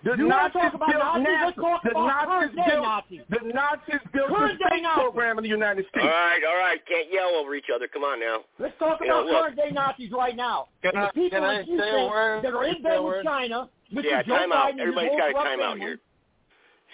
[0.02, 1.28] The You Nazis talk about built Nazis?
[1.28, 1.62] Let's NASA.
[1.62, 3.22] talk the about Nazis current built Nazis.
[3.30, 5.04] the Nazis built the Current day space Nazis.
[5.04, 6.08] program in the United States.
[6.08, 6.80] All right, all right.
[6.88, 7.88] Can't yell over each other.
[7.92, 8.48] Come on now.
[8.60, 9.44] Let's talk You about look.
[9.44, 10.68] current day Nazis right now.
[10.82, 12.44] Can and I- the people can I like you say a word?
[12.48, 13.26] that are in Can I say bed a with word?
[13.26, 14.04] China, Mr.
[14.08, 14.72] Yeah, Joe time Biden out.
[14.72, 16.00] and Everybody's his got a time out here.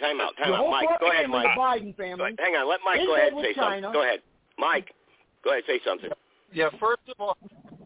[0.01, 0.69] Time out, time out.
[0.71, 1.57] Mike, go ahead, Mike.
[1.57, 2.35] Biden family.
[2.39, 3.69] Hang on, let Mike go ahead and say China.
[3.87, 3.93] something.
[3.93, 4.21] Go ahead.
[4.57, 4.89] Mike,
[5.43, 6.09] go ahead, say something.
[6.51, 7.37] Yeah, first of all,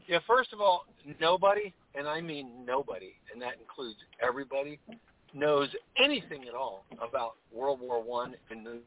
[0.08, 0.86] yeah, first of all,
[1.20, 4.80] nobody, and I mean nobody, and that includes everybody,
[5.34, 5.70] knows
[6.02, 8.80] anything at all about World War One and the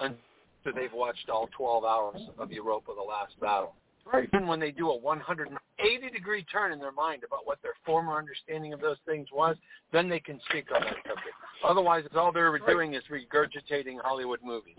[0.00, 3.74] until they've watched all 12 hours of Europa: The Last Battle.
[4.10, 4.28] Right.
[4.32, 8.18] And when they do a 180 degree turn in their mind about what their former
[8.18, 9.56] understanding of those things was,
[9.92, 11.34] then they can speak on that subject.
[11.66, 14.76] Otherwise, all they're doing is regurgitating Hollywood movies.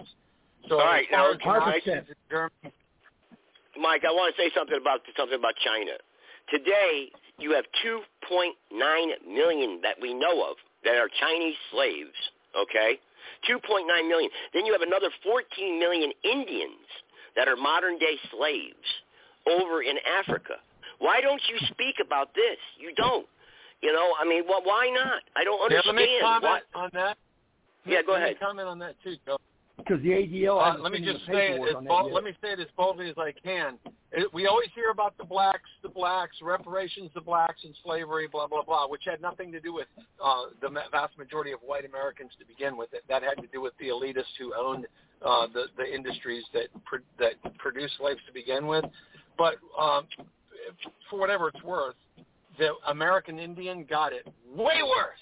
[0.69, 2.73] So All right, as far now, as Mike, Nazis in Germany,
[3.79, 5.97] Mike, I want to say something about something about China.
[6.49, 7.09] Today,
[7.39, 8.51] you have 2.9
[9.27, 12.15] million that we know of that are Chinese slaves.
[12.55, 12.99] Okay,
[13.49, 14.29] 2.9 million.
[14.53, 16.87] Then you have another 14 million Indians
[17.35, 18.87] that are modern day slaves
[19.45, 20.55] over in Africa.
[20.99, 22.57] Why don't you speak about this?
[22.79, 23.27] You don't.
[23.81, 25.21] You know, I mean, well, why not?
[25.35, 25.97] I don't understand.
[25.97, 27.17] Yeah, let me comment on that.
[27.85, 28.39] Yeah, go ahead.
[28.39, 29.37] comment on that too, Joe.
[29.77, 32.59] Because the ADL Uh, let me just say it as bold, let me say it
[32.59, 33.77] as boldly as I can.
[34.11, 38.47] It, we always hear about the blacks, the blacks, reparations, the blacks, and slavery, blah
[38.47, 39.87] blah blah, which had nothing to do with
[40.23, 42.93] uh, the vast majority of white Americans to begin with.
[42.93, 44.87] It, that had to do with the elitists who owned
[45.23, 48.85] uh, the the industries that pro- that produced slaves to begin with.
[49.37, 50.07] But um,
[51.09, 51.95] for whatever it's worth,
[52.57, 54.25] the American Indian got it
[54.55, 55.19] way worse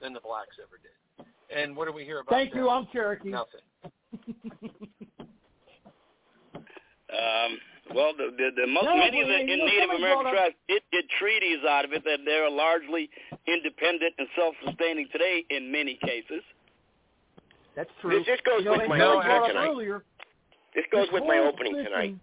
[0.00, 0.92] than the blacks ever did.
[1.54, 2.30] And what do we hear about?
[2.30, 2.68] Thank you.
[2.68, 3.30] I'm Cherokee.
[3.30, 3.60] Nothing.
[7.08, 7.58] Um,
[7.94, 11.04] well, the, the, the most No, many of the in Native American tribes did get
[11.18, 13.08] treaties out of it that they're largely
[13.46, 16.42] independent and self-sustaining today in many cases.
[17.74, 18.10] That's true.
[18.18, 19.68] This, this goes You know, with my Joe opening tonight.
[19.68, 20.04] earlier,
[20.74, 22.14] This goes this with my opening tonight.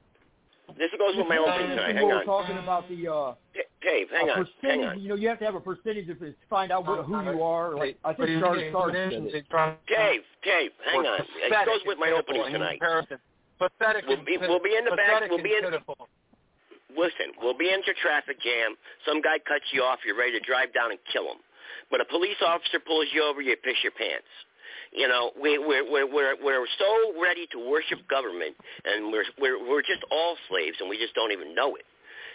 [0.77, 1.93] This goes with my this opening tonight.
[1.93, 2.25] position Hang we're on.
[2.25, 3.33] talking about the uh,
[3.81, 4.59] Dave, hang on, percentage.
[4.63, 4.99] hang on.
[4.99, 7.13] You know, you have to have a percentage of it to find out what, who
[7.21, 7.75] you are.
[7.75, 9.45] Like I But think you- Charlie you- Stark you- said.
[9.87, 11.21] Dave, Dave, hang on.
[11.21, 12.79] It goes with my opening pitiful in tonight.
[12.81, 13.17] comparison.
[13.59, 16.09] Pathetic We'll be- we'll be in the back- we'll be in- pitiful.
[16.97, 18.75] Listen, we'll be into traffic jam.
[19.05, 19.99] Some guy cuts you off.
[20.05, 21.37] You're ready to drive down and kill him.
[21.91, 23.41] But a police officer pulls you over.
[23.41, 24.27] You piss your pants.
[24.91, 28.55] You know, we, we're we're we're we're so ready to worship government,
[28.85, 31.85] and we're we're we're just all slaves, and we just don't even know it.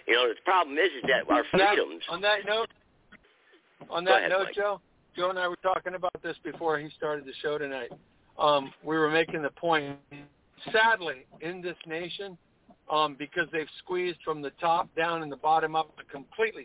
[0.07, 2.03] You know, the problem is is that our On that- freedoms.
[2.11, 2.69] On that note,
[3.89, 4.55] on that ahead, note, Mike.
[4.55, 4.81] Joe,
[5.17, 7.91] Joe and I were talking about this before he started the show tonight.
[8.39, 9.99] Um, we were making the point,
[10.73, 12.39] sadly, in this nation,
[12.91, 16.65] um, because they've squeezed from the top down and the bottom up completely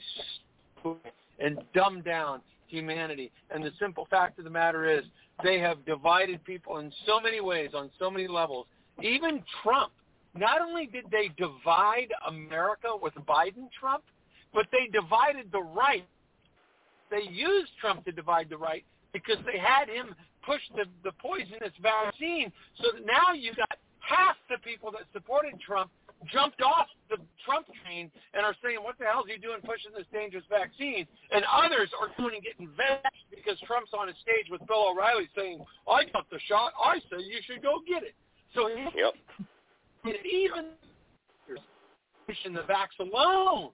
[1.39, 3.31] and dumbed down humanity.
[3.49, 5.03] And the simple fact of the matter is
[5.43, 8.67] they have divided people in so many ways, on so many levels.
[9.01, 9.91] Even Trump,
[10.35, 14.03] not only did they divide America with Biden Trump,
[14.53, 16.05] but they divided the right.
[17.11, 18.83] They used Trump to divide the right
[19.13, 20.15] because they had him
[20.45, 22.51] push the, the poisonous vaccine.
[22.81, 25.89] So now you got half the people that supported Trump
[26.31, 29.91] jumped off the Trump train and are saying, what the hell is he doing pushing
[29.95, 31.05] this dangerous vaccine?
[31.31, 35.29] And others are doing and getting vexed because Trump's on a stage with Bill O'Reilly
[35.35, 36.73] saying, I got the shot.
[36.77, 38.15] I say you should go get it.
[38.53, 39.13] So Yep.
[40.05, 40.71] it even
[42.25, 43.71] pushing the vax alone.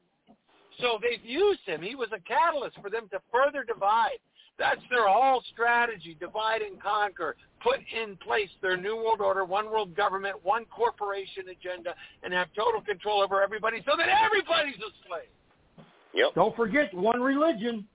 [0.80, 1.82] So they've used him.
[1.82, 4.18] He was a catalyst for them to further divide.
[4.62, 9.66] That's their whole strategy, divide and conquer, put in place their New World Order, one
[9.66, 14.92] world government, one corporation agenda, and have total control over everybody so that everybody's a
[15.08, 15.86] slave.
[16.14, 16.36] Yep.
[16.36, 17.88] Don't forget one religion.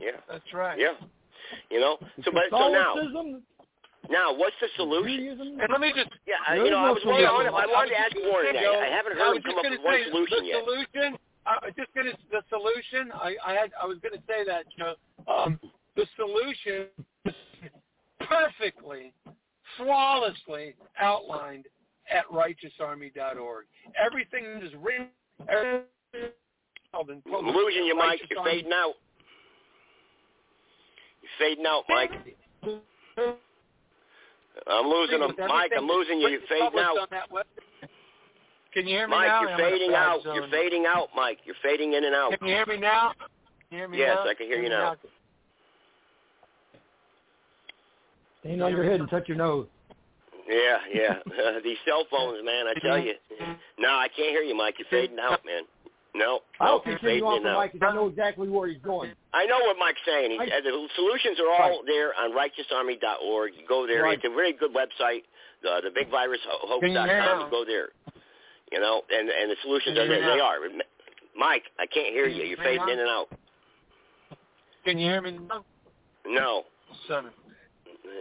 [0.00, 0.12] Yeah.
[0.30, 0.78] That's right.
[0.78, 0.94] Yeah.
[1.70, 1.98] You know.
[2.24, 2.94] So, but so now,
[4.08, 5.58] now, what's the solution?
[5.60, 7.52] And let me just Yeah, I, There you know, I no was wondering, I solution.
[7.52, 8.54] wanted, I wanted to ask Warren.
[8.56, 10.64] Joe, I, I haven't heard him come up with one say, solution the yet.
[10.64, 11.08] solution,
[11.48, 13.10] I just gonna the solution.
[13.14, 14.94] I, I had I was gonna say that you know
[15.32, 15.60] um,
[15.96, 16.86] the solution
[17.24, 17.34] is
[18.20, 19.12] perfectly,
[19.76, 21.66] flawlessly outlined
[22.12, 23.66] at righteousarmy.org.
[24.04, 25.08] Everything is written.
[25.48, 25.82] everything
[26.14, 26.30] is
[27.08, 28.20] in I'm losing you, Mike.
[28.30, 28.94] You're fading out.
[31.22, 32.10] You're fading out, Mike.
[34.66, 35.70] I'm losing him, Mike.
[35.76, 36.28] I'm losing you.
[36.28, 37.08] You're fading out.
[38.78, 38.84] On that website.
[38.84, 39.40] Can you hear me Mike, now?
[39.42, 40.22] you're I'm fading out.
[40.22, 40.34] zone.
[40.34, 41.38] You're fading out, Mike.
[41.44, 42.38] You're fading in and out.
[42.38, 43.12] Can you hear me now?
[43.18, 43.28] Can
[43.70, 44.30] you hear me Yes, now?
[44.30, 44.96] I can hear you now.
[48.40, 49.66] Stand on your head and touch your nose.
[50.48, 51.60] Yeah, yeah.
[51.64, 53.14] These cell phones, man, I tell you.
[53.78, 54.76] No, I can't hear you, Mike.
[54.78, 55.62] You're fading out, man.
[56.14, 58.80] No, I'll no, you're continue fading on for Mike because I know exactly where he's
[58.82, 59.12] going.
[59.34, 60.32] I know what Mike's saying.
[60.32, 63.52] He's, uh, the solutions are all there on righteousarmy.org.
[63.54, 64.02] You go there.
[64.04, 64.16] Right.
[64.16, 65.22] It's a very good website.
[65.62, 66.80] The, the bigvirushoax.com.
[66.80, 67.90] Can you hear go there.
[68.72, 70.20] You know, and and the solutions are there.
[70.20, 70.56] They are.
[71.36, 72.42] Mike, I can't hear you.
[72.42, 73.28] you You're fading in and out.
[74.84, 75.64] Can you hear me now?
[76.26, 76.62] No.
[77.06, 77.30] Son.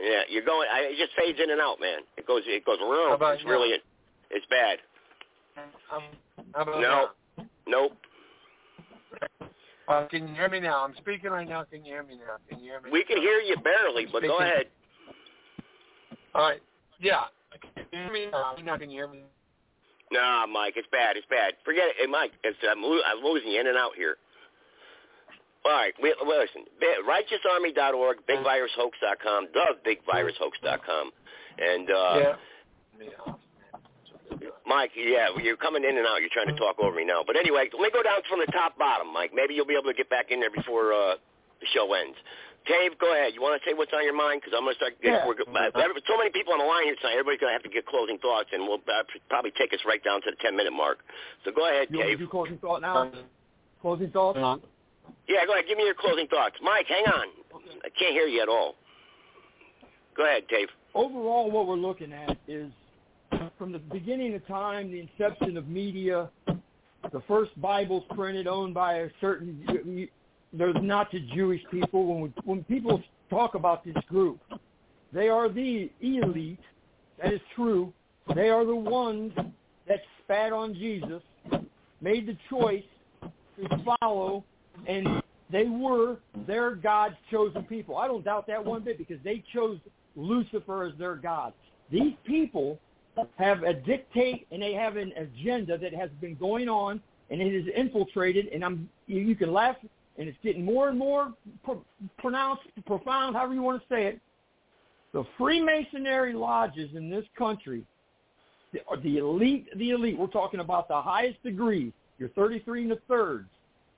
[0.03, 0.67] Yeah, you're going.
[0.71, 1.99] I, it just fades in and out, man.
[2.17, 2.43] It goes.
[2.45, 3.51] It goes about It's now?
[3.51, 3.77] really.
[4.29, 4.79] It's bad.
[5.91, 6.03] Um,
[6.53, 7.45] how about No.
[7.67, 7.93] Nope.
[9.87, 10.83] Uh, can you hear me now?
[10.83, 11.63] I'm speaking right now.
[11.63, 12.35] Can you hear me now?
[12.49, 12.89] Can you hear me?
[12.91, 14.65] We can hear you barely, but go ahead.
[16.35, 16.61] All right.
[16.99, 17.23] Yeah.
[17.75, 18.55] Can you hear me now?
[18.63, 19.23] Now can you hear me?
[20.11, 21.17] Nah, Mike, it's bad.
[21.17, 21.53] It's bad.
[21.65, 21.95] Forget it.
[21.99, 24.15] Hey, Mike, it's, I'm, lo- I'm losing you in and out here.
[25.65, 26.63] All right, we, well, listen.
[27.03, 31.11] RighteousArmy.org, BigVirusHoax.com, TheBigVirusHoax.com,
[31.59, 32.35] and uh, yeah.
[34.65, 36.19] Mike, yeah, you're coming in and out.
[36.21, 37.21] You're trying to talk over me now.
[37.25, 39.31] But anyway, let me go down from the top bottom, Mike.
[39.33, 41.15] Maybe you'll be able to get back in there before uh,
[41.59, 42.15] the show ends.
[42.67, 43.31] Dave, go ahead.
[43.33, 44.41] You want to say what's on your mind?
[44.43, 45.27] Because I'm going to start getting Yeah.
[45.27, 45.71] we're, uh,
[46.07, 47.15] so many people on the line here tonight.
[47.15, 50.03] Everybody's going to have to get closing thoughts, and we'll uh, probably take us right
[50.03, 50.99] down to the 10 minute mark.
[51.45, 52.19] So go ahead, You want Dave.
[52.19, 53.09] me to do closing thought now?
[53.81, 54.37] Closing thoughts?
[55.27, 55.65] Yeah, go ahead.
[55.67, 56.87] Give me your closing thoughts, Mike.
[56.87, 57.27] Hang on.
[57.83, 58.75] I can't hear you at all.
[60.15, 60.67] Go ahead, Dave.
[60.95, 62.71] Overall, what we're looking at is
[63.57, 66.29] from the beginning of time, the inception of media,
[67.11, 70.09] the first Bibles printed, owned by a certain.
[70.53, 72.05] They're not the Jewish people.
[72.05, 74.39] When we, when people talk about this group,
[75.11, 76.59] they are the elite.
[77.21, 77.93] That is true.
[78.35, 79.33] They are the ones
[79.87, 81.21] that spat on Jesus,
[82.01, 82.83] made the choice
[83.21, 84.43] to follow,
[84.85, 87.97] and they were their God's chosen people.
[87.97, 89.79] I don't doubt that one bit because they chose
[90.15, 91.53] Lucifer as their God.
[91.89, 92.79] These people
[93.37, 97.53] have a dictate and they have an agenda that has been going on and it
[97.53, 99.75] is infiltrated and I'm you can laugh
[100.17, 101.33] and it's getting more and more
[101.63, 101.85] pro-
[102.17, 104.19] pronounced profound however you want to say it
[105.13, 107.85] the freemasonry lodges in this country
[108.73, 112.95] the, the elite the elite we're talking about the highest degree your 33 and a
[113.07, 113.49] thirds,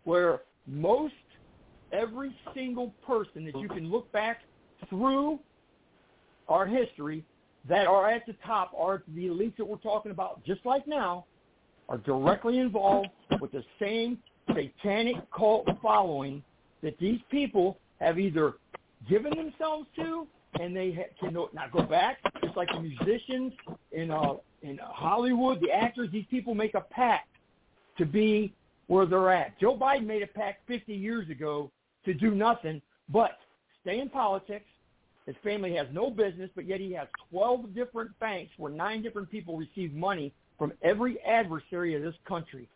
[0.03, 1.13] where most
[1.91, 4.41] every single person that you can look back
[4.89, 5.39] through
[6.47, 7.23] our history
[7.67, 11.25] that are at the top are the elites that we're talking about, just like now,
[11.87, 13.09] are directly involved
[13.41, 14.17] with the same
[14.55, 16.43] satanic cult following
[16.81, 18.53] that these people have either
[19.09, 20.27] given themselves to
[20.59, 23.53] and they ha- can not go back, just like the musicians
[23.91, 26.09] in uh, in Hollywood, the actors.
[26.11, 27.29] These people make a pact
[27.97, 28.53] to be
[28.87, 29.59] where they're at.
[29.59, 31.71] Joe Biden made a pact 50 years ago
[32.05, 33.37] to do nothing but
[33.81, 34.65] stay in politics.
[35.25, 39.29] His family has no business, but yet he has 12 different banks where nine different
[39.29, 42.67] people receive money from every adversary of this country.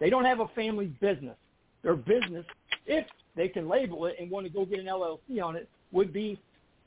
[0.00, 1.36] They don't have a family business.
[1.82, 2.44] Their business,
[2.86, 3.06] if
[3.36, 6.38] they can label it and want to go get an LLC on it, would be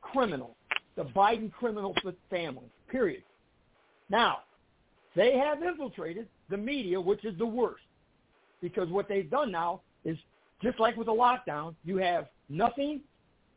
[0.02, 0.56] criminal.
[0.96, 1.96] The Biden criminal
[2.30, 3.24] family, period.
[4.10, 4.40] Now,
[5.16, 7.84] they have infiltrated the media, which is the worst,
[8.62, 10.18] because what they've done now is
[10.62, 13.02] just like with the lockdown, you have nothing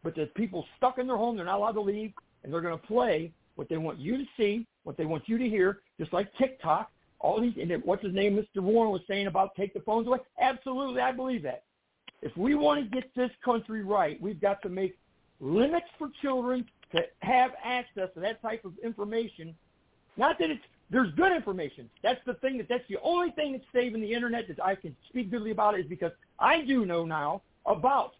[0.02, 1.36] but the people stuck in their home.
[1.36, 2.12] They're not allowed to leave,
[2.42, 5.38] and they're going to play what they want you to see, what they want you
[5.38, 6.90] to hear, just like TikTok.
[7.24, 8.62] All these, and what's his name, Mr.
[8.62, 10.18] Warren was saying about take the phones away.
[10.38, 11.64] Absolutely, I believe that.
[12.20, 14.98] If we want to get this country right, we've got to make
[15.40, 19.54] limits for children to have access to that type of information.
[20.18, 20.60] Not that it's
[20.90, 21.88] there's good information.
[22.02, 24.94] That's the thing that that's the only thing that's saving the internet that I can
[25.08, 28.12] speak goodly about is because I do know now about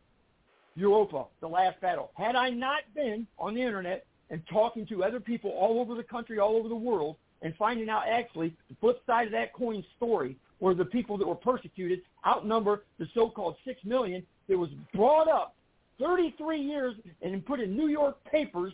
[0.77, 2.11] Europa, the last battle.
[2.15, 6.03] Had I not been on the internet and talking to other people all over the
[6.03, 9.85] country, all over the world, and finding out actually the flip side of that coin
[9.97, 15.29] story where the people that were persecuted outnumber the so-called six million that was brought
[15.29, 15.55] up
[16.01, 18.73] 33 years and put in New York papers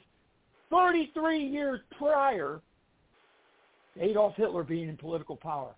[0.70, 2.60] 33 years prior
[3.94, 5.74] to Adolf Hitler being in political power.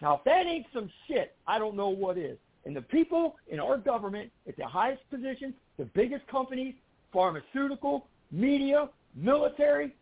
[0.00, 2.38] Now, if that ain't some shit, I don't know what is.
[2.64, 6.74] And the people in our government at the highest positions, the biggest companies,
[7.12, 9.94] pharmaceutical, media, military,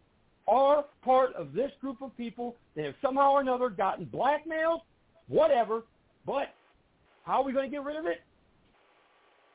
[0.48, 4.80] are part of this group of people that have somehow or another gotten blackmailed,
[5.28, 5.82] whatever.
[6.26, 6.54] But
[7.24, 8.22] how are we going to get rid of it?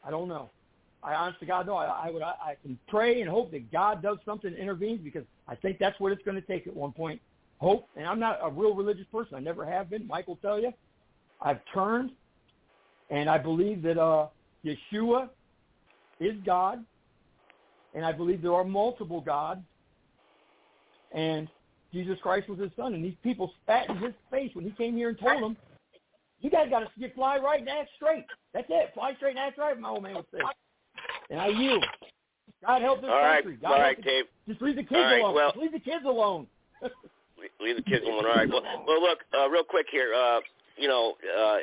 [0.05, 0.49] I don't know.
[1.01, 1.75] I honestly God know.
[1.75, 2.21] I, I would.
[2.21, 5.99] I, I can pray and hope that God does something, intervenes, because I think that's
[5.99, 7.19] what it's going to take at one point.
[7.57, 9.35] Hope, and I'm not a real religious person.
[9.35, 10.07] I never have been.
[10.27, 10.71] Will tell you.
[11.41, 12.11] I've turned,
[13.09, 14.27] and I believe that uh,
[14.63, 15.29] Yeshua
[16.21, 16.83] is God,
[17.93, 19.61] and I believe there are multiple gods,
[21.13, 21.47] and
[21.91, 22.93] Jesus Christ was his son.
[22.93, 25.57] And these people spat in his face when he came here and told them,
[26.41, 28.25] "You guys got to get fly right and act straight.
[28.53, 28.91] That's it.
[28.93, 30.39] Fly straight and act right." My old man would say
[31.29, 31.85] and I yield.
[32.65, 33.53] God help this all country.
[33.53, 34.25] Right, God all help right, the, Dave.
[34.47, 35.35] Just leave the kids right, alone.
[35.35, 36.47] Well, just leave the kids alone.
[37.61, 38.25] leave the kids alone.
[38.25, 38.49] All right.
[38.49, 40.13] Well, well, look, uh, real quick here.
[40.13, 40.39] Uh,
[40.77, 41.57] you know, uh,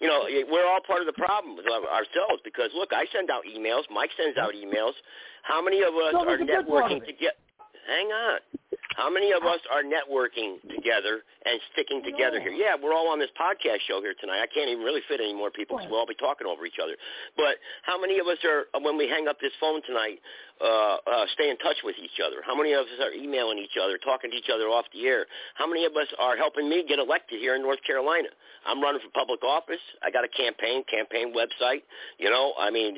[0.00, 3.82] you know, we're all part of the problem ourselves because look, I send out emails.
[3.90, 4.92] Mike sends out emails.
[5.42, 7.36] How many of us no, are networking to get?
[7.86, 8.38] Hang on.
[8.96, 12.52] How many of us are networking together and sticking together here?
[12.52, 14.38] Yeah, we're all on this podcast show here tonight.
[14.38, 16.78] I can't even really fit any more people because we'll all be talking over each
[16.82, 16.94] other.
[17.36, 20.22] But how many of us are, when we hang up this phone tonight,
[20.60, 22.42] uh, uh, stay in touch with each other?
[22.46, 25.26] How many of us are emailing each other, talking to each other off the air?
[25.54, 28.28] How many of us are helping me get elected here in North Carolina?
[28.66, 29.82] I'm running for public office.
[30.02, 31.82] I got a campaign, campaign website.
[32.18, 32.96] You know, I mean,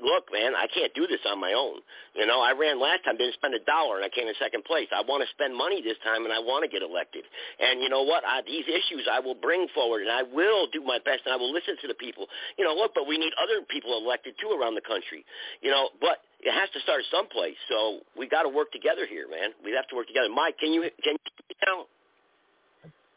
[0.00, 1.80] look, man, I can't do this on my own.
[2.14, 4.64] You know, I ran last time, didn't spend a dollar, and I came in second
[4.64, 4.88] place.
[4.90, 7.24] I want to spend money this time, and I want to get elected.
[7.58, 8.24] And you know what?
[8.26, 11.38] I, these issues I will bring forward, and I will do my best, and I
[11.38, 12.26] will listen to the people.
[12.58, 15.24] You know, look, but we need other people elected too around the country.
[15.62, 17.56] You know, but it has to start someplace.
[17.68, 19.50] So we got to work together here, man.
[19.64, 20.28] We have to work together.
[20.28, 21.84] Mike, can you can you now?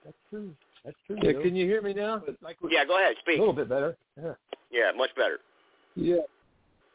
[0.04, 0.54] That's true.
[0.84, 1.18] That's true.
[1.22, 2.22] Yeah, can you hear me now?
[2.70, 3.16] Yeah, go ahead.
[3.22, 3.38] Speak.
[3.38, 3.96] A little bit better.
[4.22, 4.34] Yeah.
[4.72, 5.40] Yeah, much better.
[5.96, 6.24] Yeah.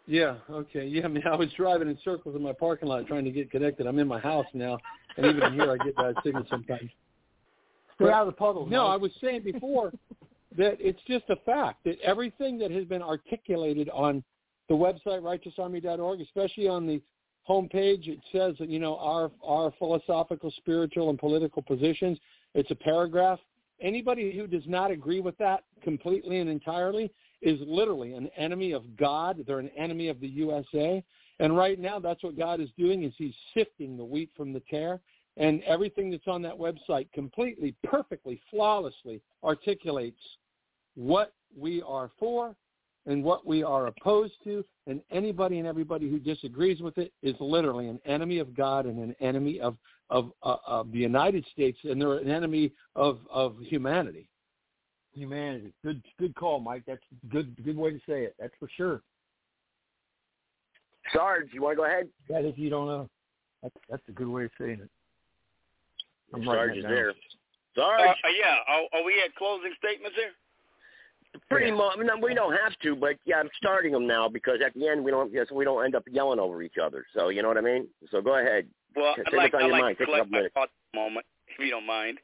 [0.07, 0.35] Yeah.
[0.51, 0.87] Okay.
[0.87, 1.03] Yeah.
[1.05, 3.87] I mean, I was driving in circles in my parking lot trying to get connected.
[3.87, 4.79] I'm in my house now,
[5.17, 6.91] and even here I get bad signal sometimes.
[7.97, 8.67] Stay out of the puddle.
[8.67, 9.93] No, I was saying before
[10.57, 14.23] that it's just a fact that everything that has been articulated on
[14.69, 17.01] the website righteousarmy.org, especially on the
[17.49, 22.19] homepage, it says that you know our our philosophical, spiritual, and political positions.
[22.55, 23.39] It's a paragraph.
[23.81, 27.13] Anybody who does not agree with that completely and entirely
[27.43, 29.45] is literally an enemy of God.
[29.47, 31.03] They're an enemy of the USA.
[31.39, 34.63] And right now, that's what God is doing is he's sifting the wheat from the
[34.69, 35.01] tare.
[35.37, 40.21] And everything that's on that website completely, perfectly, flawlessly articulates
[40.97, 42.57] what we are for
[43.09, 44.65] and what we are opposed to.
[44.87, 48.99] And anybody and everybody who disagrees with it is literally an enemy of God and
[48.99, 49.77] an enemy of,
[50.11, 51.79] of, uh, of the United States.
[51.83, 54.29] And they're an enemy of, of humanity.
[55.15, 55.73] humanity.
[55.83, 56.85] Good, good call, Mike.
[56.87, 57.57] That's good.
[57.65, 58.35] Good way to say it.
[58.39, 59.03] That's for sure.
[61.13, 62.09] Sarge, you want to go ahead?
[62.29, 63.09] That if you don't know,
[63.63, 64.91] that's that's a good way of saying it.
[66.35, 66.93] I'm Sarge is down.
[66.93, 67.11] there.
[67.11, 67.15] Uh,
[67.75, 68.57] Sarge, uh, yeah.
[68.69, 70.33] Are, are we at closing statements here?
[71.51, 71.97] Pretty much.
[71.97, 74.89] I mean, we don't have to, but yeah, I'm starting them now because at the
[74.89, 75.33] end we don't.
[75.33, 77.05] Yes, we don't end up yelling over each other.
[77.15, 77.89] So you know what I mean.
[78.11, 78.67] So go ahead.
[78.97, 79.99] Well, I'd like, on I'd your like mind.
[79.99, 82.19] to collect my thoughts a moment, if you don't mind.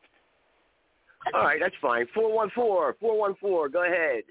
[1.33, 2.07] All right, that's fine.
[2.15, 3.69] Four one four, four one four.
[3.69, 4.25] Go ahead.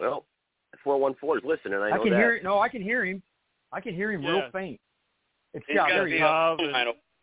[0.00, 0.24] Well,
[0.84, 1.78] four one four is listening.
[1.78, 2.16] I I can that.
[2.16, 2.44] hear it.
[2.44, 3.22] No, I can hear him.
[3.72, 4.80] I can hear him real faint.
[5.54, 6.18] It's He's got gotta be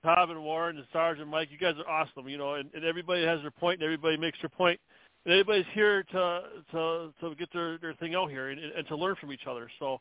[0.06, 2.30] Tom and, Warren and Sarge and Mike, you guys are awesome.
[2.30, 4.80] You know, and, and everybody has their point, and everybody makes their point,
[5.26, 6.42] and everybody's here to
[6.72, 9.70] to to get their their thing out here and, and to learn from each other.
[9.80, 10.00] So,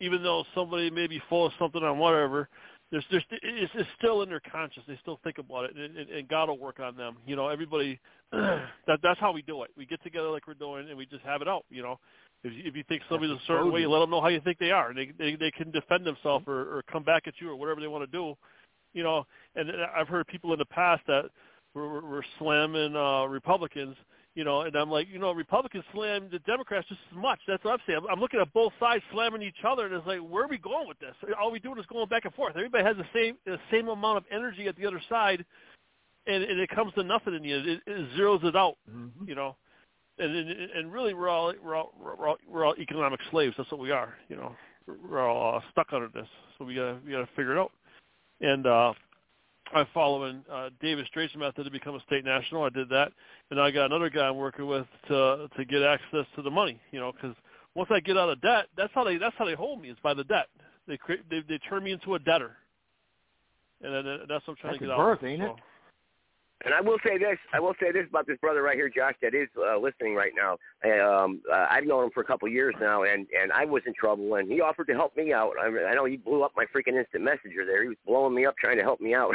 [0.00, 2.48] even though somebody may be full of something on whatever,
[2.90, 4.86] there's there's it's, it's still in their conscience.
[4.88, 7.16] They still think about it, and, and, and God will work on them.
[7.26, 8.00] You know, everybody.
[8.32, 9.70] that that's how we do it.
[9.76, 11.64] We get together like we're doing, and we just have it out.
[11.70, 12.00] You know.
[12.44, 14.40] If you, if you think somebody's a certain way, you let them know how you
[14.40, 17.34] think they are, and they they, they can defend themselves or, or come back at
[17.38, 18.34] you or whatever they want to do
[18.92, 21.24] you know, and I've heard people in the past that
[21.74, 23.96] were, were, slamming uh, Republicans,
[24.34, 27.40] you know, and I'm like, you know, Republicans slam the Democrats just as much.
[27.46, 28.00] That's what I'm saying.
[28.02, 30.58] I'm, I'm looking at both sides slamming each other, and it's like, where are we
[30.58, 31.14] going with this?
[31.40, 32.54] All we doing is going back and forth.
[32.56, 35.44] Everybody has the same the same amount of energy at the other side,
[36.26, 37.66] and, and it comes to nothing in the end.
[37.66, 38.76] It, it zeroes it out,
[39.26, 39.56] you know.
[40.18, 43.54] And, and and really, we're all we're all we're all, we're all economic slaves.
[43.56, 44.54] That's what we are, you know.
[45.08, 46.26] We're all uh, stuck under this,
[46.58, 47.72] so we gotta we gotta figure it out
[48.42, 48.92] and uh,
[49.74, 52.64] I'm following uh, David Straight's method to become a state national.
[52.64, 53.12] I did that,
[53.50, 56.78] and I got another guy I'm working with to to get access to the money.
[56.90, 57.34] You know, because
[57.74, 59.96] once I get out of debt, that's how they that's how they hold me is
[60.02, 60.48] by the debt.
[60.86, 62.56] They create they they turn me into a debtor,
[63.82, 65.24] and then uh, that's what I'm trying That's to get birth, out.
[65.24, 65.28] of.
[65.28, 65.56] ain't so, it?
[66.64, 67.38] And I will say this.
[67.52, 70.32] I will say this about this brother right here, Josh, that is uh, listening right
[70.36, 70.58] now.
[70.84, 73.82] Um, uh, I've known him for a couple of years now, and and I was
[73.86, 75.52] in trouble, and he offered to help me out.
[75.60, 77.82] I, I know he blew up my freaking instant messenger there.
[77.82, 79.34] He was blowing me up trying to help me out.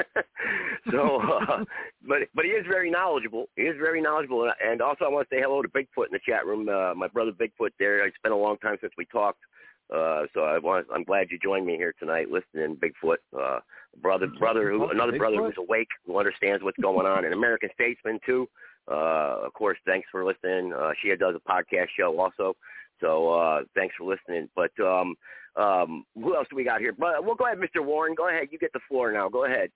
[0.90, 1.64] so, uh,
[2.06, 3.46] but but he is very knowledgeable.
[3.56, 6.20] He is very knowledgeable, and- also I want to say hello to Bigfoot in the
[6.26, 6.68] chat room.
[6.68, 8.04] Uh, my brother Bigfoot there.
[8.04, 9.38] It's been a long time since we talked.
[9.92, 13.60] Uh, so I want, I'm glad you joined me here tonight, listening, Bigfoot, uh,
[14.00, 18.18] brother, brother, who, another brother who's awake, who understands what's going on, an American statesman
[18.24, 18.48] too.
[18.90, 20.72] Uh, of course, thanks for listening.
[20.72, 22.54] Uh, she does a podcast show also,
[23.00, 24.48] so uh, thanks for listening.
[24.56, 25.14] But um,
[25.56, 26.94] um, who else do we got here?
[26.98, 27.84] But we'll go ahead, Mr.
[27.84, 28.14] Warren.
[28.14, 28.48] Go ahead.
[28.50, 29.28] You get the floor now.
[29.28, 29.70] Go ahead.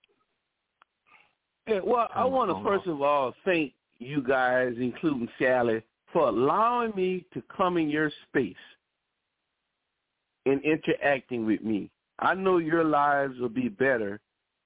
[1.68, 5.82] Yeah, well, I want to first of all thank you guys, including Sally,
[6.12, 8.56] for allowing me to come in your space
[10.46, 11.90] and interacting with me.
[12.18, 14.20] I know your lives will be better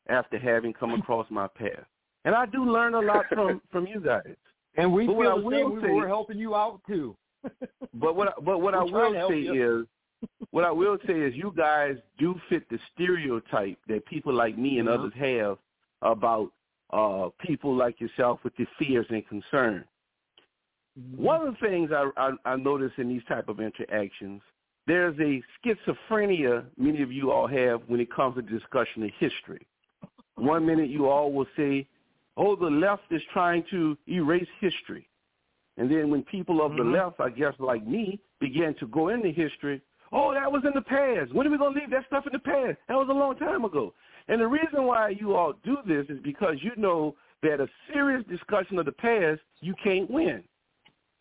[0.08, 1.84] after having come across my path,
[2.24, 4.36] and I do learn a lot from from you guys.
[4.76, 5.74] And we But feel the same.
[5.74, 7.16] We say- We're helping you out too.
[7.94, 9.80] But what I- but what I We're will say you.
[9.80, 14.56] is, what I will say is, you guys do fit the stereotype that people like
[14.56, 14.94] me and Mhm.
[14.96, 15.58] others have
[16.02, 16.52] about
[16.92, 19.84] uh, people like yourself with your fears and concerns.
[21.16, 24.42] One of the things I, I, I notice in these type of interactions,
[24.90, 29.64] there's a schizophrenia many of you all have when it comes to discussion of history.
[30.34, 31.86] One minute you all will say,
[32.36, 35.06] oh, the left is trying to erase history.
[35.76, 36.94] And then when people of the mm-hmm.
[36.94, 39.80] left, I guess like me, began to go into history,
[40.10, 41.32] oh, that was in the past.
[41.32, 42.76] When are we going to leave that stuff in the past?
[42.88, 43.94] That was a long time ago.
[44.26, 47.14] And the reason why you all do this is because you know
[47.44, 50.42] that a serious discussion of the past, you can't win.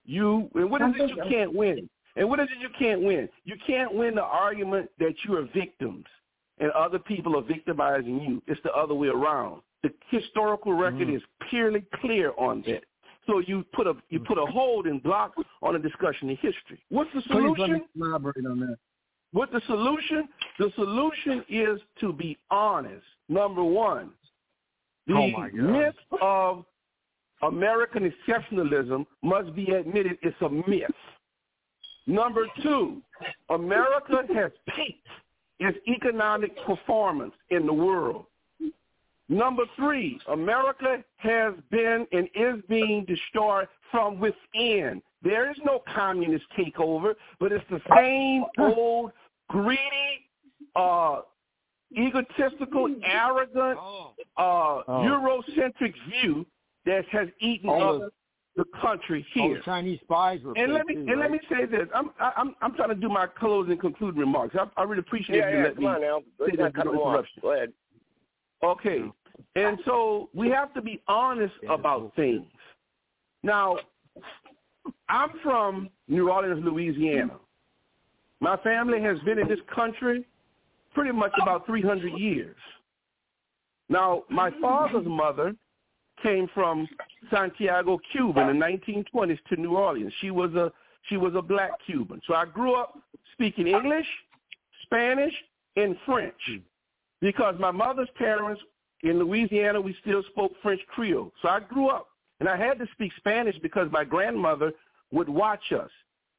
[0.05, 1.87] You and what is it you can't win?
[2.15, 3.29] And what is it you can't win?
[3.45, 6.05] You can't win the argument that you are victims
[6.59, 8.41] and other people are victimizing you.
[8.47, 9.61] It's the other way around.
[9.83, 11.15] The historical record mm-hmm.
[11.15, 12.83] is purely clear on that.
[13.27, 14.53] So you put a you put a mm-hmm.
[14.53, 16.81] hold and block on a discussion of history.
[16.89, 17.81] What's the solution?
[17.95, 18.77] elaborate on that.
[19.31, 20.27] What the solution?
[20.57, 23.05] The solution is to be honest.
[23.29, 24.09] Number one,
[25.07, 26.65] the Oh, myth of
[27.43, 30.89] American exceptionalism must be admitted it's a myth.
[32.09, 33.03] Number two,
[33.51, 35.07] America has peaked
[35.59, 38.25] its economic performance in the world.
[39.29, 45.03] Number three, America has been and is being destroyed from within.
[45.21, 49.11] There is no communist takeover, but it's the same old
[49.47, 50.25] greedy,
[50.75, 51.21] uh,
[51.95, 53.77] egotistical, arrogant,
[54.35, 56.43] uh, Eurocentric view
[56.87, 58.13] that has eaten All up
[58.59, 59.57] the country All here.
[59.57, 60.53] the Chinese spies were.
[60.57, 61.87] And let me too, and let me say this.
[61.95, 64.55] I'm I- I'm I'm trying to do my closing concluding remarks.
[64.59, 66.19] I, I really appreciate Yeah, you yeah, let come me on now.
[66.19, 67.41] say Let's this not cut no interruption.
[67.41, 67.73] Go ahead.
[68.63, 69.01] Okay.
[69.55, 72.45] And so we have to be honest about things.
[73.43, 73.77] Now,
[75.07, 77.37] I'm from New Orleans, Louisiana.
[78.41, 80.25] My family has been in this country
[80.93, 82.57] pretty much about 300 years.
[83.87, 85.55] Now, my father's mother
[86.23, 86.87] came from
[87.31, 90.13] Santiago, Cuba in the 1920s to New Orleans.
[90.21, 90.71] She was a
[91.03, 92.21] she was a black Cuban.
[92.27, 92.97] So I grew up
[93.33, 94.05] speaking English,
[94.83, 95.33] Spanish,
[95.75, 96.57] and French hmm.
[97.21, 98.61] because my mother's parents
[99.03, 101.31] in Louisiana we still spoke French Creole.
[101.41, 102.07] So I grew up
[102.39, 104.73] and I had to speak Spanish because my grandmother
[105.11, 105.91] would watch us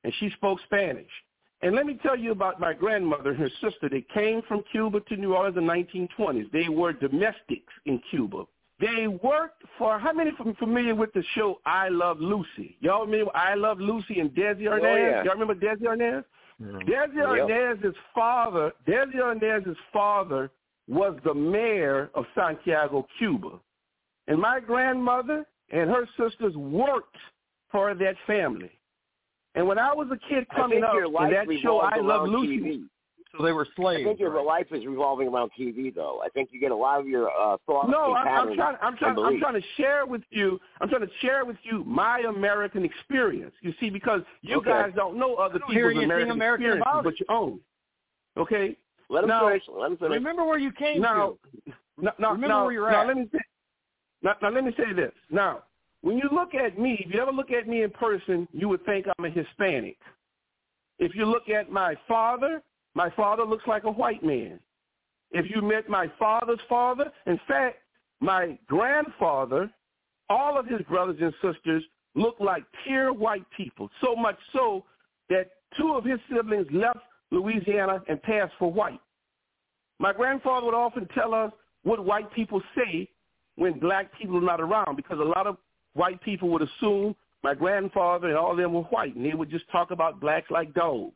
[0.04, 1.10] and she spoke Spanish.
[1.62, 3.88] And let me tell you about my grandmother and her sister.
[3.90, 6.50] They came from Cuba to New Orleans in the 1920s.
[6.52, 8.44] They were domestics in Cuba.
[8.80, 12.76] They worked for, how many f- familiar with the show I Love Lucy?
[12.80, 14.92] Y'all remember I Love Lucy and Desi oh, Arnaz?
[14.92, 15.24] Oh, yeah.
[15.24, 16.24] Y'all remember Desi Arnaz?
[16.62, 16.88] Mm-hmm.
[16.90, 20.50] Desi Arnaz's father, Desi Arnaz's father
[20.88, 23.60] was the mayor of Santiago, Cuba.
[24.28, 27.16] And my grandmother and her sisters worked
[27.70, 28.70] for that family.
[29.54, 32.28] And when I was a kid coming think up your in that show I Love
[32.28, 32.82] Lucy, TV.
[33.36, 34.02] So they were slaves.
[34.04, 34.44] I think your right?
[34.44, 36.20] life is revolving around TV, though.
[36.24, 38.76] I think you get a lot of your uh, thoughts No, and I'm, I'm trying.
[38.82, 39.18] I'm trying.
[39.18, 40.58] I'm trying to share with you.
[40.80, 43.52] I'm trying to share with you my American experience.
[43.60, 44.70] You see, because you Okay.
[44.70, 47.60] guys don't know other don't people's American, American experiences about but your own.
[48.36, 48.76] Okay.
[49.08, 49.62] Let him now, finish.
[49.68, 50.14] Let him finish.
[50.14, 51.36] Remember where you came now,
[51.66, 51.72] to.
[52.00, 53.06] now, now, Remember now, where you're now at.
[53.08, 53.38] let me say,
[54.22, 55.12] now, now let me say this.
[55.30, 55.64] Now,
[56.02, 58.84] when you look at me, if you ever look at me in person, you would
[58.86, 59.98] think I'm a Hispanic.
[60.98, 62.62] If you look at my father,
[62.94, 64.58] my father looks like a white man.
[65.32, 67.78] If you met my father's father, in fact,
[68.20, 69.70] my grandfather,
[70.28, 71.84] all of his brothers and sisters
[72.14, 74.84] look like pure white people, so much so
[75.28, 76.98] that two of his siblings left
[77.30, 79.00] Louisiana and passed for white.
[79.98, 81.52] My grandfather would often tell us
[81.84, 83.08] what white people say
[83.56, 85.56] when black people are not around because a lot of
[85.94, 89.50] white people would assume my grandfather and all of them were white and they would
[89.50, 91.14] just talk about blacks like dogs.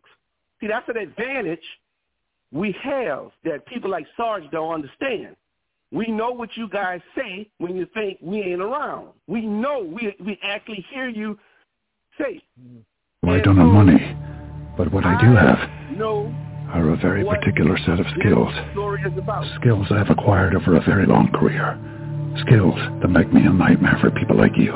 [0.60, 1.62] See, that's an advantage
[2.54, 5.36] we have that people like Sarge don't understand.
[5.92, 9.08] We know what you guys say when you think we ain't around.
[9.26, 11.38] We know we we actually hear you
[12.18, 12.42] say.
[13.26, 14.16] I don't have money,
[14.76, 16.32] but what I do have No,
[16.68, 18.52] are a very particular set of skills.
[18.72, 19.44] Story is about.
[19.60, 21.78] Skills I've acquired over a very long career.
[22.46, 24.72] Skills that make me a nightmare for people like you.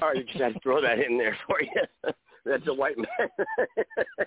[0.00, 2.12] Sorry, just had to throw that in there for you.
[2.44, 3.06] That's a white man.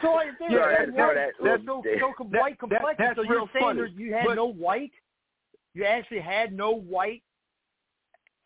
[0.00, 2.40] So there, Yeah, that that's- no, white, that- so, that's- so, that- so com- that-
[2.40, 2.94] white complexion.
[2.98, 4.90] that's so you're saying funny, you had but- no white.
[5.74, 7.22] You actually had no white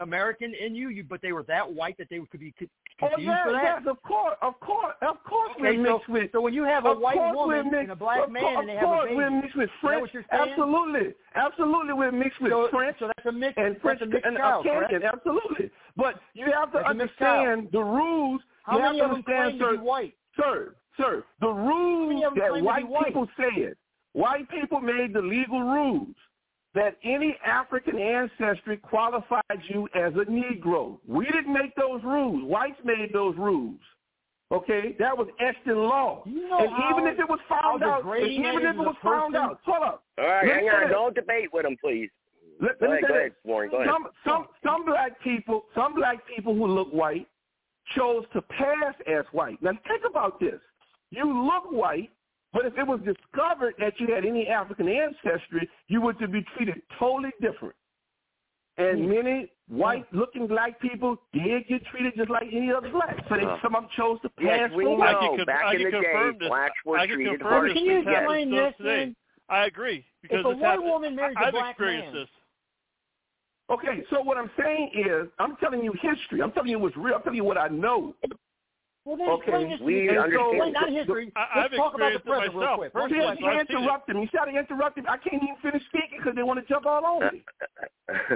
[0.00, 2.52] American in you, you but they were that white that they could be
[3.02, 6.32] Oh yeah, yes, of course, of course, of course Okay, we're so- mixed with.
[6.32, 8.74] so when you have a white woman mixed, and a black man course, and they
[8.76, 10.10] of have a baby, we're mixed with French.
[10.30, 13.52] Absolutely, absolutely, we're mixed with So- French so that's a mix.
[13.58, 15.00] and French mixed and child, Acadian.
[15.02, 15.04] correct?
[15.14, 17.48] Absolutely, but you have to That's a mixed child.
[17.48, 18.40] understand the rules.
[18.62, 20.14] How you many have of to understand, to sir, be white?
[20.40, 23.06] sir, sir, the rules of that to white white?
[23.08, 23.76] people said.
[24.14, 26.16] White people made the legal rules
[26.76, 30.98] that any African ancestry qualifies you as a Negro.
[31.08, 32.44] We didn't make those rules.
[32.44, 33.80] Whites made those rules.
[34.52, 36.22] Okay, that was etched in law.
[36.24, 39.34] You know and how- even if it was found out, even if it was found
[39.34, 39.50] person?
[39.50, 40.04] out, hold up.
[40.18, 40.90] All right, hang on.
[40.90, 42.10] Don't debate with him, please.
[42.60, 43.70] Let, Go let me ahead, say go ahead, Warren.
[43.70, 43.88] Go ahead.
[43.90, 47.26] Some some some black people, some black people who look white,
[47.96, 49.60] chose to pass as white.
[49.62, 50.60] Now think about this.
[51.10, 52.10] You look white,
[52.56, 56.42] but if it was discovered that you had any African ancestry, you were to be
[56.56, 57.74] treated totally different.
[58.78, 63.16] And many white-looking black people did get treated just like any other black.
[63.28, 63.58] So they, Uh.
[63.60, 65.04] some of them chose to Yes, pass we for know.
[65.04, 65.36] I white.
[65.36, 66.48] can, back I in the day, confirm this.
[66.48, 67.74] blacks were I can treated confirm harshly.
[67.74, 68.96] Can you explain still this, today.
[69.04, 69.16] man?
[69.50, 70.88] I agree because If a it's white happened.
[70.88, 72.28] woman marries a I've black experienced man, this.
[73.68, 76.40] Okay, so what I'm saying is, I'm telling you history.
[76.40, 77.16] I'm telling you what's real.
[77.16, 78.14] I'm telling you what I know.
[79.06, 80.18] Well then Okay, explain this to we me.
[80.18, 80.52] understand.
[80.52, 81.32] Explain, not history.
[81.36, 82.78] I- Let's I've talk about the experienced it present real myself.
[82.78, 82.92] quick.
[82.92, 84.18] First See, of all, you I've interrupt them.
[84.20, 85.06] You try to interrupt them.
[85.08, 87.44] I can't even finish speaking because they want to jump all over me.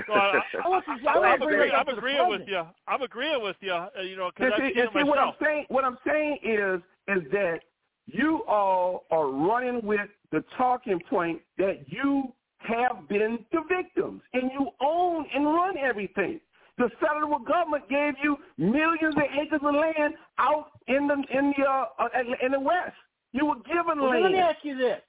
[0.07, 2.63] So I, I want to- I I'm, I'm, agreeing, I'm agreeing with you.
[2.89, 3.75] I'm agreeing with you.
[4.03, 5.37] You know, And because I've see, seen and it see what I'm myself.
[5.43, 5.65] saying.
[5.69, 7.61] What I'm saying is, is that
[8.07, 14.51] you all are running with the talking point that you have been the victims and
[14.53, 16.41] you own and run everything.
[16.81, 21.65] The federal government gave you millions of acres of land out in the in the
[21.65, 22.09] uh, uh,
[22.43, 22.97] in the West.
[23.32, 24.23] You were given well, land.
[24.23, 25.01] let me ask you this.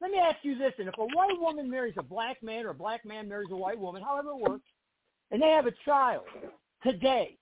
[0.00, 0.72] Let me ask you this.
[0.78, 3.56] And if a white woman marries a black man or a black man marries a
[3.56, 4.64] white woman, however it works,
[5.30, 6.24] and they have a child
[6.82, 7.36] today,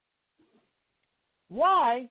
[1.49, 2.09] why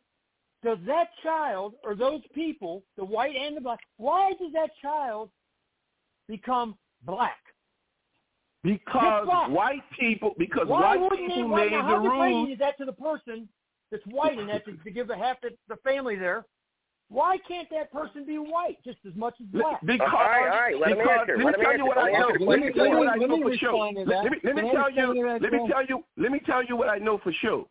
[0.63, 5.29] does that child or those people, the white and the black, why does that child
[6.29, 7.37] become black?
[8.65, 12.37] Because white people, because why white wouldn't people they, why, made now, the how degrading
[12.37, 12.49] rules.
[12.49, 13.47] is that to the person
[13.91, 16.45] that's white and that to, to give a half the, the family there?
[17.09, 19.79] Why can't that person be white just as much as black?
[19.85, 21.85] Because, All right, all right, let him because answer, let me let him tell you
[21.85, 22.29] what I know.
[22.39, 23.71] Let me tell you what I know for sure.
[23.71, 25.37] respond to Let me let me tell you.
[25.39, 26.03] Let me tell you.
[26.17, 27.65] Let me tell you what I know for sure.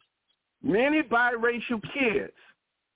[0.62, 2.32] Many biracial kids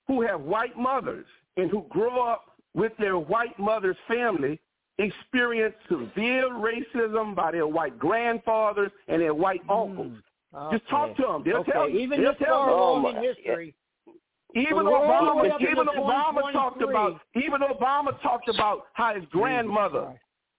[0.06, 1.26] who have white mothers
[1.56, 4.60] and who grow up with their white mother's family
[4.98, 9.70] experience severe racism by their white grandfathers and their white hmm.
[9.70, 10.18] uncles.
[10.72, 11.42] Just talk to them.
[11.44, 11.72] They'll okay.
[11.72, 11.98] tell you.
[12.00, 12.74] Even They'll tell far you.
[12.74, 13.74] along in history,
[14.54, 18.86] Even Well, we're all the way Obama, even Obama talked about, even Obama talked about
[18.94, 20.18] how his grandmother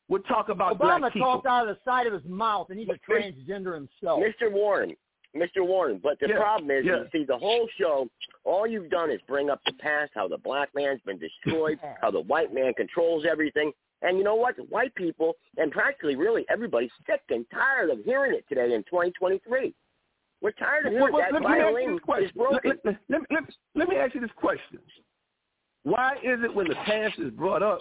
[0.09, 1.33] would talk about Obama black people.
[1.33, 4.21] talked out of the side of his mouth, and he's a transgender himself.
[4.21, 4.51] Mr.
[4.51, 4.95] Warren,
[5.35, 5.65] Mr.
[5.65, 6.97] Warren, but the Yeah, problem is, yeah.
[6.97, 8.07] you see, the whole show,
[8.43, 12.11] all you've done is bring up the past, how the black man's been destroyed, how
[12.11, 13.71] the white man controls everything.
[14.01, 14.55] And you know what?
[14.55, 18.83] The white people, and practically really everybody's sick and tired of hearing it today in
[18.83, 19.73] 2023.
[20.41, 22.25] We're tired of hearing Well, that let, let me ask you violin this question.
[22.25, 22.59] is broken.
[22.63, 23.43] Let, let, let, let,
[23.75, 24.79] let me ask you this question.
[25.83, 27.79] Why is it when the past is brought up,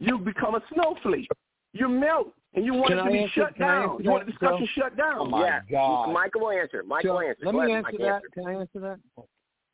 [0.00, 1.28] you become a snowflake?
[1.74, 3.90] You melt, and you want Can it to I be answer- shut down.
[3.90, 4.82] answer You want the discussion Joe?
[4.82, 5.16] shut down.
[5.18, 6.12] Oh, oh my yeah, God.
[6.12, 6.82] Michael will answer.
[6.86, 7.44] Michael will answer.
[7.44, 8.14] Let Go me ahead, answer Mike, that.
[8.14, 8.28] answer.
[8.32, 8.98] Can I answer that?
[9.16, 9.26] All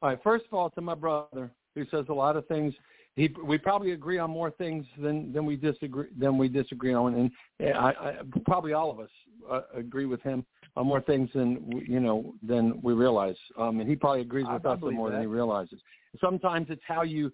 [0.03, 0.19] right.
[0.25, 2.75] First of all, to my brother who says a lot of things.
[3.17, 7.15] He, we probably agree on more things than, than we disagree than we disagree on,
[7.15, 7.31] and
[7.77, 8.15] I, I
[8.45, 9.11] probably all of us
[9.49, 10.45] uh, agree with him
[10.77, 13.37] on more things than we, you know than we realize.
[13.57, 15.81] Um, and he probably agrees with I us more than he realizes.
[16.21, 17.31] Sometimes it's how you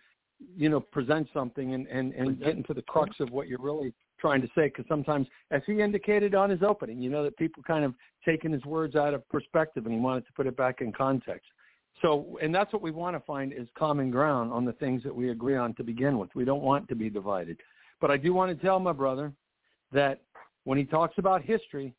[0.57, 3.93] you know present something and and and get into the crux of what you're really
[4.21, 7.63] trying to say because sometimes as he indicated on his opening you know that people
[7.63, 7.95] kind of
[8.25, 11.47] taking his words out of perspective and he wanted to put it back in context
[12.03, 15.15] so and that's what we want to find is common ground on the things that
[15.15, 16.31] we agree on to begin with.
[16.35, 17.59] We don't want to be divided.
[18.01, 19.33] But i do want to tell my brother
[19.93, 20.23] that
[20.65, 21.95] when he talks about history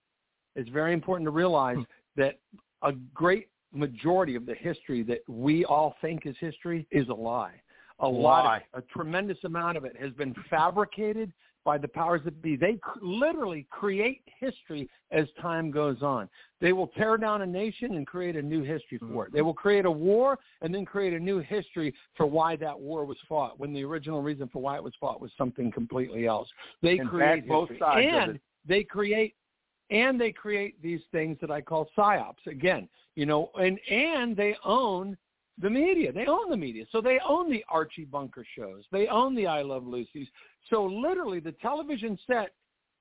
[0.56, 1.78] it's very important to realize
[2.18, 2.40] that
[2.82, 7.54] a great majority of the history that we all think is history is a lie.
[8.00, 8.64] A lot Lie.
[8.74, 11.32] of, a tremendous amount of it has been fabricated
[11.64, 12.56] by the powers that be.
[12.56, 16.30] They literally create history as time goes on.
[16.60, 19.34] They will tear down a nation and create a new history for it.
[19.34, 19.48] They mm-hmm.
[19.48, 23.18] will create a war and then create a new history for why that war was
[23.28, 26.48] fought, when the original reason for why it was fought was something completely else.
[26.82, 29.36] They create both sides and they create
[29.90, 32.48] and they create these things that I call psyops.
[32.48, 35.18] Again, you know, and and they own
[35.62, 36.12] the media.
[36.12, 36.86] They own the media.
[36.92, 38.84] So they own the Archie Bunker shows.
[38.92, 40.28] They own the I Love Lucy's.
[40.70, 42.54] So literally the television set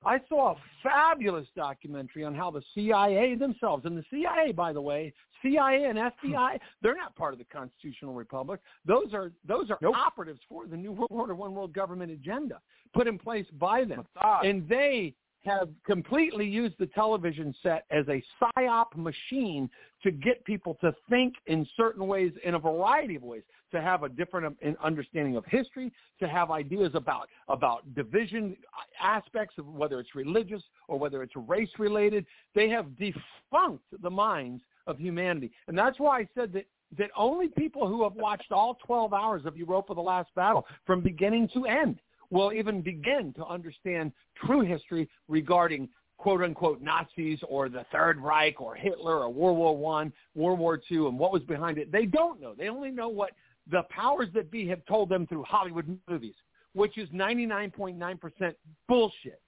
[0.05, 4.81] I saw a fabulous documentary on how the CIA themselves, and the CIA, by the
[4.81, 5.13] way,
[5.43, 8.61] CIA and FBI, they're not part of the constitutional republic.
[8.87, 12.61] Those are those are operatives for the New World Order, One World Government agenda
[12.95, 14.07] put in place by them,
[14.43, 15.15] and they
[15.45, 19.71] have completely used the television set as a psyop machine
[20.03, 23.43] to get people to think in certain ways, in a variety of ways,
[23.73, 28.57] to have a different um, understanding of history, to have ideas about about division
[29.01, 32.27] aspects of whether it's religious or whether it's race related.
[32.55, 36.67] They have defunct the minds of humanity, and that's why I said that
[36.99, 41.01] that only people who have watched all 12 hours of Europa: The Last Battle from
[41.01, 42.01] beginning to end
[42.31, 44.13] will even begin to understand
[44.45, 45.89] true history regarding
[46.19, 50.79] quote unquote Nazis or the Third Reich or Hitler or World War One, World War
[50.79, 51.91] Two, and what was behind it.
[51.91, 52.55] They don't know.
[52.57, 53.33] They only know what
[53.71, 56.35] the powers that be have told them through Hollywood movies,
[56.75, 58.55] which is 99.9%
[58.89, 59.41] bullshit.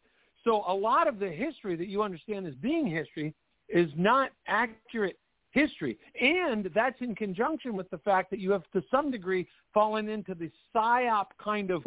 [0.44, 3.34] So a lot of the history that you understand as being history
[3.68, 5.18] is not accurate
[5.53, 5.99] history.
[6.20, 10.35] And that's in conjunction with the fact that you have, to some degree, fallen into
[10.35, 11.85] the psyop kind of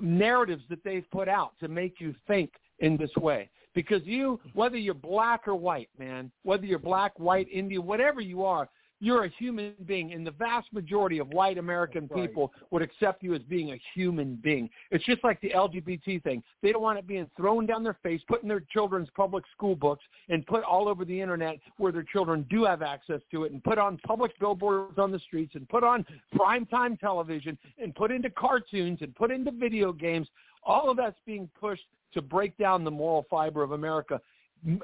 [0.00, 2.50] narratives that they've put out to make you think
[2.80, 3.48] in this way.
[3.74, 8.44] Because you, whether you're black or white, man, whether you're black, white, Indian, whatever you
[8.44, 8.68] are,
[9.00, 13.34] you're a human being, and the vast majority of white American people would accept you
[13.34, 14.70] as being a human being.
[14.90, 16.42] It's just like the LGBT thing.
[16.62, 19.76] They don't want it being thrown down their face, put in their children's public school
[19.76, 23.52] books, and put all over the internet where their children do have access to it,
[23.52, 28.10] and put on public billboards on the streets, and put on primetime television, and put
[28.10, 30.28] into cartoons, and put into video games.
[30.62, 31.84] All of that's being pushed
[32.14, 34.20] to break down the moral fiber of America.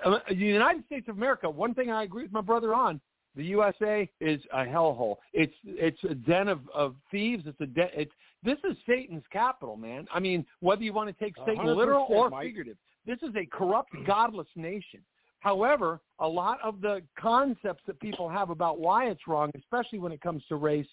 [0.05, 3.01] Uh, the United States of America, one thing I agree with my brother on,
[3.37, 5.17] the USA is a hellhole.
[5.33, 7.45] It's it's a den of, of thieves.
[7.47, 7.89] It's a den.
[7.95, 8.13] It's
[8.43, 10.07] this is Satan's capital, man.
[10.13, 12.47] I mean, whether you want to take Satan 100%, literal or Mike.
[12.47, 12.77] figurative,
[13.07, 15.01] this is a corrupt, godless nation.
[15.41, 20.13] However, a lot of the concepts that people have about why it's wrong, especially when
[20.13, 20.87] it comes to race,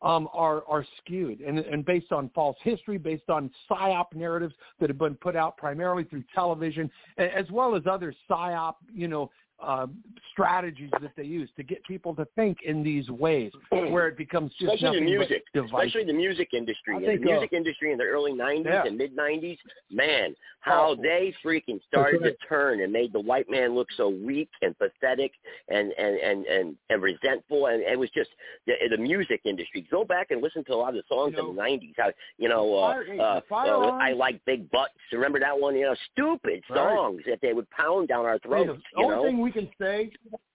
[0.00, 4.88] um, are are skewed and, and based on false history, based on psyop narratives that
[4.88, 9.28] have been put out primarily through television, as well as other psyop, you know,
[9.60, 9.86] uh,
[10.32, 14.52] strategies that they use to get people to think in these ways, where it becomes
[14.60, 16.96] just especially the music, especially the music industry.
[16.96, 18.84] In the music uh, industry in the early '90s Yeah.
[18.86, 19.58] and mid '90s,
[19.90, 21.02] man, how Awful.
[21.02, 22.36] they freaking started right.
[22.38, 25.32] to turn and made the white man look so weak and pathetic
[25.68, 27.66] and and and and, and resentful.
[27.66, 28.30] And it was just
[28.66, 29.86] the, the music industry.
[29.90, 31.94] Go back and listen to a lot of the songs in the '90s.
[31.96, 34.92] How you know, uh, Fire- uh, uh, I like big butts.
[35.12, 35.74] Remember that one?
[35.74, 36.76] You know, stupid Right.
[36.76, 38.68] songs that they would pound down our throats.
[38.94, 39.22] the you know?
[39.48, 40.10] We can say,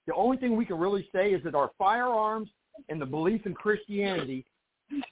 [0.06, 2.50] the only thing we can really say is that our firearms
[2.90, 4.46] and the belief in Christianity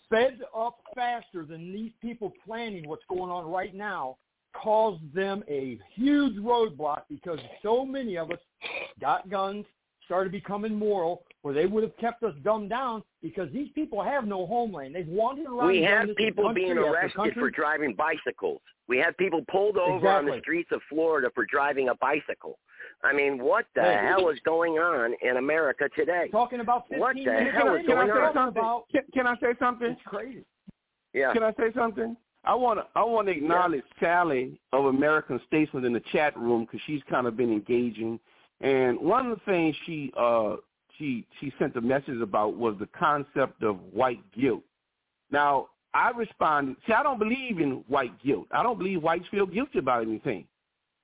[0.06, 4.18] sped up faster than these people planning what's going on right now
[4.54, 8.40] caused them a huge roadblock because so many of us
[9.00, 9.66] got guns,
[10.06, 14.28] started becoming moral, where they would have kept us dumbed down because these people have
[14.28, 14.94] no homeland.
[14.94, 15.68] They've wandered around.
[15.68, 18.62] We have people being arrested for driving bicycles.
[18.88, 22.60] We have people pulled over on the streets of Florida for driving a bicycle.
[23.04, 24.00] I mean, what the Hey.
[24.08, 26.30] hell is going on in America today?
[26.32, 28.34] Talking about 15 What the minutes hell later, is Can I say on?
[28.34, 28.64] something?
[28.92, 29.88] Can, can I say something?
[29.92, 30.46] It's crazy.
[31.14, 31.34] Yeah.
[31.34, 32.16] Can I say something?
[32.44, 36.66] I want to I want to acknowledge Sally of American Statesman in the chat room
[36.66, 38.20] because she's kind of been engaging.
[38.62, 40.56] And one of the things she uh
[40.98, 44.64] she she sent a message about was the concept of white guilt.
[45.32, 46.78] Now I responded.
[46.88, 48.48] See, I don't believe in white guilt.
[48.52, 50.46] I don't believe whites feel guilty about anything.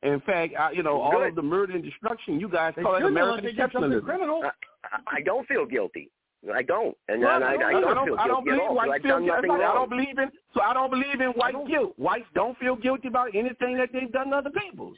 [0.04, 1.30] In fact, I, you know, all Good.
[1.30, 4.04] of the murder and destruction, you guys They call it American they did exceptionalism.
[4.06, 4.44] criminal.
[4.84, 6.12] I, I don't feel guilty.
[6.54, 8.52] I don't, and, Well, and I, I, I don't, I don't, feel I don't guilty
[8.52, 8.68] at believe all.
[8.68, 9.48] 'cause white I've feel done guilty.
[9.48, 10.32] nothing I don't believe in.
[10.54, 11.94] So I don't believe in white guilt.
[11.98, 14.94] Whites don't feel guilty about anything that they've done to other people.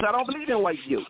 [0.00, 1.04] So I don't believe in white guilt.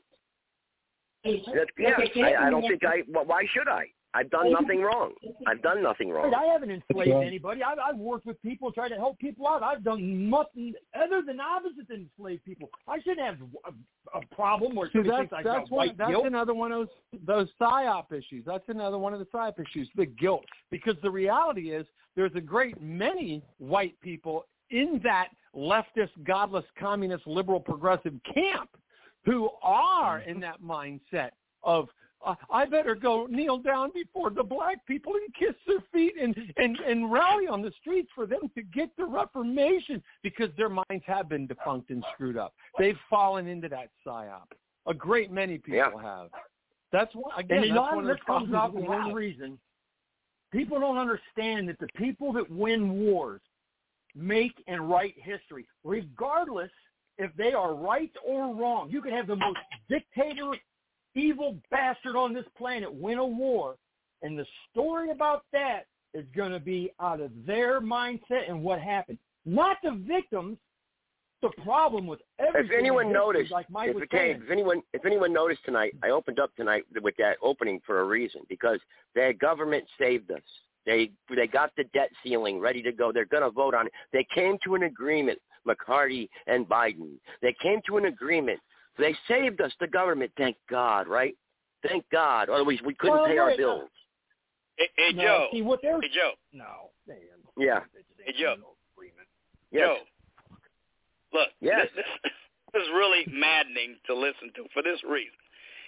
[1.24, 3.02] That's, yeah, I, I don't think I.
[3.08, 3.86] Well, why should I?
[4.16, 5.12] I've done nothing wrong.
[5.46, 6.32] I've done nothing wrong.
[6.34, 7.62] I haven't enslaved Well- anybody.
[7.62, 9.62] I've, I've worked with people, tried to help people out.
[9.62, 12.70] I've done nothing other than opposite than enslave people.
[12.88, 13.36] I shouldn't have
[13.66, 16.26] a, a problem where See, somebody that's thinks I've that's got one, white that's guilt.
[16.26, 18.44] another one of those those psyop issues.
[18.46, 20.44] That's another one of the psyop issues, the guilt.
[20.70, 27.26] Because the reality is, there's a great many white people in that leftist, godless, communist,
[27.26, 28.70] liberal, progressive camp
[29.26, 31.30] who are in that mindset
[31.62, 31.88] of
[32.50, 36.76] I better go kneel down before the black people and kiss their feet and, and,
[36.80, 41.28] and rally on the streets for them to get the reformation because their minds have
[41.28, 42.54] been defunct and screwed up.
[42.78, 44.50] They've fallen into that psyop.
[44.86, 46.30] A great many people have.
[46.92, 47.58] That's why again.
[47.58, 49.58] and a that's lot one of of this the comes out for one reason.
[50.52, 53.40] People don't understand that the people that win wars
[54.14, 56.70] make and write history, regardless
[57.18, 58.88] if they are right or wrong.
[58.90, 60.52] You can have the most dictator,
[61.16, 63.76] evil bastard on this planet win a war,
[64.22, 68.80] and the story about that is going to be out of their mindset and what
[68.80, 70.58] happened, not the victims.
[71.42, 72.70] The problem with everything.
[72.72, 76.40] If anyone noticed, like Mike if, saying, if anyone if anyone noticed tonight, I opened
[76.40, 78.80] up tonight with that opening for a reason because
[79.14, 80.40] their government saved us.
[80.86, 83.12] They they got the debt ceiling ready to go.
[83.12, 83.92] They're going to vote on it.
[84.14, 87.18] They came to an agreement, McCarthy and Biden.
[87.42, 88.58] They came to an agreement.
[88.98, 90.32] They saved us, the government.
[90.36, 91.34] Thank God, right?
[91.86, 92.48] Thank God.
[92.48, 93.90] Otherwise, we couldn't Well, pay our wait, bills.
[94.76, 95.48] Hey, hey No, Joe.
[95.52, 96.32] see, what they're- Hey Joe.
[96.52, 97.18] no, man.
[97.56, 97.80] Yeah.
[98.24, 98.56] Hey Joe.
[99.70, 99.82] Yes.
[99.82, 99.98] Joe.
[101.32, 101.88] Look, Yes.
[101.94, 102.32] this, this,
[102.72, 105.34] this is really maddening to listen to for this reason.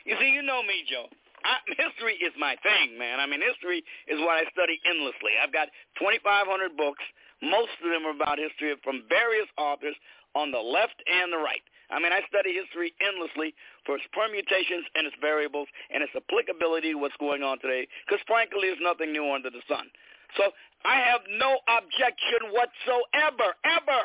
[0.05, 1.07] You see, you know me, Joe.
[1.45, 3.21] I, history is my thing, man.
[3.21, 5.33] I mean, history is what I study endlessly.
[5.41, 5.69] I've got
[5.99, 7.03] 2,500 books.
[7.41, 9.95] Most of them are about history from various authors
[10.35, 11.63] on the left and the right.
[11.91, 13.57] I mean, I study history endlessly
[13.89, 18.21] for its permutations and its variables and its applicability to what's going on today because,
[18.29, 19.89] frankly, there's nothing new under the sun.
[20.37, 20.53] So
[20.85, 24.05] I have no objection whatsoever, ever,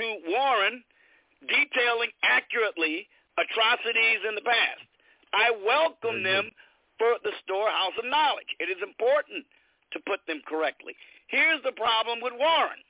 [0.00, 0.80] to Warren
[1.44, 4.84] detailing accurately atrocities in the past.
[5.36, 6.48] I welcome mm-hmm.
[6.48, 6.50] them
[6.96, 8.48] for the storehouse of knowledge.
[8.60, 9.44] It is important
[9.92, 10.96] to put them correctly.
[11.28, 12.80] Here's the problem with Warren.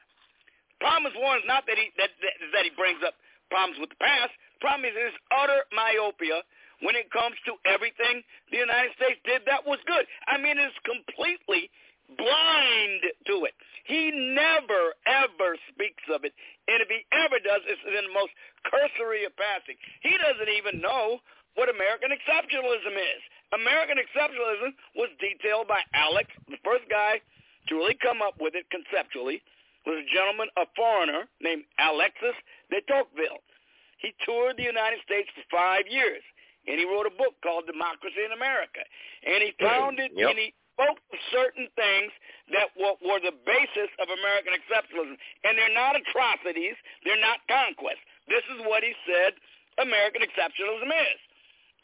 [0.80, 3.14] Problem with Warren not that he that, that, that he brings up
[3.52, 4.32] problems with the past.
[4.58, 6.40] The problem is his utter myopia
[6.80, 10.08] when it comes to everything the United States did that was good.
[10.24, 11.68] I mean, it's completely
[12.16, 13.54] blind to it.
[13.84, 16.32] He never, ever speaks of it.
[16.68, 18.32] And if he ever does, it's in the most
[18.66, 19.76] cursory of passing.
[20.02, 21.20] He doesn't even know
[21.58, 23.20] what American exceptionalism is.
[23.52, 27.18] American exceptionalism was detailed by Alex, the first guy
[27.68, 29.42] to really come up with it conceptually,
[29.86, 32.36] was a gentleman, a foreigner named Alexis
[32.70, 33.40] de Tocqueville.
[33.98, 36.22] He toured the United States for five years.
[36.68, 38.84] and he wrote a book called Democracy in America.
[39.24, 40.28] And he hmm, founded Yep.
[40.28, 42.12] and he spoke of certain things
[42.52, 45.16] that were, were the basis of American exceptionalism.
[45.44, 46.76] And they're not atrocities.
[47.04, 48.00] They're not conquest.
[48.28, 49.34] This is what he said
[49.80, 51.18] American exceptionalism is.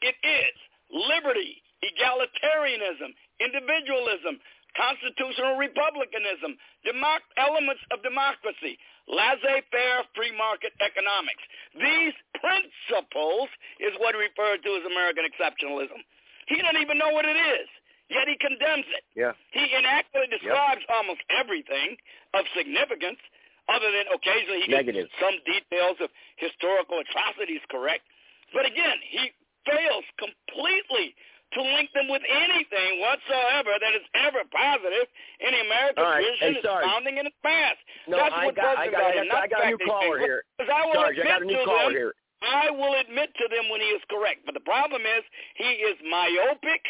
[0.05, 0.55] It is
[0.93, 4.40] liberty, egalitarianism, individualism,
[4.77, 6.55] constitutional republicanism,
[6.85, 8.77] democ- elements of democracy,
[9.09, 11.40] laissez-faire free market economics.
[11.74, 13.48] These principles
[13.81, 16.05] is what he referred to as American exceptionalism.
[16.47, 17.66] He doesn't even know what it is,
[18.12, 19.03] yet he condemns it.
[19.16, 19.32] Yeah.
[19.51, 21.97] He inaccurately describes almost everything
[22.36, 23.19] of significance,
[23.66, 28.07] other than occasionally he gets some details of historical atrocities correct.
[28.55, 29.35] But again, he
[29.66, 31.19] fails completely
[31.55, 35.06] to link them with anything whatsoever that is ever positive
[35.40, 36.24] in the American All right.
[36.27, 37.78] vision, Hey, its founding, and its past.
[38.10, 40.27] No, That's I what got, I got, I got, I got a new caller things.
[40.27, 40.40] here.
[40.59, 42.12] Because I will Sarge, I admit got a new to caller them, here.
[42.43, 44.44] I will admit to them when he is correct.
[44.44, 45.23] But the problem is
[45.56, 46.82] he is myopic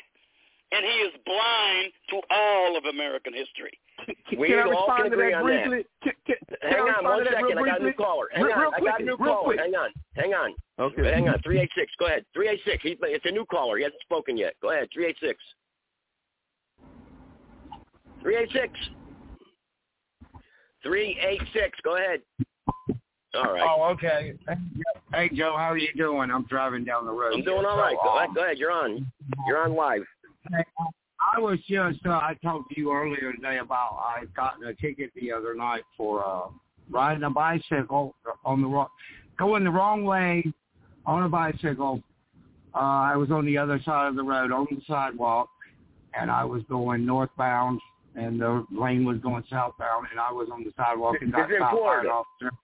[0.73, 3.77] and he is blind to all of American history.
[4.39, 5.87] We Can I all respond can to agree that on briefly?
[6.03, 7.59] Can, can, can Hang I on respond one to that second.
[7.59, 8.27] I got a new caller.
[8.33, 8.61] Hang real, on.
[8.61, 9.45] real I got a new caller.
[9.45, 9.61] quick.
[9.61, 9.91] Hang on.
[10.15, 10.55] Hang on.
[10.79, 11.13] Okay.
[11.13, 11.41] Hang on.
[11.43, 11.93] 386.
[11.99, 12.25] Go ahead.
[12.35, 12.83] 386.
[12.83, 13.79] He, it's a new caller.
[13.79, 14.55] He hasn't spoken yet.
[14.61, 14.89] Go ahead.
[14.93, 15.43] 386.
[18.23, 18.75] 386.
[20.83, 21.79] 386.
[21.83, 22.21] Go ahead.
[23.35, 23.63] All right.
[23.63, 24.35] Oh, okay.
[25.13, 26.31] Hey, Joe, how are you doing?
[26.31, 27.35] I'm driving down the road.
[27.35, 27.97] I'm doing here, all so.
[28.03, 28.35] Go um.
[28.35, 28.59] Go ahead.
[28.59, 29.07] You're on.
[29.47, 30.03] You're on live.
[31.21, 35.11] I was just, uh, I talked to you earlier today about I gotten a ticket
[35.15, 36.49] the other night for uh,
[36.91, 38.15] riding a bicycle
[38.45, 38.89] on the wrong,
[39.39, 40.45] going the wrong way
[41.07, 42.03] on a bicycle.
[42.75, 45.49] Uh, I was on the other side of the road on the sidewalk,
[46.13, 47.81] and I was going northbound,
[48.15, 51.57] and the lane was going southbound, and I was on the sidewalk and got in
[51.57, 52.09] stopped by an Florida.
[52.11, 52.57] officer.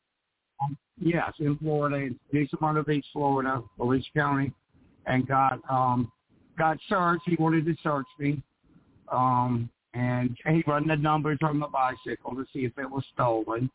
[0.98, 4.52] Yes, in Florida, in Decent Beach, Florida, Police County,
[5.06, 6.12] and got um
[6.58, 7.22] got searched.
[7.26, 8.42] He wanted to search me,
[9.10, 13.70] um, and he run the numbers on the bicycle to see if it was stolen.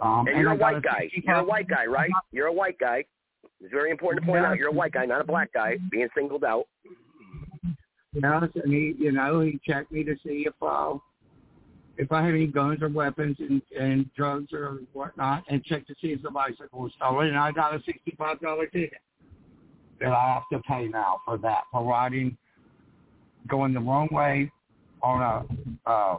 [0.00, 1.10] Um, And you're I a white guy.
[1.12, 2.10] You're a white guy, right?
[2.30, 3.04] You're a white guy.
[3.60, 6.08] It's very important to point out you're a white guy, not a black guy, being
[6.16, 6.66] singled out.
[8.12, 10.94] Yes, and he, you know, he checked me to see if uh,
[11.96, 15.94] if I had any guns or weapons and, and drugs or whatnot, and checked to
[16.00, 17.28] see if the bicycle was stolen.
[17.28, 18.98] And I got a sixty-five dollar ticket
[20.00, 22.36] that I have to pay now for that for riding,
[23.48, 24.50] going the wrong way
[25.02, 26.18] on a uh,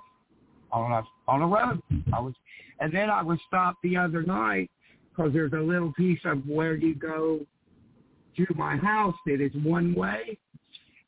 [0.71, 1.81] on a on a road.
[2.13, 2.33] I was,
[2.79, 4.69] and then I was stopped the other night
[5.09, 7.39] because there's a little piece of where you go
[8.37, 10.37] to my house that is one way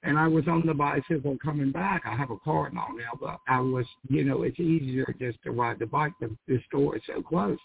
[0.05, 2.03] and I was on the bicycle coming back.
[2.05, 5.51] I have a car now now, but I was, you know, it's easier just to
[5.51, 6.13] ride the bike.
[6.21, 7.57] The, the store is so close.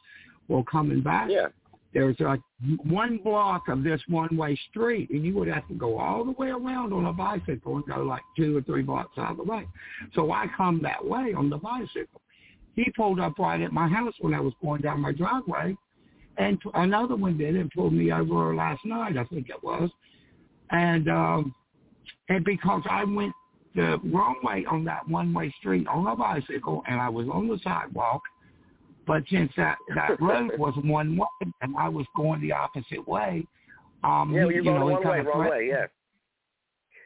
[0.48, 1.48] Well, coming back, Yeah.
[1.92, 2.40] There's like
[2.84, 6.48] one block of this one-way street, and you would have to go all the way
[6.48, 9.66] around on a bicycle and go like two or three blocks out of the way.
[10.14, 12.20] So I come that way on the bicycle.
[12.76, 15.76] He pulled up right at my house when I was going down my driveway,
[16.38, 19.90] and t- another one did and pulled me over last night, I think it was,
[20.70, 21.54] and um,
[22.28, 23.32] and because I went
[23.74, 27.58] the wrong way on that one-way street on a bicycle, and I was on the
[27.64, 28.22] sidewalk.
[29.10, 31.26] But since that that road was one way,
[31.62, 33.44] and I was going the opposite way,
[34.04, 35.86] um, Yeah, well, you're you going know, one way, wrong way, yeah.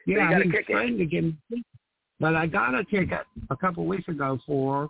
[0.05, 1.63] So Yeah, a he threatened to give me.
[2.19, 4.87] But I got a ticket a couple of weeks ago for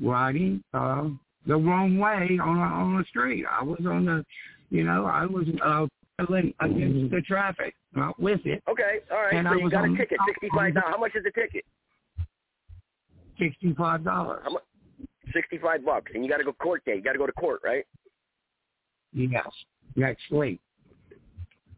[0.00, 1.04] riding uh,
[1.46, 3.44] the wrong way on a, on the street.
[3.48, 4.24] I was on the,
[4.70, 5.86] you know, I was uh,
[6.18, 8.64] against the traffic, not with it.
[8.68, 9.34] Okay, all right.
[9.34, 10.90] And so I you got a ticket, sixty-five dollars.
[10.90, 11.64] How much is the ticket?
[13.38, 14.40] Sixty-five dollars.
[14.42, 14.58] How?
[15.32, 16.96] Sixty-five bucks, and you got to go court day.
[16.96, 17.84] You got to go to court, right?
[19.12, 19.46] Yes,
[19.96, 20.60] next week.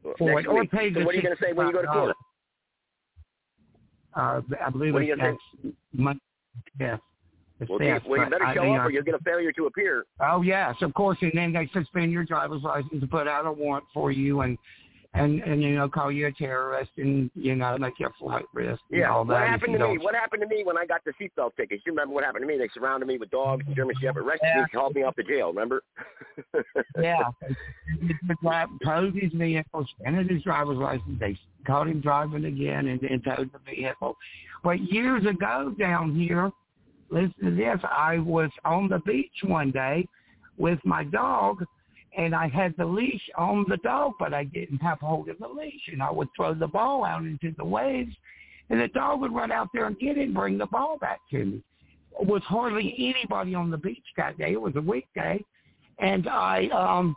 [0.03, 0.71] Well, For next week.
[0.73, 2.17] So what are you going to say when you go to court?
[4.15, 5.43] Uh, I believe What it's next
[5.93, 6.21] month.
[6.79, 6.99] Yes.
[7.61, 9.19] The Well, you, fifth, well, you better I show mean, up, or you'll get a
[9.19, 10.05] failure to appear.
[10.19, 13.53] Oh yes, of course, and then they suspend your driver's license and put out a
[13.53, 14.57] warrant for you, and
[15.15, 18.45] and and you know call you a terrorist, and you know make you a flight
[18.53, 18.81] risk.
[18.91, 19.13] And Yeah.
[19.13, 19.99] all that What happened to me?
[19.99, 21.83] What happened to me when I got the seatbelt tickets?
[21.85, 22.59] You remember what happened to me?
[22.59, 24.63] They surrounded me with dogs, German Shepherd, arrested Yeah.
[24.63, 25.49] me, hauled me off to jail.
[25.49, 25.83] Remember?
[27.01, 27.31] Yeah,
[28.43, 31.19] drive towed his vehicle, suspended his driver's license.
[31.19, 34.17] They caught him driving again, and then towed the vehicle.
[34.63, 36.51] But years ago down here,
[37.11, 37.79] listen to this.
[37.85, 40.07] I was on the beach one day
[40.59, 41.65] with my dog,
[42.17, 45.39] and I had the leash on the dog, but I didn't have a hold of
[45.39, 48.15] the leash, and I would throw the ball out into the waves,
[48.69, 51.21] and the dog would run out there and get it and bring the ball back
[51.31, 51.63] to me.
[52.19, 54.53] There was hardly anybody on the beach that day.
[54.53, 55.45] It was a weekday,
[55.99, 57.17] and I um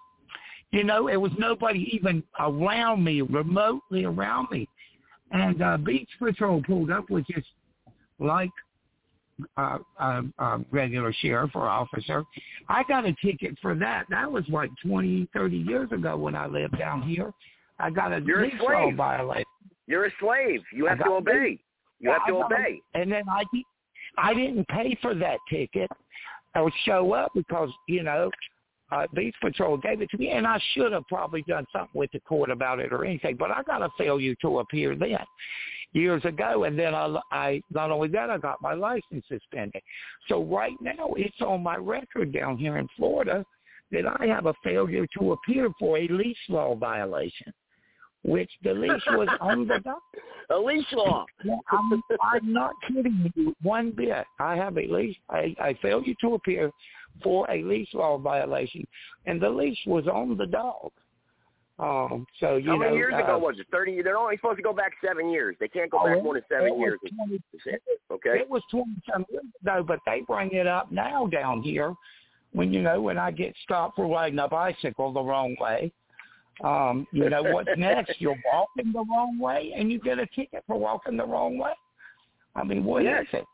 [0.72, 4.68] You know, it was nobody even around me, remotely around me.
[5.32, 7.48] And uh, Beach Patrol pulled up with just
[8.20, 8.50] like
[9.58, 12.24] uh, uh, uh, regular sheriff or officer.
[12.70, 14.06] I got a ticket for that.
[14.10, 17.32] That was like twenty, thirty years ago when I lived down here.
[17.80, 18.96] I got a You're a slave.
[18.96, 19.44] violation.
[19.88, 20.62] You're a slave.
[20.74, 21.60] You have to obey.
[22.00, 22.82] You have I to obey.
[22.94, 23.44] And then I,
[24.18, 25.90] I didn't pay for that ticket
[26.56, 28.30] or show up because you know,
[28.92, 32.12] uh, Beach Patrol gave it to me, and I should have probably done something with
[32.12, 33.38] the court about it or anything.
[33.38, 35.18] But I got a failure to appear then
[35.94, 39.82] years ago, and then I, I not only that I got my license suspended.
[40.28, 43.46] So right now it's on my record down here in Florida
[43.92, 47.54] that I have a failure to appear for a leash law violation,
[48.24, 50.00] which the leash was on the dog.
[50.50, 51.26] A leash law.
[51.72, 54.26] I'm, I'm not kidding you one bit.
[54.40, 55.16] I have a leash.
[55.30, 56.72] I, I failure to appear
[57.24, 58.86] for a leash law violation,
[59.26, 60.92] and the leash was on the dog.
[61.80, 63.66] Um, so you How know, many years uh, ago was it?
[63.72, 64.02] Thirty.
[64.04, 65.56] They're only supposed to go back seven years.
[65.60, 67.00] They can't go Oh, back it- more than seven years.
[67.18, 67.40] 20
[68.12, 68.40] Okay.
[68.40, 71.94] It was twenty some years ago, but they bring it up now down here
[72.54, 75.92] when you know when I get stopped for riding a bicycle the wrong way.
[76.62, 78.20] Um, you know what's next?
[78.22, 81.74] You're walking the wrong way, and you get a ticket for walking the wrong way.
[82.56, 83.26] I mean, what is Yes.
[83.34, 83.46] it?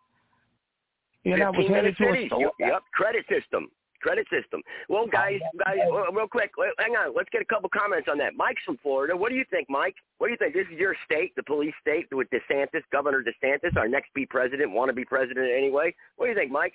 [1.23, 2.27] You know, I was 15 headed minute to a cities.
[2.29, 2.51] store.
[2.59, 2.83] Yep.
[2.93, 3.71] Credit system.
[4.01, 4.61] Credit system.
[4.87, 5.77] Well, guys, guys,
[6.13, 7.13] real quick, hang on.
[7.13, 8.33] Let's get a couple comments on that.
[8.35, 9.15] Mike's from Florida.
[9.15, 9.95] What do you think, Mike?
[10.19, 10.53] What do you think?
[10.53, 14.71] This is your state, the police state, with DeSantis, Governor DeSantis, our next be president,
[14.71, 15.93] want to be president anyway.
[16.15, 16.73] What do you think, Mike?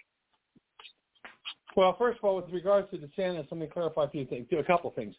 [1.77, 4.59] Well, first of all, with regards to DeSantis, let me clarify a few things, do
[4.59, 5.15] a couple things.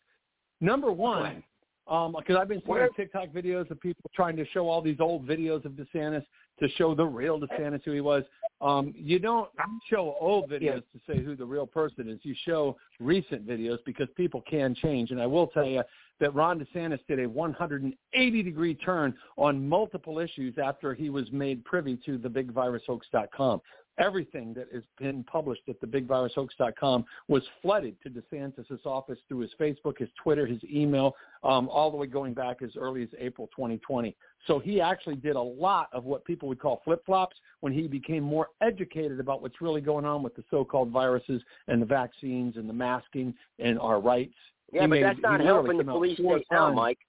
[0.61, 1.43] Number one,
[1.87, 5.27] because I've been seeing Where- TikTok videos of people trying to show all these old
[5.27, 6.25] videos of DeSantis
[6.59, 8.23] to show the real DeSantis who he was.
[8.61, 9.49] Um, you don't
[9.89, 12.19] show old videos to say who the real person is.
[12.23, 15.11] You show recent videos because people can change.
[15.11, 15.83] And I will tell you
[16.21, 21.97] that Ron DeSantis did a 180-degree turn on multiple issues after he was made privy
[22.05, 23.61] to the BigVirusHoax.com.
[23.97, 29.97] Everything that has been published at thebigvirushoax.com was flooded to DeSantis' office through his Facebook,
[29.97, 34.15] his Twitter, his email, um, all the way going back as early as April 2020.
[34.47, 38.23] So he actually did a lot of what people would call flip-flops when he became
[38.23, 42.67] more educated about what's really going on with the so-called viruses and the vaccines and
[42.67, 44.35] the masking and our rights.
[44.73, 46.73] Yeah, He but made- that's not helping the police state now.
[46.73, 46.99] Mike.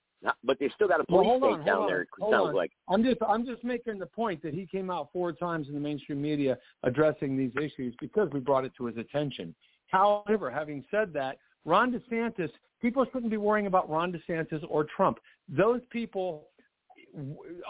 [0.44, 2.00] But they've still got a Well, police state on, down hold there.
[2.02, 2.54] It sounds on.
[2.54, 2.72] like.
[2.88, 5.80] I'm just I'm just making the point that he came out four times in the
[5.80, 9.54] mainstream media addressing these issues because we brought it to his attention.
[9.88, 12.50] However, having said that, Ron DeSantis,
[12.80, 15.18] people shouldn't be worrying about Ron DeSantis or Trump.
[15.48, 16.48] Those people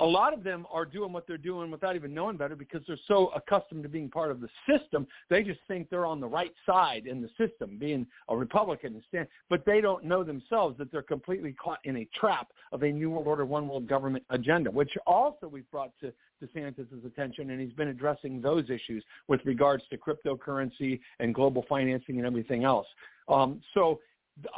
[0.01, 2.99] a lot of them are doing what they're doing without even knowing better because they're
[3.07, 5.07] so accustomed to being part of the system.
[5.31, 9.03] They just think they're on the right side in the system, being a Republican, and
[9.09, 12.91] stand, but they don't know themselves that they're completely caught in a trap of a
[12.91, 16.13] New World Order, One World Government agenda, which also we've brought to
[16.43, 22.19] DeSantis' attention, and he's been addressing those issues with regards to cryptocurrency and global financing
[22.19, 22.87] and everything else.
[23.29, 24.01] Um, so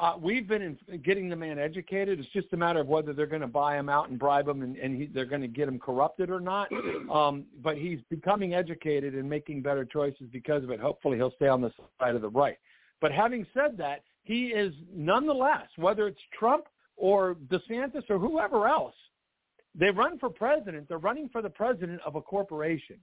[0.01, 2.19] uh, we've been in, getting the man educated.
[2.19, 4.63] It's just a matter of whether they're going to buy him out and bribe him,
[4.63, 6.69] and, and he, they're going to get him corrupted or not.
[7.09, 10.79] Um, but he's becoming educated and making better choices because of it.
[10.79, 12.57] Hopefully, he'll stay on the side of the right.
[13.01, 18.95] But having said that, he is nonetheless, whether it's Trump or DeSantis or whoever else,
[19.75, 20.89] they run for president.
[20.89, 22.97] They're running for the president of a corporation.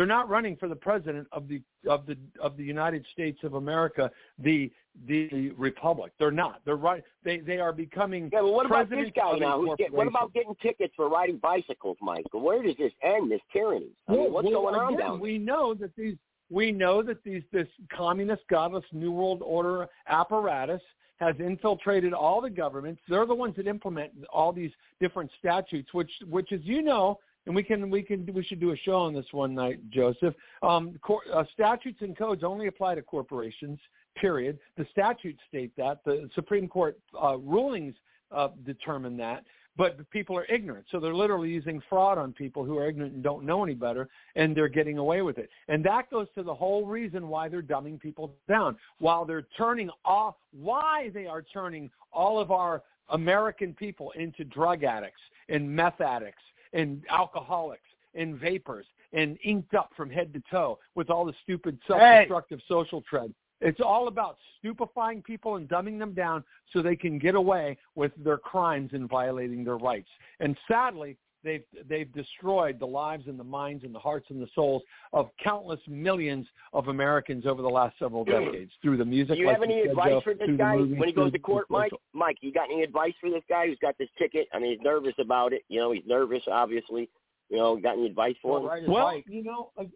[0.00, 3.52] They're not running for the president of the of the of the United States of
[3.52, 4.72] America, the
[5.06, 6.14] the republic.
[6.18, 6.62] They're not.
[6.64, 7.04] They're right.
[7.22, 8.30] They they are becoming.
[8.32, 9.60] Yeah, but what about this guy now?
[9.60, 12.24] Who's get, what about getting tickets for riding bicycles, Mike?
[12.32, 13.30] Where does this end?
[13.30, 13.90] This tyranny?
[14.08, 15.20] I mean, Well, what's well, going on again, down?
[15.20, 16.16] We know that these
[16.48, 20.80] we know that these this communist, godless New World Order apparatus
[21.16, 23.02] has infiltrated all the governments.
[23.06, 27.54] They're the ones that implement all these different statutes, which which as you know, and
[27.54, 30.34] we can we can we should do a show on this one night, Joseph.
[30.62, 33.78] Um, cor- uh, statutes and codes only apply to corporations.
[34.16, 34.58] Period.
[34.76, 36.00] The statutes state that.
[36.04, 37.94] The Supreme Court uh, rulings
[38.30, 39.44] uh, determine that.
[39.76, 43.22] But people are ignorant, so they're literally using fraud on people who are ignorant and
[43.22, 45.48] don't know any better, and they're getting away with it.
[45.68, 49.88] And that goes to the whole reason why they're dumbing people down, while they're turning
[50.04, 56.00] off, why they are turning all of our American people into drug addicts and meth
[56.00, 56.42] addicts
[56.72, 57.82] and alcoholics
[58.14, 63.02] and vapers and inked up from head to toe with all the stupid self-destructive social
[63.02, 63.34] trends.
[63.60, 66.42] It's all about stupefying people and dumbing them down
[66.72, 70.08] so they can get away with their crimes and violating their rights.
[70.40, 74.48] And sadly, they've they've destroyed the lives and the minds and the hearts and the
[74.54, 79.34] souls of countless millions of Americans over the last several decades through the music.
[79.36, 81.32] Do you like have any you advice Joe, for this guy movies, when he goes
[81.32, 81.90] to court, Mike?
[81.90, 84.48] social- Mike, you got any advice for this guy who's got this ticket?
[84.52, 85.62] I mean, he's nervous about it.
[85.68, 87.08] You know, he's nervous, obviously.
[87.48, 88.90] You know, got any advice for him?
[88.90, 89.90] Well, you know, ag-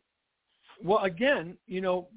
[0.83, 2.09] well, again, you know,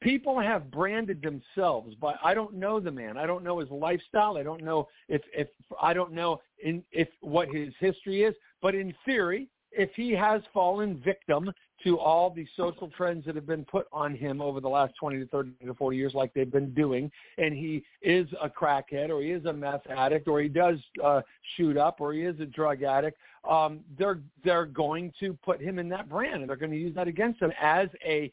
[0.00, 3.16] people have branded themselves, but I don't know the man.
[3.16, 4.36] I don't know his lifestyle.
[4.36, 5.48] I don't know if if
[5.80, 8.34] I don't know in if what his history is.
[8.60, 11.52] But in theory, if he has fallen victim
[11.84, 15.18] to all the social trends that have been put on him over the last 20
[15.18, 19.22] to 30 to 40 years like they've been doing and he is a crackhead or
[19.22, 21.20] he is a meth addict or he does uh
[21.56, 23.18] shoot up or he is a drug addict
[23.48, 26.94] um they're they're going to put him in that brand and they're going to use
[26.94, 28.30] that against him as a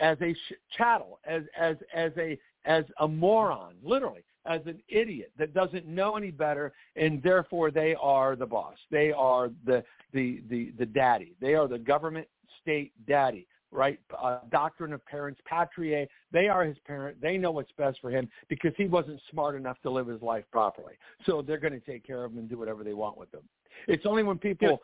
[0.00, 5.32] as a sh- chattel as as as a as a moron literally as an idiot
[5.38, 8.76] that doesn't know any better and therefore they are the boss.
[8.90, 11.34] They are the the the the daddy.
[11.40, 12.28] They are the government
[12.60, 13.98] state daddy right?
[14.22, 16.06] Uh, doctrine of parens patriae.
[16.32, 17.20] They are his parent.
[17.20, 20.44] They know what's best for him because he wasn't smart enough to live his life
[20.52, 20.94] properly.
[21.26, 23.42] So they're going to take care of him and do whatever they want with him.
[23.88, 24.80] It's only when people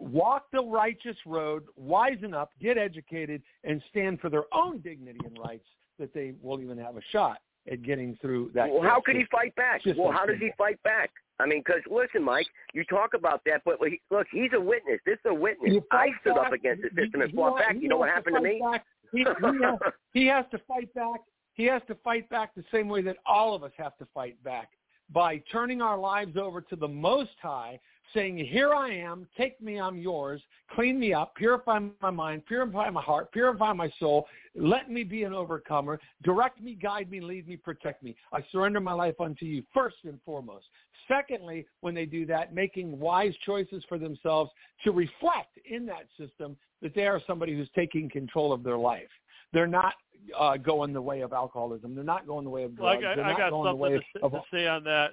[0.00, 5.38] walk the righteous road, wisen up, get educated, and stand for their own dignity and
[5.38, 5.66] rights
[5.98, 7.38] that they will even have a shot
[7.70, 8.68] at getting through that.
[8.70, 9.82] Well, how could he fight back?
[9.96, 11.10] Well, how does he fight back?
[11.38, 14.98] I mean, because listen, Mike, you talk about that, but he, look, he's a witness.
[15.06, 15.74] This is a witness.
[15.90, 17.76] I stood up against the He- system and he fought has- back.
[17.76, 18.82] he You know what happened to fight me?
[19.12, 21.20] He, he, has, uh, he has to fight back.
[21.54, 24.42] He has to fight back the same way that all of us have to fight
[24.44, 24.70] back
[25.12, 27.78] by turning our lives over to the Most High,
[28.14, 29.26] saying, "Here I am.
[29.36, 29.80] Take me.
[29.80, 30.42] I'm yours.
[30.74, 31.34] Clean me up.
[31.34, 32.46] Purify my mind.
[32.46, 33.32] Purify my heart.
[33.32, 34.26] Purify my soul.
[34.54, 36.00] Let me be an overcomer.
[36.22, 38.16] Direct me, guide me, lead me, protect me.
[38.32, 40.66] I surrender my life unto you first and foremost.
[41.08, 44.50] Secondly, when they do that, making wise choices for themselves
[44.84, 49.08] to reflect in that system that they are somebody who's taking control of their life.
[49.52, 49.94] They're not
[50.38, 51.94] uh, going the way of alcoholism.
[51.94, 53.16] They're not going the way of Well, I drugs.
[53.16, 55.10] They're I got going the something way to, of to say on that.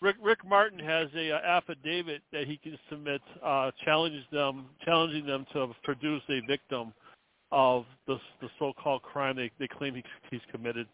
[0.00, 5.26] Rick Rick Martin has a uh, affidavit that he can submit, uh, challenges them, challenging
[5.26, 6.92] them to produce a victim
[7.50, 10.86] of the the so-called crime they they claim he, he's committed.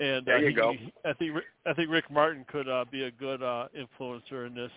[0.00, 0.72] And There uh, you he, go.
[0.72, 4.46] he- I think Rick- I think Rick Martin could uh, be a good uh, influencer
[4.46, 4.70] in this.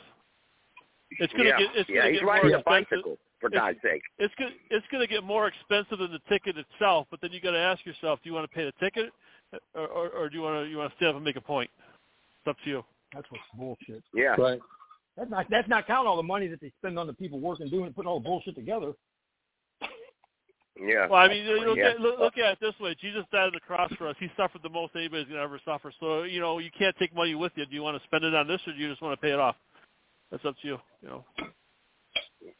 [1.20, 2.64] It's gonna yeah, get it's yeah, gonna he's get more a expensive.
[2.66, 4.02] bicycle, for It's- God's sake.
[4.20, 7.08] It's gonna it's gonna get more expensive than the ticket itself.
[7.10, 9.12] But then you got to ask yourself: Do you want to pay the ticket,
[9.74, 11.42] or, or, or do you want to you want to stay up and make a
[11.42, 11.70] point?
[12.40, 12.86] It's up to you.
[13.14, 14.04] That's what's bullshit.
[14.14, 14.36] Yeah.
[14.38, 14.60] Right.
[15.18, 17.68] That's not that's not counting all the money that they spend on the people working,
[17.70, 18.94] doing it, putting all the bullshit together.
[20.80, 21.08] Yeah.
[21.08, 21.90] Well, I mean, look, Yeah.
[21.90, 24.16] at, look, look at it this way: Jesus died on the cross for us.
[24.20, 25.92] He suffered the most anybody's gonna ever suffer.
[26.00, 27.66] So you know, you can't take money with you.
[27.66, 29.34] Do you want to spend it on this, or do you just want to pay
[29.34, 29.56] it off?
[30.32, 30.78] That's up to you.
[31.02, 31.26] You know.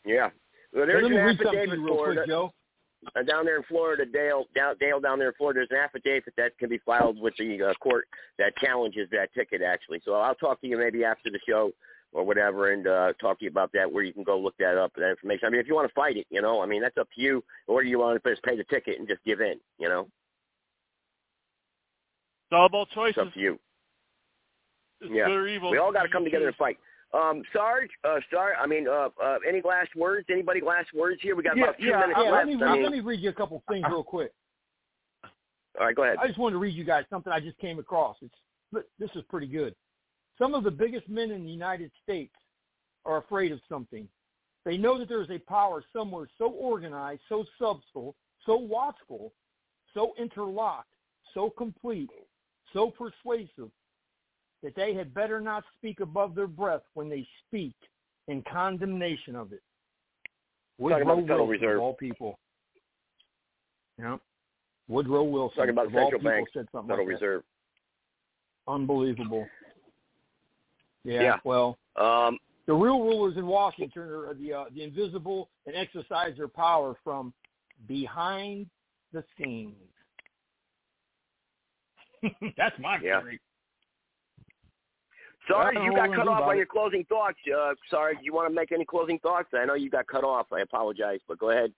[0.06, 0.30] Yeah.
[0.74, 2.54] Well, Hey, there's let me an read something to you real quick, Joe.
[3.16, 5.60] Uh, down there in Florida, Dale, down, Dale down there in Florida.
[5.60, 8.06] There's an affidavit that can be filed with the uh, court
[8.38, 10.02] that challenges that ticket, actually.
[10.06, 11.72] So I'll talk to you maybe after the show
[12.14, 14.78] or whatever, and uh, talk to you about that, where you can go look that
[14.78, 15.48] up, that information.
[15.48, 17.22] I mean, if you want to fight it, you know, I mean, that's up to
[17.22, 20.02] you, or you want to just pay the ticket and just give in, you know?
[22.52, 23.58] It's all about It's up to you.
[25.00, 25.26] It's yeah.
[25.26, 25.72] good or evil.
[25.72, 26.78] We all got to come together and fight.
[27.14, 30.28] Um, Sarge, uh, Sarge, I mean, uh, uh, any last words?
[30.32, 31.36] Anybody last words here?
[31.36, 32.32] We got Yeah, about two yeah, minutes yeah.
[32.32, 32.48] left.
[32.48, 34.32] Let me I read, mean, let me read you a couple things real quick.
[35.80, 36.18] all right, go ahead.
[36.22, 38.16] I just wanted to read you guys something I just came across.
[38.22, 39.76] It's this is pretty good.
[40.38, 42.34] Some of the biggest men in the United States
[43.06, 44.08] are afraid of something.
[44.64, 48.16] They know that there is a power somewhere so organized, so subtle,
[48.46, 49.34] so watchful,
[49.94, 50.94] so interlocked,
[51.34, 52.10] so complete,
[52.72, 53.70] so persuasive
[54.64, 57.74] that they had better not speak above their breath when they speak
[58.28, 59.62] in condemnation of it.
[60.80, 61.76] Talking about the Woodrow Wilson, Reserve.
[61.78, 62.40] of all people.
[64.00, 64.18] Yeah.
[64.88, 67.26] Woodrow Wilson, Talking about of the all Central people, Bank, said something Federal like that.
[67.26, 67.44] Reserve.
[68.68, 69.48] Unbelievable.
[71.04, 71.36] Yeah, Yeah.
[71.44, 76.48] Well, Um, the real rulers in Washington are the uh, the invisible and exercise their
[76.48, 77.34] power from
[77.88, 78.70] behind
[79.12, 79.76] the scenes.
[82.58, 83.20] That's my Yeah.
[83.22, 83.40] theory.
[85.52, 87.38] Sorry, you got cut we're gonna do off about on your closing thoughts.
[87.46, 89.50] Uh, sorry, do you want to make any closing thoughts?
[89.54, 90.48] I know you got cut off.
[90.52, 91.72] I apologize, but go ahead.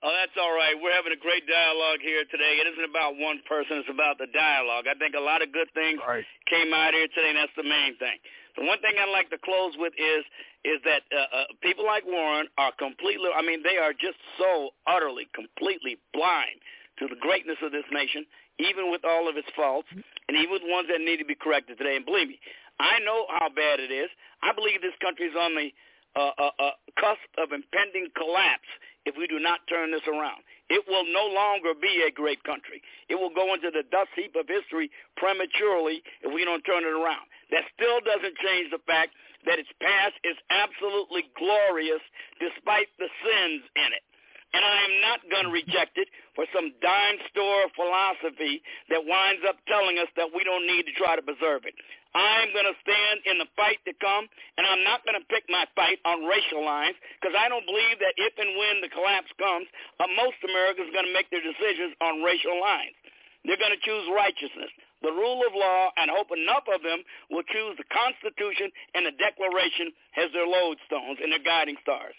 [0.00, 0.72] Oh, that's all right.
[0.80, 2.56] We're having a great dialogue here today.
[2.56, 4.88] It isn't about one person; it's about the dialogue.
[4.88, 6.00] I think a lot of good things
[6.48, 8.16] came out here today, and that's the main thing.
[8.56, 10.24] The one thing I'd like to close with is
[10.64, 13.28] is that uh, uh, people like Warren are completely.
[13.32, 16.60] I mean, they are just so utterly, completely blind
[17.00, 18.24] to the greatness of this nation,
[18.60, 21.76] even with all of its faults, and even with ones that need to be corrected
[21.76, 21.96] today.
[21.96, 22.40] And believe me,
[22.80, 24.08] I know how bad it is.
[24.42, 25.68] I believe this country is on the
[26.16, 28.66] uh, uh, uh, cusp of impending collapse
[29.04, 30.42] if we do not turn this around.
[30.72, 32.82] It will no longer be a great country.
[33.08, 36.94] It will go into the dust heap of history prematurely if we don't turn it
[36.94, 37.28] around.
[37.52, 39.12] That still doesn't change the fact
[39.46, 42.02] that its past is absolutely glorious
[42.40, 44.04] despite the sins in it.
[44.50, 49.46] And I am not going to reject it for some dime store philosophy that winds
[49.46, 51.74] up telling us that we don't need to try to preserve it.
[52.10, 54.26] I'm going to stand in the fight to come,
[54.58, 58.02] and I'm not going to pick my fight on racial lines because I don't believe
[58.02, 59.70] that if and when the collapse comes,
[60.02, 62.98] uh, most Americans are going to make their decisions on racial lines.
[63.46, 64.68] They're going to choose righteousness,
[65.00, 67.00] the rule of law, and hope enough of them
[67.32, 72.12] will choose the Constitution and the Declaration as their lodestones and their guiding stars.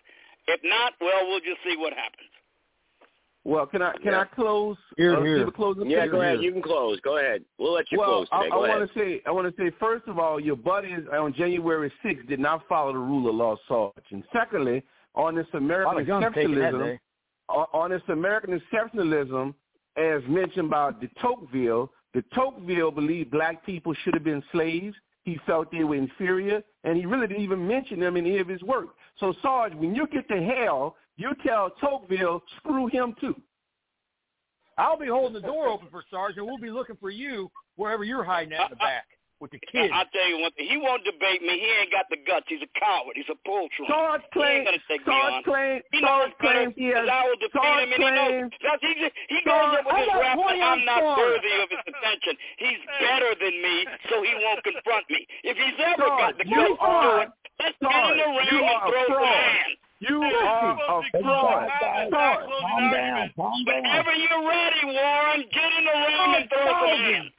[0.47, 2.31] If not, well, we'll just see what happens.
[3.43, 4.21] Well, can I can Yeah.
[4.21, 4.77] I close?
[4.97, 5.39] Here, uh, here.
[5.39, 6.11] give a closing Yeah, statement?
[6.11, 6.41] go ahead.
[6.43, 6.99] You can close.
[7.01, 7.43] Go ahead.
[7.57, 8.45] We'll let you well, close today.
[8.45, 8.79] I, Go I ahead.
[8.79, 12.27] want to say, I want to say, first of all, your buddies on January 6th
[12.27, 13.93] did not follow the rule of law, Sarge.
[14.11, 14.83] And secondly,
[15.15, 16.99] on this American Lot of guns taken that exceptionalism,
[17.49, 19.53] on, on this American exceptionalism,
[19.97, 24.95] as mentioned by de Tocqueville, de Tocqueville believed black people should have been slaves.
[25.23, 28.47] He felt they were inferior, and he really didn't even mention them in any of
[28.47, 28.89] his work.
[29.19, 33.35] So, Sarge, when you get to hell, you tell Tocqueville, screw him too.
[34.77, 38.03] I'll be holding the door open for Sarge, and we'll be looking for you wherever
[38.03, 39.05] you're hiding at in the back
[39.39, 39.91] with the kids.
[39.93, 41.53] I, I tell you one thing, he won't debate me.
[41.59, 42.45] He ain't got the guts.
[42.47, 43.13] He's a coward.
[43.17, 43.85] He's a poultry.
[43.89, 45.43] Sarge he ain't claims, gonna take me Sarge on.
[45.43, 48.01] claims, He Sarge knows better claims he has, because I will defeat Sarge him, and
[48.01, 48.31] he knows.
[48.31, 50.65] claims, That's, he just, he goes Sarge, up with I his got rap one that
[50.65, 51.19] I'm on not Sarge.
[51.19, 52.33] worthy of his attention.
[52.63, 53.75] He's better than me,
[54.09, 55.21] so he won't confront me.
[55.45, 57.29] If he's ever Sarge, got the you guts to do are- it,
[57.61, 59.29] let's get in Sarge, the ring you and are a throw some fraud.
[59.29, 59.77] hands.
[60.01, 61.69] You are a fraud.
[62.09, 63.31] Sarge, Calm down.
[63.35, 63.83] Calm down.
[63.83, 67.31] Whenever you're ready, Warren, get in the ring and throw some hands.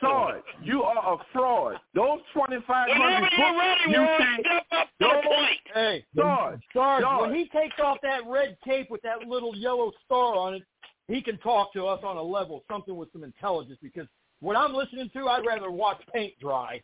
[0.00, 1.76] Sarge, you are a fraud.
[1.94, 5.60] Those 2,500 Whenever books you're ready, you Warren, take, step up to the plate.
[5.74, 7.20] Hey, Sarge, Sarge, Sarge.
[7.22, 10.62] when he takes off that red cape with that little yellow star on it,
[11.08, 13.78] he can talk to us on a level, something with some intelligence.
[13.82, 14.06] Because
[14.40, 16.82] what I'm listening to, I'd rather watch paint dry.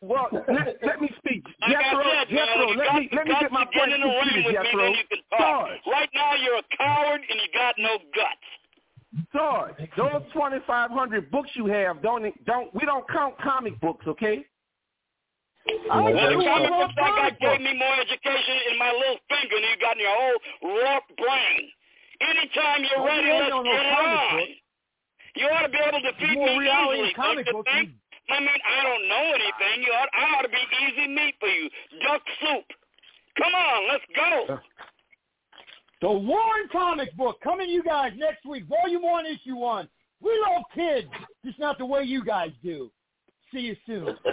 [0.00, 1.44] Well, let, let me speak.
[1.60, 3.64] Like I Jethro, said, man, Jethro, when you let got me let me get my
[3.64, 5.68] to get point in the ring completed, with me, then you can talk.
[5.86, 8.48] Right now, you're a coward and you got no guts.
[9.32, 14.46] Sarge, those 2,500 books you have don't don't we don't count comic books, okay?
[15.66, 18.92] Well, I the do comic love book that guy gave me more education in my
[18.92, 21.60] little finger than you got in your whole warped brain.
[22.20, 24.48] Anytime you're Well, ready, you let's get it on.
[25.36, 27.08] You ought to be able to defeat me reality easily.
[27.10, 27.88] in comic don't you books think?
[28.30, 29.82] I mean, I don't know anything.
[29.82, 31.68] You ought, I ought to be easy meat for you.
[32.02, 32.64] Duck soup.
[33.38, 34.54] Come on, let's go.
[34.54, 34.58] Uh,
[36.02, 39.88] the Warren comic book coming to you guys next week, Volume 1, Issue 1.
[40.22, 41.08] We love kids,
[41.44, 42.90] just not the way you guys do.
[43.52, 44.16] See you soon.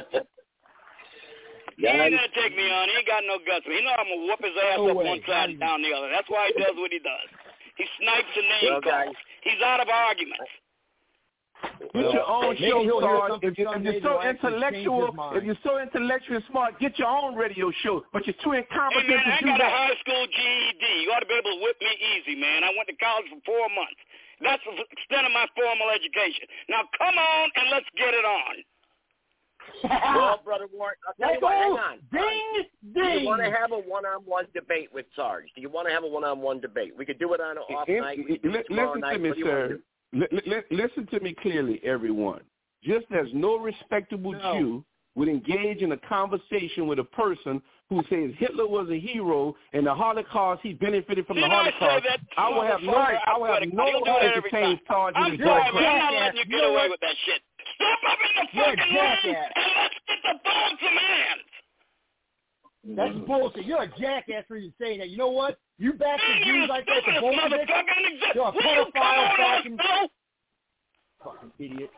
[1.78, 2.90] He ain't gonna take me on.
[2.90, 3.62] He ain't got no guts.
[3.70, 5.06] He know I'm gonna whoop his ass No up way.
[5.14, 6.10] one side and down the other.
[6.10, 7.30] That's why he does what he does.
[7.78, 9.16] He snipes and name Well, calls.
[9.46, 10.50] He's out of arguments.
[12.04, 13.40] Get your own maybe show, he'll Sarge.
[13.44, 15.04] If, you, if you're so that'll actually change intellectual,
[15.38, 18.06] if you're so intellectually smart, get your own radio show.
[18.14, 20.86] But you're too incompetent Hey incompetent man, to I do got a high school GED.
[21.04, 22.64] You ought to be able to whip me easy, man.
[22.64, 24.00] I went to college for four months.
[24.42, 26.46] That's the extent of my formal education.
[26.70, 28.56] Now come on and let's get it on.
[29.84, 31.54] well, brother Warren, I'll tell you Let's what.
[31.54, 31.98] Hang on.
[32.12, 33.20] Ding, Do ding.
[33.22, 35.46] you want to have a one-on-one debate with Sarge?
[35.56, 36.94] Do you want to have a one-on-one debate?
[36.98, 38.18] We could do it on an off If- night.
[38.18, 39.82] We could do it tomorrow listen to me, What do you want to sir.
[40.14, 40.20] Do?
[40.32, 42.42] Li- li- listen to me clearly, everyone.
[42.84, 44.54] Just as no respectable No.
[44.60, 44.86] Jew
[45.16, 47.60] would engage in a conversation with a person
[47.90, 52.06] who says Hitler was a hero and the Holocaust, he benefited from Didn't the Holocaust.
[52.08, 53.20] that, I will have no, motherfucker?
[53.26, 55.14] I will have no He'll do that right to every change time.
[55.14, 55.90] Sarge I'm with his sorry, bull man.
[55.90, 56.92] I'm not letting you You get know away what?
[56.92, 57.42] with that shit.
[57.76, 59.52] Step up in the fucking ring jackass.
[59.58, 61.47] and let's get the phone some hands.
[62.96, 63.66] That's bullshit.
[63.66, 65.10] You're a jackass for even saying that.
[65.10, 65.60] You know what?
[65.78, 67.72] You back the Man, Jews like that, the stupidest Bolsheviks.
[67.72, 68.32] motherfucker in existence.
[68.36, 70.08] You're a Will you come pedophile on, back let's in- go?
[71.24, 71.90] Fucking idiot.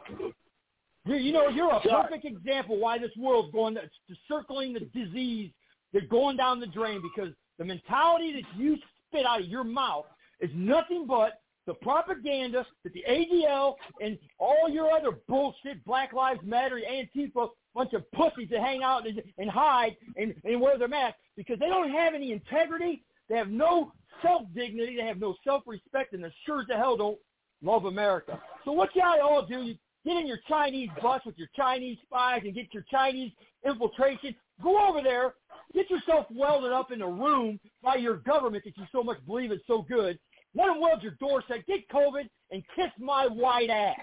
[1.05, 2.03] You, you know, you're a Sorry.
[2.03, 5.51] perfect example why this world's going to, to circling the disease.
[5.93, 10.05] They're going down the drain because the mentality that you spit out of your mouth
[10.39, 16.39] is nothing but the propaganda that the ADL and all your other bullshit Black Lives
[16.43, 20.87] Matter, Antifa, bunch of pussies that hang out and, and hide and, and wear their
[20.87, 23.03] masks because they don't have any integrity.
[23.29, 23.93] They have no
[24.23, 24.95] self-dignity.
[24.95, 27.19] They have no self-respect, and they sure as hell don't
[27.61, 28.41] love America.
[28.65, 32.41] So what gotta all do, you get in your Chinese bus with your Chinese spies
[32.45, 33.31] and get your Chinese
[33.63, 34.33] infiltration.
[34.63, 35.35] Go over there,
[35.75, 39.51] get yourself welded up in a room by your government that you so much believe
[39.51, 40.17] is so good.
[40.55, 43.99] Let them weld your door, say, get COVID and kiss my white ass.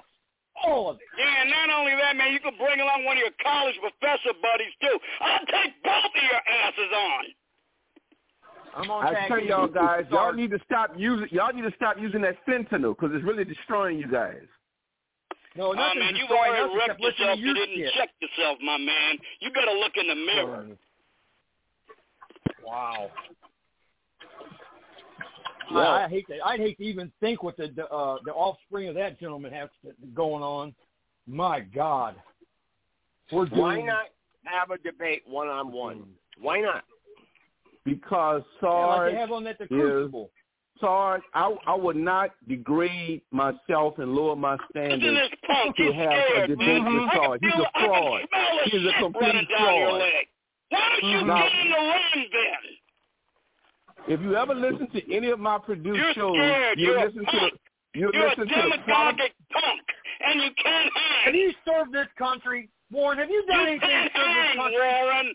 [0.65, 1.03] all of it.
[1.19, 4.33] Yeah, and not only that, man, you can bring along one of your college professor
[4.41, 4.99] buddies too.
[5.21, 7.25] I'll take both of your asses on.
[8.77, 11.73] I'm on I tag tell y'all guys, y'all need to stop using y'all need to
[11.77, 14.45] stop using that fentanyl because it's really destroying you guys.
[15.57, 17.39] No, Oh man, you've destroying already us wrecked yourself.
[17.39, 17.93] You didn't shit.
[17.97, 19.17] check yourself, my man.
[19.41, 20.67] You better look in the mirror.
[22.65, 23.11] Wow.
[25.73, 28.33] Well- I, I hate to, I'd hate to even think what the the, uh, the
[28.33, 30.75] offspring of that gentleman has to, going on.
[31.27, 32.15] My God,
[33.33, 33.61] we're doing.
[33.61, 34.07] Why not
[34.45, 36.05] have a debate one on one?
[36.41, 36.85] Why not?
[37.85, 40.13] Because Yeah, like Sarge have on at the is
[40.81, 45.77] Sarge, I I would not degrade myself and lower my standards Listen to this punk.
[45.77, 46.95] to He's have a scared, debate man.
[46.95, 47.41] with I Sarge.
[47.43, 48.21] He's feel- a I can fraud.
[48.67, 50.03] He's a complete running down your fraud.
[50.69, 52.63] Why don't you Now- get in the ring then?
[54.09, 56.79] If you ever listen to any of my produced You're shows, scared.
[56.79, 57.53] you You're a listen to punk.
[57.95, 59.83] the you You're a listen to the demagogic punk,
[60.27, 61.25] and you can't hang.
[61.25, 63.19] Have you served this country, Warren?
[63.19, 64.79] Have you done You anything can't to serve this country?
[64.79, 65.35] Warren.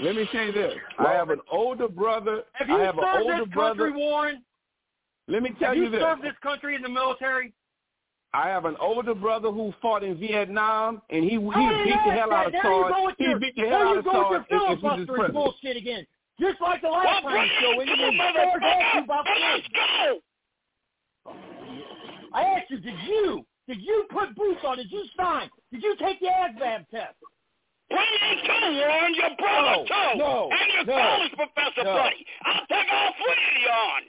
[0.00, 2.42] Let me say this: I have an older brother.
[2.52, 3.84] Have you I have an served older this brother.
[3.86, 4.42] country, Warren?
[5.26, 7.52] Let me tell Have you this: You served this country in the military?
[8.34, 11.92] I have an older brother who fought in Vietnam, and he he I didn't beat
[12.04, 13.06] the hell out of There you go Sarge.
[13.06, 14.60] with He your, beat the hell out you of go with Sarge, your and, and
[14.60, 15.34] he's his filibustering president.
[15.34, 16.06] bullshit again.
[16.40, 19.26] Just like the last Well, time you show when you on, Sarge asked you about
[19.26, 19.68] Let's.
[22.34, 24.76] I asked you, did you did you put boots on?
[24.78, 25.48] Did you sign?
[25.72, 27.14] Did you take the ASVAB test?
[27.88, 31.94] Bring in too, Warren, your brother No, too, no, and your no, college professor no.
[31.94, 32.26] buddy.
[32.44, 34.02] I'll take all three of you on.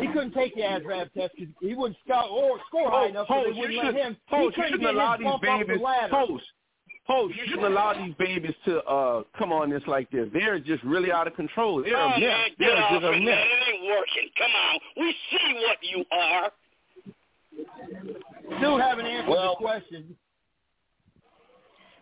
[0.00, 3.42] He couldn't take the ASVAB test because he wouldn't scout or score high enough, so
[3.44, 4.16] they wouldn't let him.
[4.30, 5.82] he Post, you couldn't shouldn't get allow his these bump off the babies.
[5.84, 6.12] ladder.
[6.14, 6.44] Post,
[7.06, 10.26] Post, you shouldn't allow these babies to uh come on this like this.
[10.32, 11.82] They're just really out of control.
[11.82, 12.20] They're oh, a mess.
[12.20, 13.24] man, get They're off just a it, man.
[13.24, 13.44] mess.
[13.44, 14.30] It ain't working.
[14.38, 14.80] Come on.
[14.96, 16.50] We see what you are.
[18.58, 20.16] Still haven't answered Well- the question.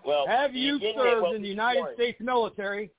[0.05, 2.91] Well, Have you didn't served well, in the United Warren, States military?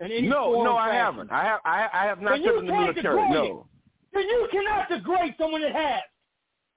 [0.00, 1.30] In any No, no, or I haven't.
[1.30, 3.30] I have, I, I have not Then you served in the military.
[3.30, 3.66] No.
[4.12, 6.02] Then you cannot degrade someone that has.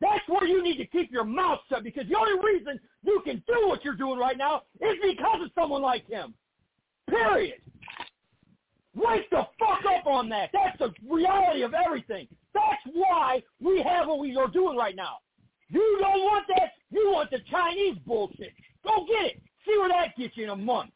[0.02, 3.41] That's where you need to keep your mouth shut because the only reason you can
[3.48, 6.34] do what you're doing right now is because of someone like him.
[7.10, 7.56] Period.
[8.95, 10.49] Wake the fuck up on that.
[10.53, 12.28] That's the reality of everything.
[12.53, 15.18] That's why we have what we are doing right now.
[15.70, 16.74] You don't want that.
[16.91, 18.52] You want the Chinese bullshit.
[18.86, 19.41] Go get it.
[19.65, 20.91] See where that gets you in a month.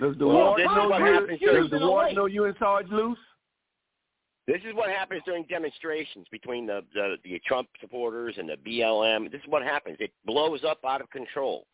[0.00, 1.26] Does the Well, war know you?
[1.26, 3.18] Does the during- war know you and Sarge loose?
[4.46, 9.30] This is what happens during demonstrations between the, the the Trump supporters and the BLM.
[9.30, 9.96] This is what happens.
[9.98, 11.66] It blows up out of control,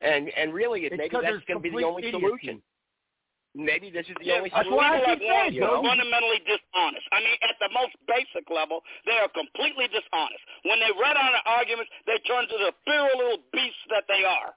[0.00, 2.24] and and really, it, It's maybe 'cause that's going to be the only idiocy.
[2.24, 2.62] solution.
[3.54, 4.76] Maybe this is the Yeah, only that's solution.
[4.82, 5.78] why I people keep like saying, Warren Joe.
[5.78, 7.06] are fundamentally dishonest.
[7.12, 10.42] I mean, at the most basic level, they are completely dishonest.
[10.66, 14.24] When they run out of arguments, they turn to the feral little beasts that they
[14.26, 14.56] are.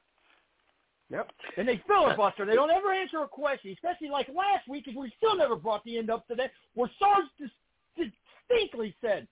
[1.10, 1.32] Yep.
[1.58, 2.46] And they filibuster.
[2.46, 5.84] They don't ever answer a question, especially like last week, because we still never brought
[5.86, 7.26] the end up to that, where Sarge
[7.96, 9.28] distinctly said,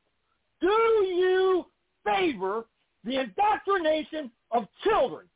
[0.61, 1.65] do you
[2.05, 2.65] favor
[3.03, 5.27] the indoctrination of children?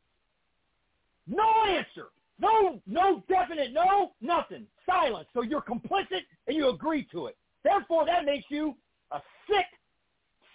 [1.28, 2.08] No answer.
[2.40, 4.66] No, no definite no, nothing.
[4.86, 5.28] Silence.
[5.34, 7.38] So you're complicit and you agree to it.
[7.64, 8.76] Therefore, that makes you
[9.12, 9.66] a sick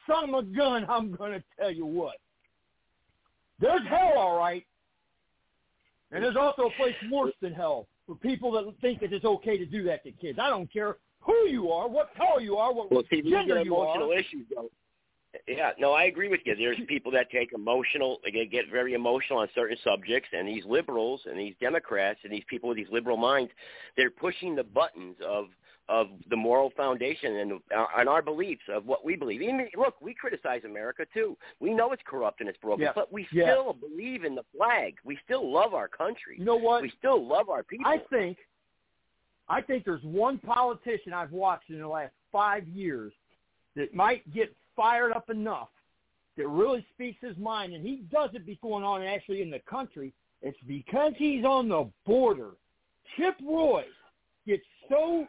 [0.09, 2.17] son of a gun, I'm going to tell you what.
[3.61, 4.65] There's hell, all right.
[6.13, 9.59] And there's also a place worse than hell for people that think that it's okay
[9.59, 10.39] to do that to kids.
[10.41, 13.65] I don't care who you are, what color you are, what Well, see, gender are
[13.65, 14.19] you emotional are.
[14.19, 14.71] issues, though.
[15.49, 16.55] Yeah, no, I agree with you.
[16.55, 21.23] There's people that take emotional, they get very emotional on certain subjects, and these liberals
[21.27, 23.51] and these Democrats and these people with these liberal minds,
[23.97, 25.47] they're pushing the buttons of
[25.89, 29.43] of the moral foundation and uh, and our beliefs of what we believe.
[29.43, 31.37] Even look, we criticize America too.
[31.61, 32.93] We know it's corrupt and it's broken, Yeah.
[32.95, 33.53] but we Yeah.
[33.53, 34.97] still believe in the flag.
[35.05, 36.37] We still love our country.
[36.39, 36.83] You know what?
[36.83, 37.87] We still love our people.
[37.87, 38.39] I think,
[39.49, 43.13] I think there's one politician I've watched in the last five years
[43.77, 45.69] that might get fired up enough
[46.37, 49.61] that really speaks his mind, and he does it be going on actually in the
[49.61, 50.13] country.
[50.43, 52.53] It's because he's on the border.
[53.17, 53.85] Chip Roy
[54.47, 55.27] gets so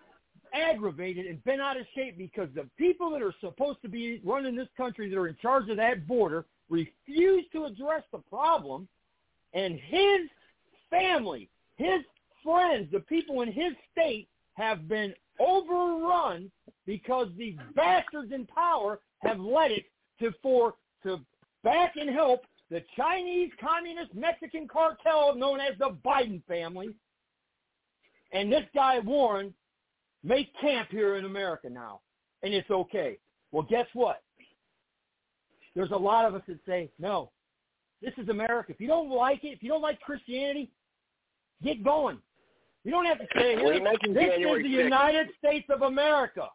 [0.56, 4.56] aggravated and bent out of shape because the people that are supposed to be running
[4.56, 8.88] this country that are in charge of that border refuse to address the problem
[9.54, 10.30] and his
[10.90, 12.02] family, his
[12.44, 16.52] friends, the people in his state have been overrun
[16.86, 19.86] because these bastards in power have let it
[20.20, 21.20] to for to
[21.64, 26.90] back and help the Chinese Communist Mexican cartel known as the Biden family.
[28.32, 29.54] And this guy Warren
[30.26, 32.02] make camp here in America now.
[32.44, 33.18] And it's okay.
[33.52, 34.22] Well, guess what?
[35.76, 37.32] there's a lot of us that say, no,
[38.02, 38.72] this is America.
[38.72, 40.72] If you don't like it, if you don't like Christianity,
[41.64, 42.18] get going.
[42.86, 43.84] You don't have to say Well, here.
[43.84, 44.84] This January is the 6th.
[44.86, 46.48] United States of America.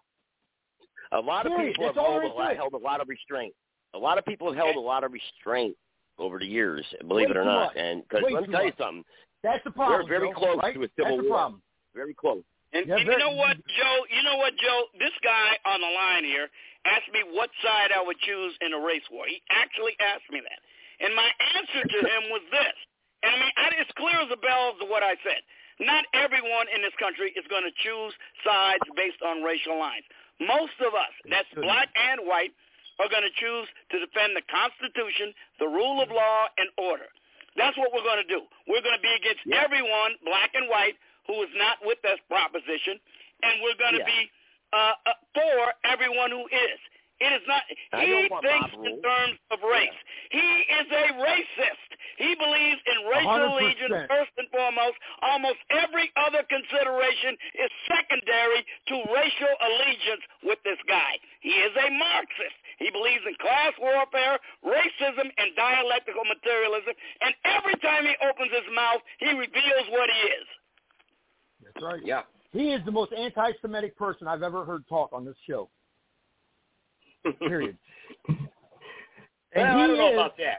[1.13, 1.75] A lot of Period.
[1.75, 3.53] people have held a, there is to lot, held a lot of restraint.
[3.95, 5.77] A lot of people have held a lot of restraint
[6.19, 7.67] over the years, believe Way it or not.
[7.67, 7.77] much.
[7.77, 9.05] And because let me tell you something,
[9.43, 10.03] That's the problem.
[10.03, 10.75] we're very Joe, close right?
[10.75, 11.39] to a civil That's the war.
[11.39, 11.63] problem.
[11.95, 12.43] Very close.
[12.73, 13.97] And, Yeah, and you know what, Joe?
[14.11, 14.87] You know what, Joe?
[14.99, 16.49] This guy on the line here
[16.87, 19.27] asked me what side I would choose in a race war.
[19.27, 20.61] He actually asked me that,
[21.05, 21.29] and my
[21.59, 22.77] answer to him was this.
[23.23, 25.43] And I mean, I, it's clear as a bell to what I said.
[25.81, 28.13] Not everyone in this country is going to choose
[28.45, 30.05] sides based on racial lines.
[30.41, 32.53] Most of us, that's black and white,
[33.01, 37.09] are going to choose to defend the Constitution, the rule of law, and order.
[37.57, 38.45] That's what we're going to do.
[38.69, 41.01] We're going to be against everyone, black and white,
[41.31, 42.99] who is not with this proposition,
[43.47, 44.11] and we're going to Yeah.
[44.19, 44.31] be
[44.73, 46.79] uh, uh, for everyone who is.
[47.21, 47.63] It is not.
[47.93, 49.99] I He thinks mob in terms of race.
[50.31, 51.89] He is a racist.
[52.17, 53.61] He believes in racial 100%.
[53.61, 54.97] allegiance first and foremost.
[55.21, 61.19] Almost every other consideration is secondary to racial allegiance with this guy.
[61.41, 62.57] He is a Marxist.
[62.79, 66.95] He believes in class warfare, racism, and dialectical materialism.
[67.21, 70.47] And every time he opens his mouth, he reveals what he is.
[71.81, 72.03] That's right.
[72.05, 72.23] Yeah.
[72.53, 75.69] He is the most anti-Semitic person I've ever heard talk on this show.
[77.39, 77.77] Period.
[78.29, 78.37] Well,
[79.57, 80.59] I don't know is- about that.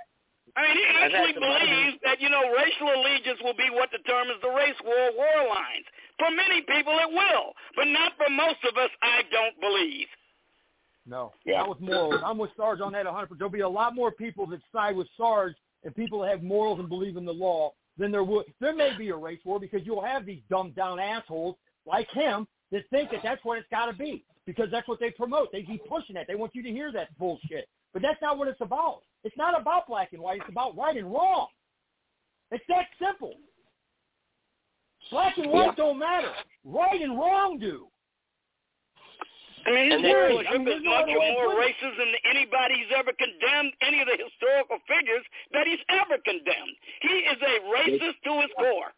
[0.53, 4.49] I mean, he actually believes that, you know, racial allegiance will be what determines the
[4.49, 5.85] race war war lines.
[6.19, 7.53] For many people, it will.
[7.77, 10.07] But not for most of us, I don't believe.
[11.07, 11.59] No, Yeah.
[11.59, 12.21] not with morals.
[12.25, 13.37] I'm with Sarge on that 100%.
[13.37, 16.79] There'll be a lot more people that side with Sarge and people that have morals
[16.79, 18.45] and believe in the law than there would.
[18.59, 21.55] There may be a race war because you'll have these dumbed down assholes
[21.85, 25.11] like him that think that that's what it's got to be because that's what they
[25.11, 25.51] promote.
[25.51, 26.25] They keep pushing that.
[26.27, 27.69] They want you to hear that bullshit.
[27.93, 29.01] But that's not what it's about.
[29.23, 30.39] It's not about black and white.
[30.41, 31.47] It's about right and wrong.
[32.49, 33.35] It's that simple.
[35.11, 35.75] Black and white Yeah.
[35.75, 36.33] don't matter.
[36.63, 37.90] Right and wrong do.
[39.65, 41.63] I mean, his And they- worship I mean, is there's no much other more put
[41.65, 41.75] it.
[41.77, 46.75] racist than anybody's ever condemned any of the historical figures that he's ever condemned.
[47.01, 48.91] He is a racist to his core.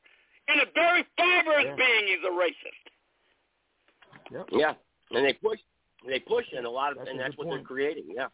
[0.48, 1.76] In a very fibrous Yeah.
[1.76, 2.84] being, he's a racist.
[4.52, 4.73] Yeah,
[5.11, 5.60] and they push,
[6.06, 8.06] they push, and a lot of, That's and that's good what they're creating.
[8.10, 8.30] Yeah.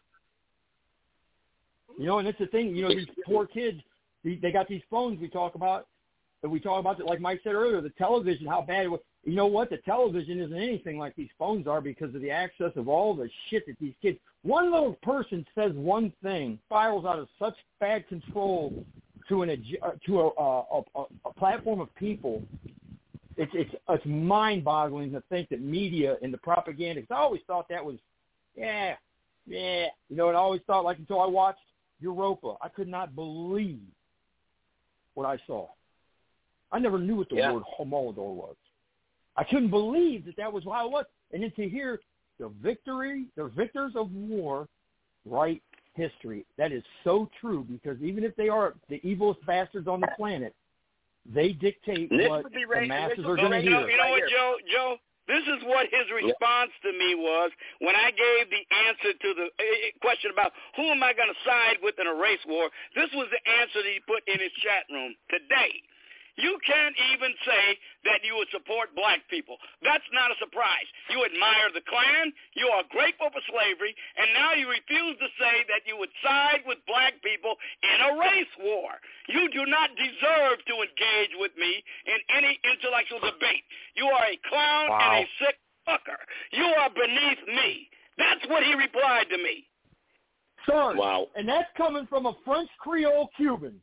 [1.98, 2.74] You know, and it's the thing.
[2.74, 3.80] You know, these poor kids,
[4.24, 5.88] they, they got these phones we talk about,
[6.42, 7.06] and we talk about that.
[7.06, 9.00] Like Mike said earlier, the television, how bad it was.
[9.24, 9.68] You know what?
[9.68, 13.28] The television isn't anything like these phones are because of the access of all the
[13.48, 14.18] shit that these kids.
[14.42, 18.84] One little person says one thing, spirals out of such bad control
[19.28, 19.50] to an
[19.82, 22.42] uh, to a, a, a, a platform of people.
[23.36, 27.02] It's it's it's mind-boggling to think that media and the propaganda.
[27.02, 27.96] 'cause I always thought that was,
[28.56, 28.96] yeah,
[29.46, 29.86] yeah.
[30.08, 31.60] You know, and I always thought like until I watched
[32.00, 33.80] Europa, I could not believe
[35.14, 35.68] what I saw.
[36.72, 37.52] I never knew what the Yeah.
[37.52, 38.56] word Holodomor was.
[39.36, 41.04] I couldn't believe that that was how it was.
[41.32, 42.00] And then to hear
[42.38, 44.68] the victory, the victors of war,
[45.24, 45.62] write
[45.94, 46.44] history.
[46.58, 50.54] That is so true because even if they are the evilest bastards on the planet,
[51.34, 53.56] they dictate This what would be the right- masses this are would be going to
[53.58, 53.90] right You know, hear.
[53.90, 54.22] you know what.
[54.30, 54.56] Joe?
[54.72, 54.96] Joe,
[55.28, 59.46] this is what his response to me was when I gave the answer to the
[59.46, 62.70] uh, uh, question about who am I going to side with in a race war.
[62.96, 65.70] This was the answer that he put in his chat room today.
[66.36, 67.64] You can't even say
[68.04, 69.56] that you would support black people.
[69.82, 70.86] That's not a surprise.
[71.10, 75.64] You admire the Klan, you are grateful for slavery, and now you refuse to say
[75.72, 78.94] that you would side with black people in a race war.
[79.28, 83.64] You do not deserve to engage with me in any intellectual debate.
[83.96, 85.56] You are a clown and a sick
[85.88, 86.20] fucker.
[86.52, 87.88] You are beneath me.
[88.18, 89.66] That's what he replied to me.
[90.66, 91.28] Sarge, Wow.
[91.36, 93.80] and that's coming from a French Creole Cuban.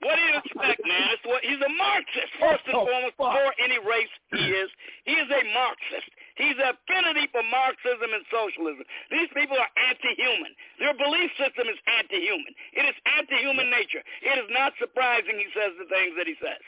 [0.00, 1.06] What do you expect, man?
[1.12, 3.34] It's what, he's a Marxist, first and Oh, foremost, fuck.
[3.34, 4.70] before any race he is.
[5.04, 6.08] He is a Marxist.
[6.38, 8.86] He's affinity for Marxism and socialism.
[9.10, 10.52] These people are anti-human.
[10.78, 12.52] Their belief system is anti-human.
[12.78, 14.00] It is anti-human nature.
[14.22, 16.62] It is not surprising he says the things that he says.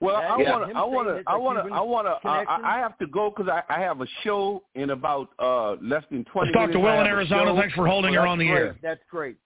[0.00, 2.78] Well, I want to, I want to, I want to, I want to, I, I
[2.78, 6.52] have to go because I, I have a show in about uh less than twenty
[6.52, 6.84] Let's talk to minutes.
[6.84, 7.56] Will I in Arizona.
[7.58, 8.58] Thanks for holding her That's on the great.
[8.60, 8.76] air.
[8.82, 9.36] That's great.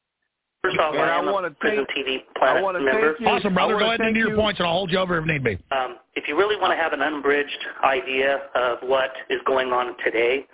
[0.62, 3.08] First off, And I I wanna a Prison thank- TV I Planet want to member.
[3.14, 3.28] thank you.
[3.28, 3.78] Awesome, brother.
[3.78, 4.36] Go ahead and do your you.
[4.36, 5.58] points, and I'll hold you over if need be.
[5.70, 9.96] Um, if you really want to have an unbridged idea of what is going on
[10.04, 10.46] today,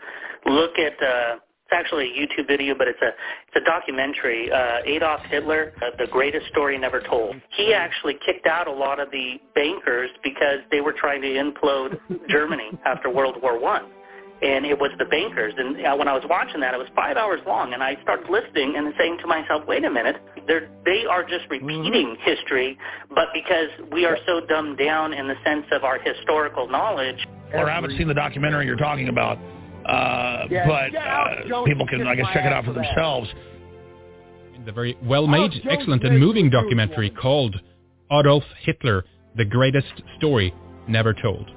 [0.46, 1.36] look at uh,
[1.68, 4.48] it's actually a YouTube video, but it's a it's a documentary.
[4.52, 7.34] Uh, Adolf Hitler, uh, the greatest story never told.
[7.56, 11.98] He actually kicked out a lot of the bankers because they were trying to implode
[12.28, 13.86] Germany after World War One.
[14.42, 15.54] And it was the bankers.
[15.56, 18.28] And uh, when I was watching that, it was five hours long, and I started
[18.30, 22.22] listening and saying to myself, "Wait a minute, they're they are just repeating mm-hmm.
[22.22, 22.78] history,
[23.14, 27.70] but because we are so dumbed down in the sense of our historical knowledge." Or
[27.70, 29.38] I haven't seen the documentary you're talking about,
[29.86, 33.28] uh, yeah, but uh, people can, I guess, check it out for themselves.
[34.66, 37.56] The very well-made, excellent, and moving documentary called
[38.12, 39.04] Adolf Hitler:
[39.36, 40.52] The Greatest Story
[40.88, 41.55] Never Told.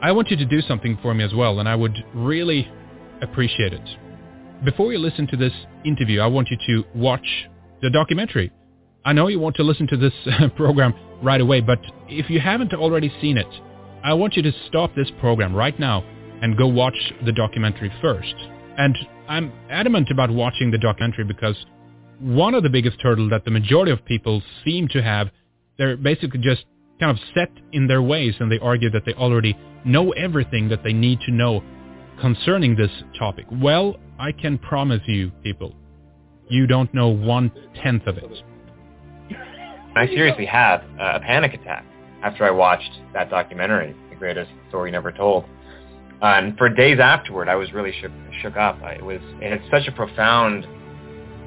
[0.00, 2.70] I want you to do something for me as well, and I would really
[3.22, 3.88] appreciate it.
[4.64, 5.52] Before you listen to this
[5.84, 7.26] interview, I want you to watch
[7.82, 8.52] the documentary.
[9.04, 10.12] I know you want to listen to this
[10.56, 11.78] program right away, but
[12.08, 13.46] if you haven't already seen it,
[14.04, 16.04] I want you to stop this program right now
[16.42, 18.34] and go watch the documentary first.
[18.78, 18.96] And
[19.28, 21.56] I'm adamant about watching the documentary because
[22.18, 25.30] one of the biggest hurdles that the majority of people seem to have,
[25.78, 26.64] they're basically just
[26.98, 30.82] kind of set in their ways and they argue that they already know everything that
[30.82, 31.62] they need to know
[32.20, 33.46] concerning this topic.
[33.50, 35.74] Well, I can promise you, people,
[36.48, 38.42] you don't know one-tenth of it.
[39.94, 41.84] I seriously had a panic attack
[42.22, 45.44] after I watched that documentary, The Greatest Story Never Told.
[46.22, 48.10] And for days afterward, I was really shook,
[48.42, 48.78] shook up.
[48.82, 50.66] it was it had such a profound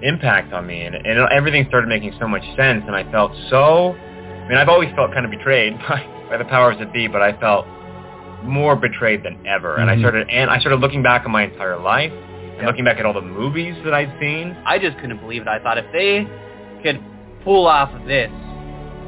[0.03, 3.95] impact on me, and, and everything started making so much sense, and I felt so
[4.49, 7.39] mean, I've always felt kind of betrayed by, by the powers that be, but I
[7.39, 7.65] felt
[8.43, 9.77] more betrayed than ever.
[9.77, 9.99] And mm-hmm.
[9.99, 12.65] I started and I started looking back on my entire life and yep.
[12.65, 14.55] looking back at all the movies that I'd seen.
[14.65, 15.47] I just couldn't believe it.
[15.47, 16.27] I thought if they
[16.83, 17.03] could
[17.43, 18.31] pull off this,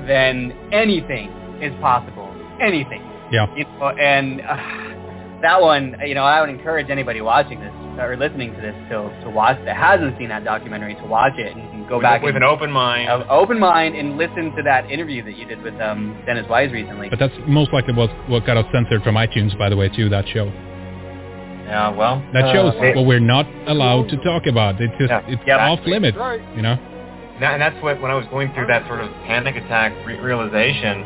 [0.08, 1.30] then anything
[1.62, 2.30] is possible.
[2.62, 3.02] Anything.
[3.32, 3.48] Yeah.
[3.56, 8.16] You know, and uh, that one, you know, I would encourage anybody watching this or
[8.18, 11.81] listening to this to to watch that hasn't seen that documentary to watch it and
[11.92, 14.90] go with, back with and, an open mind, uh, open mind, and listen to that
[14.90, 17.10] interview that you did with um, Dennis Wise recently.
[17.10, 20.10] But that's most likely what what got us censored from iTunes, by the way, too.
[20.10, 20.46] That show.
[20.46, 24.82] Yeah, well, that shows uh, what we're not allowed to talk about.
[24.82, 26.42] It's just yeah, it's yeah, off limits, right.
[26.56, 26.74] you know.
[26.74, 31.02] And that's what when I was going through that sort of panic attack re- realization,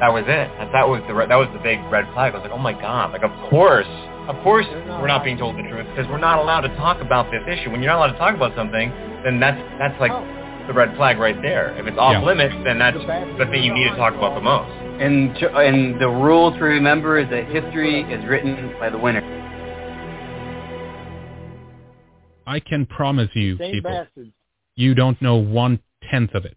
[0.00, 0.48] that was it.
[0.58, 2.34] That, that was the that was the big red flag.
[2.34, 3.86] I was like, oh my god, like of course
[4.28, 7.30] of course, we're not being told the truth because we're not allowed to talk about
[7.32, 7.70] this issue.
[7.70, 8.90] When you're not allowed to talk about something,
[9.24, 10.12] then that's that's like
[10.66, 11.74] the red flag right there.
[11.78, 12.22] If it's off yeah.
[12.22, 14.68] limits, then that's the thing you need to talk about the most.
[15.00, 19.24] And and the rule to remember is that history is written by the winner.
[22.46, 24.06] I can promise you, people,
[24.74, 25.80] you don't know one
[26.10, 26.56] tenth of it.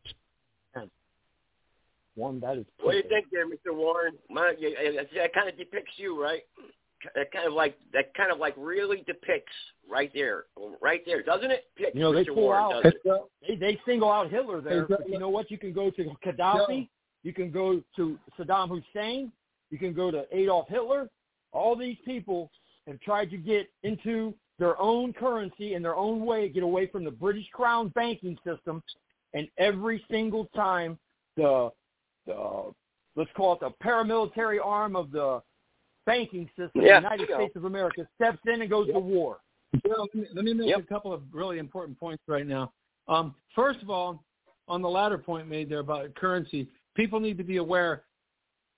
[2.16, 2.66] One that is.
[2.82, 3.74] What do you think, there, Mr.
[3.74, 4.16] Warren?
[4.30, 6.42] My, that kind of depicts you, right?
[7.16, 9.54] That kind of like that kind of like really depicts
[9.90, 10.46] right there,
[10.82, 11.66] right there, doesn't it?
[11.76, 12.34] Pick you know, they Mr.
[12.34, 13.30] pull Warren, out.
[13.48, 14.86] They they single out Hitler there.
[14.88, 15.50] But you know what?
[15.52, 16.88] You can go to Gaddafi.
[17.24, 19.32] You can go to Saddam Hussein.
[19.70, 21.10] You can go to Adolf Hitler.
[21.54, 22.52] All these people
[22.88, 27.04] have tried to get into their own currency in their own way, get away from
[27.04, 28.84] the British Crown banking system,
[29.34, 30.98] and every single time
[31.36, 31.72] the
[32.26, 32.72] the
[33.16, 35.42] let's call it the paramilitary arm of the
[36.06, 37.00] banking system yeah.
[37.00, 38.96] the United States of America steps in and goes yep.
[38.96, 39.38] to war.
[39.86, 40.80] Well, let me make yep.
[40.80, 42.74] a couple of really important points right now.
[43.08, 44.24] Um, first of all,
[44.68, 48.04] on the latter point made there about currency, people need to be aware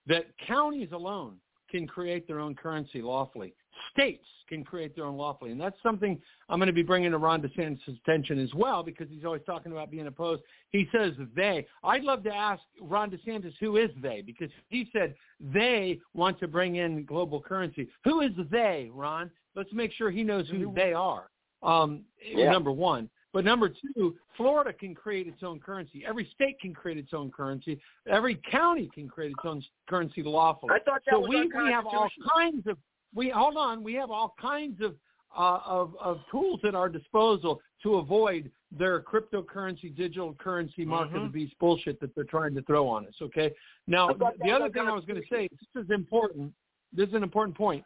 [0.08, 1.36] that counties alone
[1.74, 3.54] can create their own currency lawfully.
[3.92, 5.52] States can create their own lawfully.
[5.52, 9.08] And that's something I'm going to be bringing to Ron DeSantis' attention as well because
[9.10, 10.44] he's always talking about being opposed.
[10.70, 11.66] He says they.
[11.84, 16.48] I'd love to ask Ron DeSantis who is they because he said they want to
[16.48, 17.88] bring in global currency.
[18.04, 19.32] Who is they, Ron?
[19.56, 21.30] Let's make sure he knows who they are.
[21.64, 22.52] Um, yeah.
[22.52, 23.10] Number one.
[23.34, 26.04] But number two, Florida can create its own currency.
[26.08, 27.82] Every state can create its own currency.
[28.08, 30.72] Every county can create its own currency lawfully.
[30.74, 32.78] I thought that so was we, we have all kinds of
[33.16, 33.84] we hold on.
[33.84, 34.96] We have all kinds of
[35.36, 41.18] uh, of, of tools at our disposal to avoid their cryptocurrency, digital currency, mark mm-hmm.
[41.18, 43.14] of the beast bullshit that they're trying to throw on us.
[43.22, 43.52] Okay.
[43.88, 46.54] Now, the other thing I was going to say, this is important.
[46.96, 47.84] This is an important point.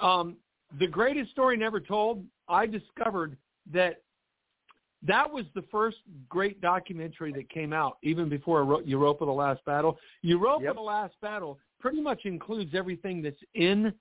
[0.00, 0.36] Um,
[0.78, 2.24] the greatest story never told.
[2.48, 3.36] I discovered
[3.72, 4.02] that
[5.02, 9.98] that was the first great documentary that came out, even before Europa: The Last Battle.
[10.22, 10.74] Europa: yep.
[10.74, 13.92] The Last Battle pretty much includes everything that's in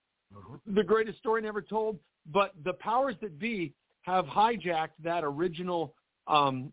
[0.65, 1.99] the greatest story never told,
[2.32, 5.93] but the powers that be have hijacked that original
[6.27, 6.72] um,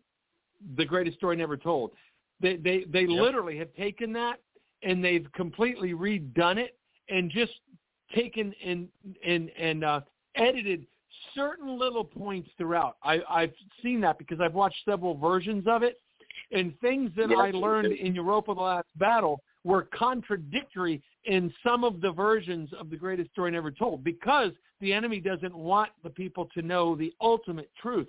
[0.76, 1.92] the greatest story never told.
[2.41, 3.09] They they they yep.
[3.10, 4.39] literally have taken that
[4.83, 6.78] and they've completely redone it
[7.09, 7.52] and just
[8.15, 8.89] taken and
[9.25, 10.01] and and uh,
[10.34, 10.86] edited
[11.34, 12.97] certain little points throughout.
[13.02, 16.00] I, I've seen that because I've watched several versions of it,
[16.50, 22.00] and things that I learned in Europa: The Last Battle were contradictory in some of
[22.00, 24.50] the versions of the greatest story never told because
[24.81, 28.08] the enemy doesn't want the people to know the ultimate truth.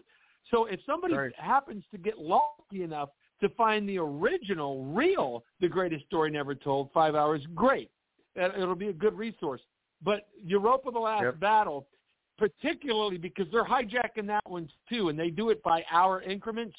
[0.49, 1.35] So if somebody Right.
[1.35, 3.09] happens to get lucky enough
[3.41, 7.91] to find the original, real, the greatest story never told, five hours, great.
[8.35, 9.61] It'll be a good resource.
[10.01, 11.39] But Europa: The Last Yep.
[11.39, 11.87] Battle,
[12.37, 16.75] particularly because they're hijacking that one too, and they do it by hour increments.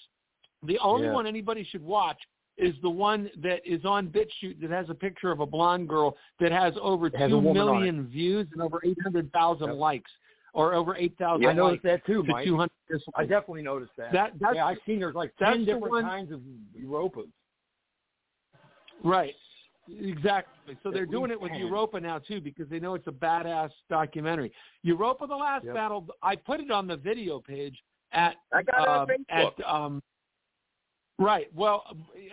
[0.62, 1.12] The only Yeah.
[1.12, 2.18] one anybody should watch
[2.56, 6.16] is the one that is on BitChute that has a picture of a blonde girl
[6.40, 9.76] that has over has two million views and over eight hundred thousand Yep.
[9.76, 10.10] likes,
[10.52, 11.46] or over eight thousand.
[11.46, 12.44] I noticed that too, to Mike.
[12.46, 12.70] 200
[13.16, 14.12] I definitely noticed that.
[14.12, 16.40] That- that's- yeah, I've seen there's like ten the different one- kinds of
[16.78, 17.30] Europas.
[19.02, 19.34] Right.
[19.88, 20.76] Exactly.
[20.82, 21.60] So they're doing it with 10.
[21.60, 24.52] Europa now too because they know it's a badass documentary.
[24.82, 25.74] Europa: The Last Yep.
[25.74, 26.06] Battle.
[26.22, 27.82] I put it on the video page
[28.12, 29.60] at I got it on uh, Facebook.
[29.60, 30.02] at um.
[31.18, 31.46] Right.
[31.54, 31.84] Well,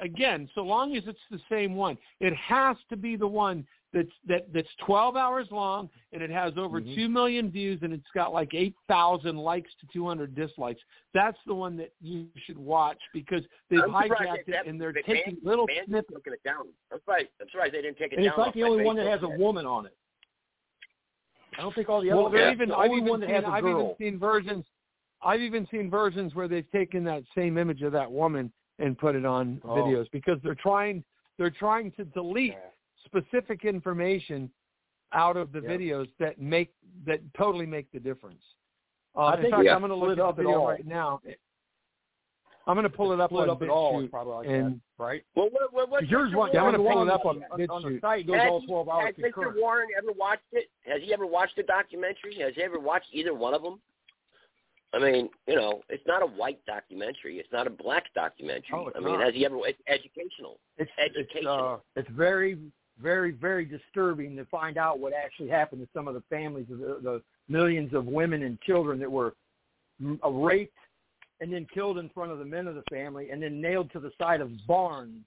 [0.01, 4.09] again, so long as it's the same one, it has to be the one that's
[4.27, 6.95] that that's 12 hours long and it has over Mhm.
[6.95, 10.81] 2 million views and it's got like 8,000 likes to 200 dislikes.
[11.13, 15.37] That's the one that you should watch because they've hijacked it and they're Man- taking
[15.43, 16.13] little Mandy's snippets.
[16.23, 16.67] taking it down.
[16.91, 17.27] I'm surprised.
[17.41, 18.31] I'm surprised they didn't take it And down.
[18.31, 19.97] it's like the only one that has a woman on it.
[21.57, 22.33] I don't think all the other Well, ones.
[22.35, 24.65] they're even the I've even one that seen I've even seen versions
[25.21, 29.15] I've even seen versions where they've taken that same image of that woman and put
[29.15, 29.75] it on Oh.
[29.75, 31.03] videos because they're trying
[31.37, 32.55] they're trying to delete
[33.15, 34.49] specific information
[35.13, 35.69] out of the Yeah.
[35.69, 36.73] videos that make
[37.05, 38.41] that totally make the difference.
[39.15, 40.59] Uh, I in think fact, it's I'm going to look at up the at video
[40.59, 40.67] all.
[40.69, 41.19] right now.
[42.67, 45.23] I'm going to pull it up on up BitChute probably like and that, right?
[45.35, 47.81] Well, what, what, what's Yours one- Yeah, I'm gonna pull it up on on, on
[47.93, 48.21] the site.
[48.21, 49.21] It goes Has all he- 12 hours Has Mr.
[49.33, 49.57] concurrent.
[49.59, 50.69] Warren ever watched it?
[50.85, 52.35] Has he ever watched the documentary?
[52.39, 53.81] Has he ever watched either one of them?
[54.93, 57.39] I mean, you know, it's not a white documentary.
[57.39, 58.67] It's not a black documentary.
[58.73, 59.25] Oh, it's I mean, not.
[59.25, 59.57] has he ever?
[59.65, 60.59] It's educational.
[60.77, 61.37] It's Education.
[61.39, 62.57] It's, uh, it's very,
[62.99, 66.79] very, very disturbing to find out what actually happened to some of the families of
[66.79, 69.33] the, the millions of women and children that were
[70.23, 70.77] uh, raped
[71.39, 73.99] and then killed in front of the men of the family and then nailed to
[73.99, 75.25] the side of barns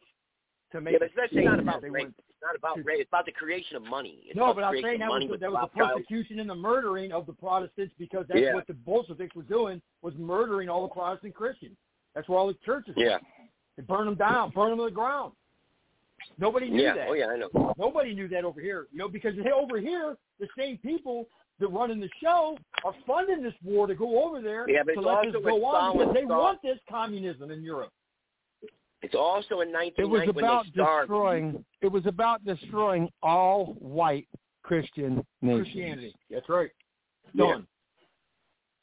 [0.73, 2.09] to make yeah, but it's not about they rape.
[2.09, 3.01] It's not about rape.
[3.01, 4.19] It's about the creation of money.
[4.27, 7.13] It's No, but I'm saying that was with that was the persecution and the murdering
[7.13, 8.55] of the Protestants because that's Yeah.
[8.55, 11.77] what the Bolsheviks were doing was murdering all the Protestant Christians.
[12.15, 12.95] That's where all the churches.
[12.97, 13.05] were.
[13.05, 13.19] Yeah.
[13.77, 15.33] They burn them down, burn them to the ground.
[16.39, 16.95] Nobody knew Yeah.
[16.95, 17.09] that.
[17.09, 17.75] Oh yeah, I know.
[17.79, 18.87] Nobody knew that over here.
[18.93, 21.29] You know, because they- over here, the same people
[21.61, 24.99] that running the show are funding this war to go over there Yeah, but to
[25.01, 27.63] it's let also this when go on Stalin because they saw- want this communism in
[27.63, 27.93] Europe.
[29.03, 31.09] It's also in it was 1990 when about they starved.
[31.09, 34.27] destroying it was about destroying all white
[34.63, 35.65] Christian nations.
[35.67, 36.15] Christianity.
[36.31, 36.71] That's right.
[37.35, 37.47] Yeah.
[37.47, 37.67] Done.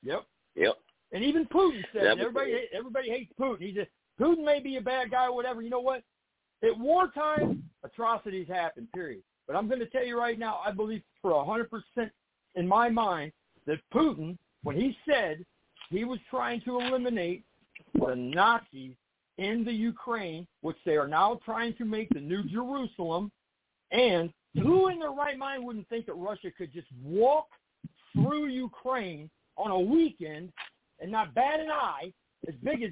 [0.03, 0.25] Yep.
[0.55, 0.77] Yep.
[1.13, 2.21] And even Putin said That it.
[2.21, 3.61] everybody everybody hates Putin.
[3.61, 3.87] He said
[4.19, 5.61] Putin may be a bad guy or whatever.
[5.61, 6.03] You know what?
[6.63, 8.87] At wartime, atrocities happen.
[8.93, 9.23] Period.
[9.47, 12.11] But I'm going to tell you right now, I believe for hundred percent
[12.55, 13.31] in my mind
[13.65, 15.45] that Putin, when he said
[15.89, 17.43] he was trying to eliminate
[17.95, 18.95] the Nazis
[19.37, 23.31] in the Ukraine, which they are now trying to make the new Jerusalem,
[23.91, 27.47] and who in their right mind wouldn't think that Russia could just walk
[28.13, 30.51] through Ukraine on a weekend
[30.99, 32.11] and not bat an eye,
[32.47, 32.91] as big as,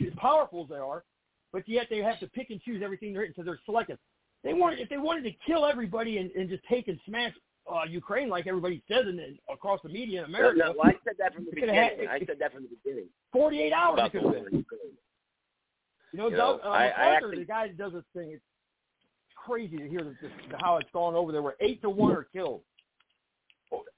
[0.00, 1.04] as powerful as they are,
[1.52, 3.98] but yet they have to pick and choose everything they're hitting so they're selective.
[4.44, 7.32] They want if they wanted to kill everybody and, and just take and smash
[7.70, 10.72] uh, Ukraine like everybody says in, in across the media in No, America.
[10.76, 11.74] no, I said that from the beginning.
[11.74, 13.06] had- I said that from the beginning.
[13.32, 14.64] 48 hours About it could have been.
[16.12, 18.32] You know, You Doug, know, uh, I- I actually- the guy that does this thing,
[18.32, 18.42] it's
[19.36, 20.16] crazy to hear this,
[20.60, 21.42] how it's gone over there.
[21.42, 22.62] Where eight to one are killed.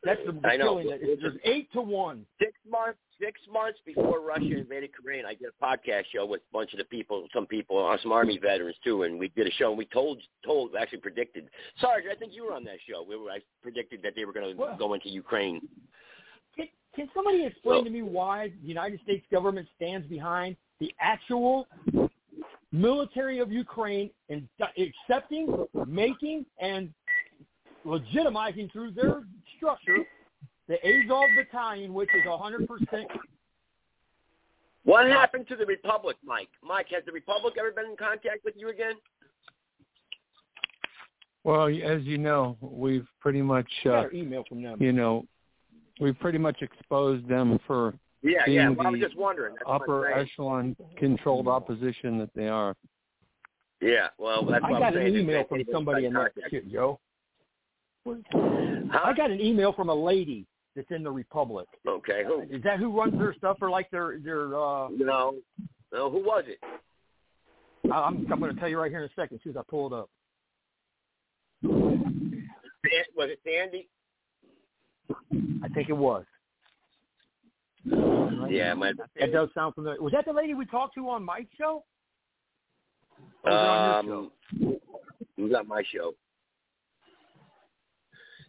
[0.05, 0.64] That's the, the I know.
[0.81, 0.89] killing.
[0.89, 2.26] That it's, there's eight to one.
[2.39, 6.52] Six months, six months before Russia invaded Korea, I did a podcast show with a
[6.52, 9.51] bunch of the people, some people, uh, some Army veterans too, and we did a
[9.52, 11.49] show and we told, told, actually predicted.
[11.81, 13.05] Sarge, I think you were on that show.
[13.09, 15.60] We were, I predicted that they were going to Well- go into Ukraine.
[16.57, 21.67] Can, can somebody explain to me why the United States government stands behind the actual
[22.73, 26.92] military of Ukraine and accepting, making, and
[27.84, 29.23] legitimizing through their
[29.57, 29.99] structure
[30.68, 32.66] the Azov Battalion, which is 100%
[34.84, 36.49] What happened to the Republic, Mike?
[36.62, 38.94] Mike, has the Republic ever been in contact with you again?
[41.44, 44.81] Well, as you know, we've pretty much uh, got an email from them.
[44.81, 45.26] you know
[46.00, 48.68] we've pretty much exposed them for Yeah, being yeah.
[48.70, 49.55] Well, I was just wondering.
[49.55, 52.74] That's upper echelon controlled opposition that they are.
[53.81, 55.16] Yeah, well, that's I what got I'm an saying.
[55.16, 56.50] email from somebody in that contact.
[56.50, 57.00] shit, Joe.
[58.07, 61.67] I got an email from a lady that's in the Republic.
[61.86, 62.42] Okay, who?
[62.42, 64.47] Is that who runs their stuff or like their their?
[64.59, 65.34] uh No,
[65.92, 66.10] no.
[66.10, 66.59] Who was it?
[67.92, 69.57] I- I'm I'm going to tell you right here in a second, as soon as
[69.59, 70.10] I pull it up.
[71.62, 73.89] was it Sandy?
[75.62, 76.25] I think it was.
[77.84, 80.01] Yeah, my, That does sound familiar.
[80.01, 81.84] Was that the lady we talked to on Mike's show?
[83.44, 84.33] Or was it on your Um,
[85.36, 86.12] it was on my show.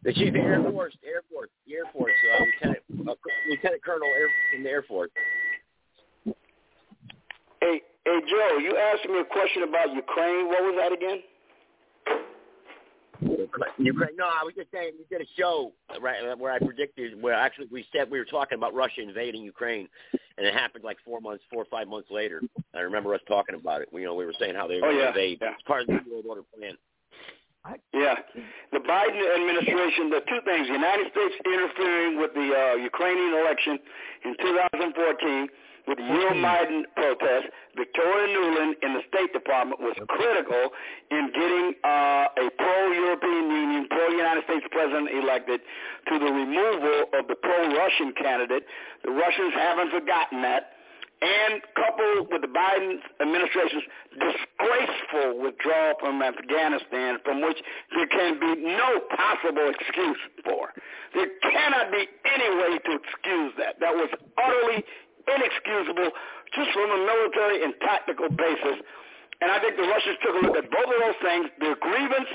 [0.04, 3.16] The chief of Air Force, Air Force, the Air Force, uh, Lieutenant, uh,
[3.50, 5.10] Lieutenant Colonel Air, in the Air Force.
[6.26, 10.48] Hey, hey, Joe, you asked me a question about Ukraine.
[10.50, 11.22] What was that again?
[13.78, 14.16] Ukraine.
[14.18, 17.68] No, I was just saying we did a show right where I predicted where actually
[17.72, 19.88] we said we were talking about Russia invading Ukraine,
[20.38, 22.42] and it happened like four months, four or five months later.
[22.76, 23.90] I remember us talking about it.
[23.94, 25.38] You know, we were saying how they were Oh, going to yeah, invade.
[25.42, 25.52] yeah.
[25.54, 26.74] It's part of the World Order plan.
[27.94, 28.16] Yeah,
[28.74, 30.10] the Biden administration.
[30.10, 33.80] The two things: the United States interfering with the uh, Ukrainian election
[34.26, 35.48] in 2014
[35.88, 37.48] with the Euromaidan protest.
[37.76, 40.72] Victoria Nuland in the State Department was critical
[41.12, 45.62] in getting uh, a pro-European Union, pro-United States president elected
[46.08, 48.64] to the removal of the pro-Russian candidate.
[49.04, 50.73] The Russians haven't forgotten that
[51.24, 57.58] and coupled with the Biden administration's disgraceful withdrawal from Afghanistan, from which
[57.96, 60.76] there can be no possible excuse for.
[61.16, 63.80] There cannot be any way to excuse that.
[63.80, 64.84] That was utterly
[65.32, 66.12] inexcusable
[66.52, 68.84] just from a military and tactical basis.
[69.40, 72.32] And I think the Russians took a look at both of those things, their grievance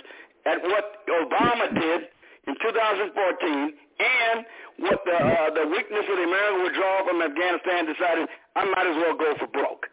[0.48, 2.08] at what Obama did
[2.48, 4.44] in 2014 and
[4.78, 8.96] what the uh, the weakness of the American withdrawal from Afghanistan decided I might as
[8.96, 9.86] well go for broke.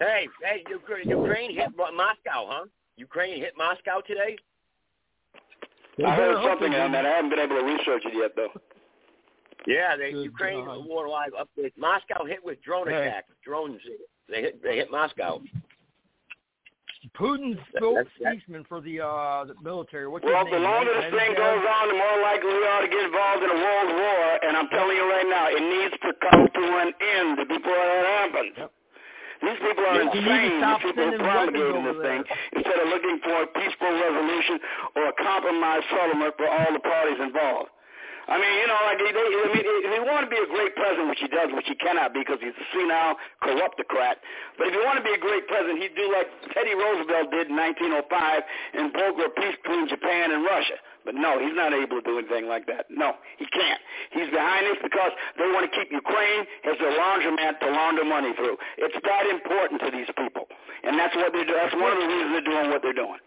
[0.00, 2.64] Hey, hey, Ukraine, Ukraine hit Moscow, huh?
[2.96, 4.36] Ukraine hit Moscow today.
[6.04, 7.06] I heard something on that.
[7.06, 8.50] I haven't been able to research it yet, though.
[9.66, 11.72] Yeah, they Ukraine war live update.
[11.78, 13.06] Moscow hit with drone Hey.
[13.06, 13.26] attack.
[13.44, 13.80] Drones.
[14.28, 14.62] They hit.
[14.62, 15.40] They hit Moscow.
[17.12, 20.08] Putin's spokesman for the uh the military.
[20.08, 23.04] What's Well, the longer this thing goes on, the more likely we are to get
[23.04, 24.24] involved in a world war.
[24.40, 28.04] And I'm telling you right now, it needs to come to an end before that
[28.24, 28.56] happens.
[29.44, 32.22] These people are You insane, stop the people who sending promulgating weapons this thing,
[32.56, 34.56] instead of looking for a peaceful resolution
[34.96, 37.73] or a compromise settlement for all the parties involved.
[38.24, 40.48] I mean, you know, like they, they, I mean, if you want to be a
[40.48, 44.24] great president, which he does, which he cannot be because he's a senile corruptocrat.
[44.56, 47.52] But if you want to be a great president, he'd do like Teddy Roosevelt did
[47.52, 48.08] in 1905
[48.80, 50.80] and broker a peace between Japan and Russia.
[51.04, 52.88] But no, he's not able to do anything like that.
[52.88, 53.80] No, he can't.
[54.16, 58.32] He's behind this because they want to keep Ukraine as their laundromat to launder money
[58.40, 58.56] through.
[58.80, 60.48] It's that important to these people,
[60.80, 61.44] and that's what they're.
[61.44, 63.20] That's one of the reasons they're doing what they're doing.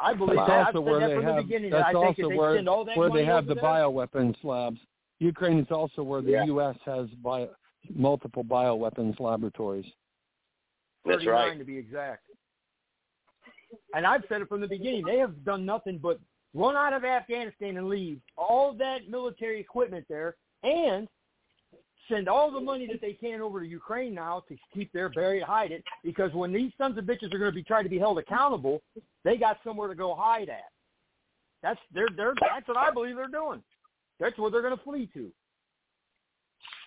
[0.00, 0.66] I believe That's that.
[0.66, 1.70] Also where that they from the have.
[1.70, 4.78] That's also if they where send all that where they have the there, bioweapons labs.
[5.18, 6.44] Ukraine is also where the Yeah.
[6.44, 6.76] U.S.
[6.84, 7.48] has bio,
[7.94, 9.86] multiple bioweapons laboratories.
[11.04, 11.58] That's 39 right.
[11.58, 12.22] to be exact.
[13.94, 15.04] And I've said it from the beginning.
[15.04, 16.20] They have done nothing but
[16.54, 21.08] run out of Afghanistan and leave all that military equipment there and
[22.10, 25.42] send all the money that they can over to Ukraine now to keep their buried,
[25.42, 25.84] hide it.
[26.04, 28.82] Because when these sons of bitches are going to be trying to be held accountable,
[29.24, 30.70] they got somewhere to go hide at.
[31.62, 33.62] That's they're, they're, that's what I believe they're doing.
[34.20, 35.30] That's where they're going to flee to.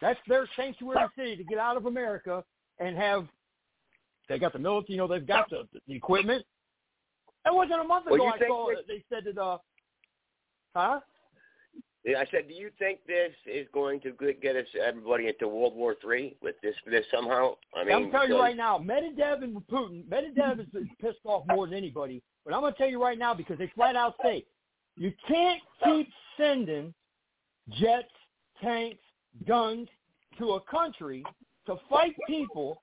[0.02, 2.44] That's their sanctuary city to get out of America
[2.80, 3.28] and have.
[4.30, 6.46] They got the military, you know, they've got the, the equipment.
[7.46, 9.42] It wasn't a month ago you I saw that- they said that.
[9.42, 9.58] Uh,
[10.76, 11.00] huh?
[12.08, 15.96] I said, do you think this is going to get us everybody into World War
[16.02, 17.56] Three with this this somehow?
[17.76, 21.44] I mean, I'm telling you right now, Medvedev and Putin, Medvedev is is pissed off
[21.48, 22.24] more than anybody.
[22.44, 24.44] But I'm going to tell you right now because they flat out say
[24.98, 26.92] you can't keep sending
[27.80, 28.10] jets,
[28.62, 29.00] tanks,
[29.48, 29.88] guns
[30.40, 31.24] to a country
[31.68, 32.82] to fight people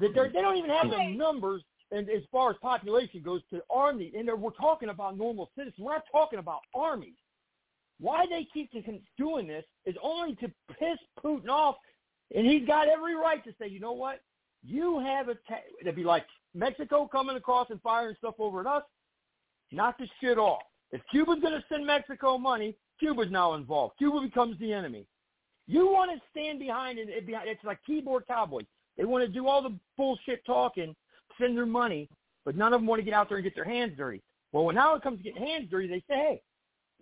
[0.00, 4.12] that they don't even have the numbers and as far as population goes to army.
[4.16, 5.78] And we're talking about normal citizens.
[5.78, 7.14] We're not talking about armies.
[8.00, 8.70] Why they keep
[9.16, 11.76] doing this is only to piss Putin off,
[12.34, 14.20] and he's got every right to say, you know what?
[14.64, 18.66] You have a ta- it'd be like Mexico coming across and firing stuff over at
[18.66, 18.82] us.
[19.72, 20.62] Knock the shit off.
[20.90, 23.94] If Cuba's going to send Mexico money, Cuba's now involved.
[23.98, 25.06] Cuba becomes the enemy.
[25.66, 27.08] You want to stand behind it.
[27.10, 28.66] it's like keyboard cowboys.
[28.96, 30.94] They want to do all the bullshit talking,
[31.40, 32.08] send their money,
[32.44, 34.22] but none of them want to get out there and get their hands dirty.
[34.52, 36.42] Well, when now it comes to getting hands dirty, they say, hey,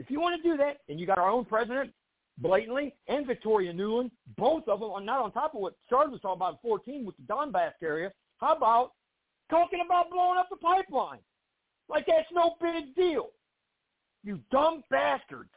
[0.02, 1.92] if you want to do that, and you got our own president
[2.39, 6.20] blatantly and Victoria Nuland, both of them are not on top of what Charles was
[6.20, 8.10] talking about in 14 with the Donbass area.
[8.39, 8.92] How about
[9.48, 11.20] talking about blowing up the pipeline?
[11.89, 13.28] Like that's no big deal.
[14.24, 15.50] You dumb bastards.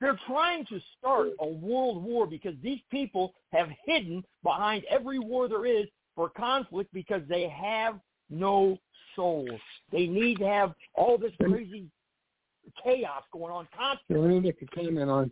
[0.00, 5.48] They're trying to start a world war because these people have hidden behind every war
[5.48, 8.00] there is for conflict because they have
[8.30, 8.78] no
[9.14, 9.60] souls.
[9.92, 11.86] They need to have all this crazy
[12.82, 14.22] chaos going on constantly.
[14.22, 15.30] Let me make a comment on.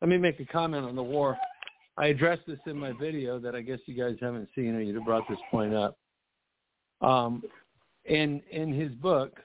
[0.00, 1.36] Let me make a comment on the war.
[1.96, 5.04] I addressed this in my video that I guess you guys haven't seen, or you'd
[5.04, 5.98] brought this point up.
[7.00, 7.42] Um,
[8.04, 9.38] in in his book,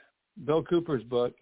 [0.45, 1.33] Bill Cooper's book,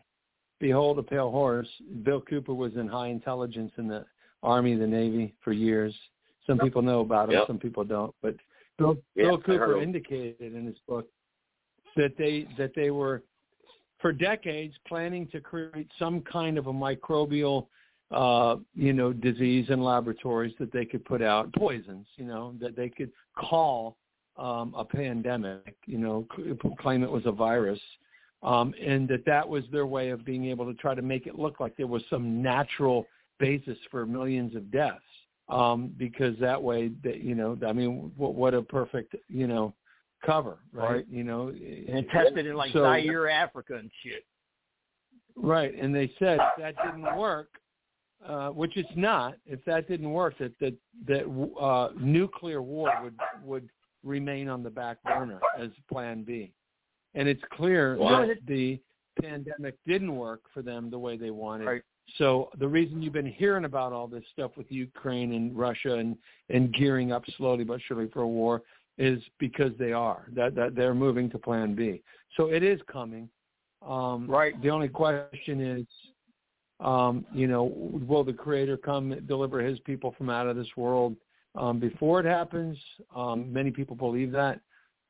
[0.59, 1.67] Behold a Pale Horse.
[2.03, 4.05] Bill Cooper was in high intelligence in the
[4.43, 5.93] Army, the Navy for years.
[6.47, 7.47] Some people know about him, Yep.
[7.47, 8.13] some people don't.
[8.21, 8.35] But
[8.77, 11.07] Bill, Yeah, Bill Cooper indicated in his book
[11.95, 13.23] that they that they were
[14.05, 17.65] for decades planning to create some kind of a microbial
[18.11, 22.75] uh, you know, disease in laboratories that they could put out poisons, you know, that
[22.75, 23.97] they could call
[24.37, 26.27] um, a pandemic, you know,
[26.77, 27.79] claim it was a virus,
[28.43, 31.39] um, and that that was their way of being able to try to make it
[31.39, 33.07] look like there was some natural
[33.39, 35.01] basis for millions of deaths,
[35.49, 39.73] um, because that way, that you know, I mean, what, what a perfect, you know,
[40.25, 40.89] cover, right?
[40.91, 41.05] Right.
[41.09, 44.23] You know, And tested in like so- Zaire, Africa and shit.
[45.37, 47.49] Right, and they said that didn't work,
[48.25, 49.35] uh, which it's not.
[49.45, 50.73] If that didn't work, that that
[51.07, 51.25] that
[51.59, 53.69] uh, nuclear war would would
[54.03, 56.53] remain on the back burner as Plan B.
[57.15, 58.25] And it's clear Wow.
[58.27, 58.79] that the
[59.21, 61.65] pandemic didn't work for them the way they wanted.
[61.65, 61.81] Right.
[62.17, 66.17] So the reason you've been hearing about all this stuff with Ukraine and Russia and
[66.49, 68.61] and gearing up slowly but surely for a war
[68.97, 72.01] is because they are that that they're moving to Plan B.
[72.37, 73.29] So it is coming.
[73.81, 74.59] Um, right.
[74.61, 75.85] The only question is,
[76.79, 77.65] um, you know,
[78.07, 81.15] will the Creator come and deliver His people from out of this world
[81.55, 82.77] um, before it happens?
[83.15, 84.59] Um, many people believe that.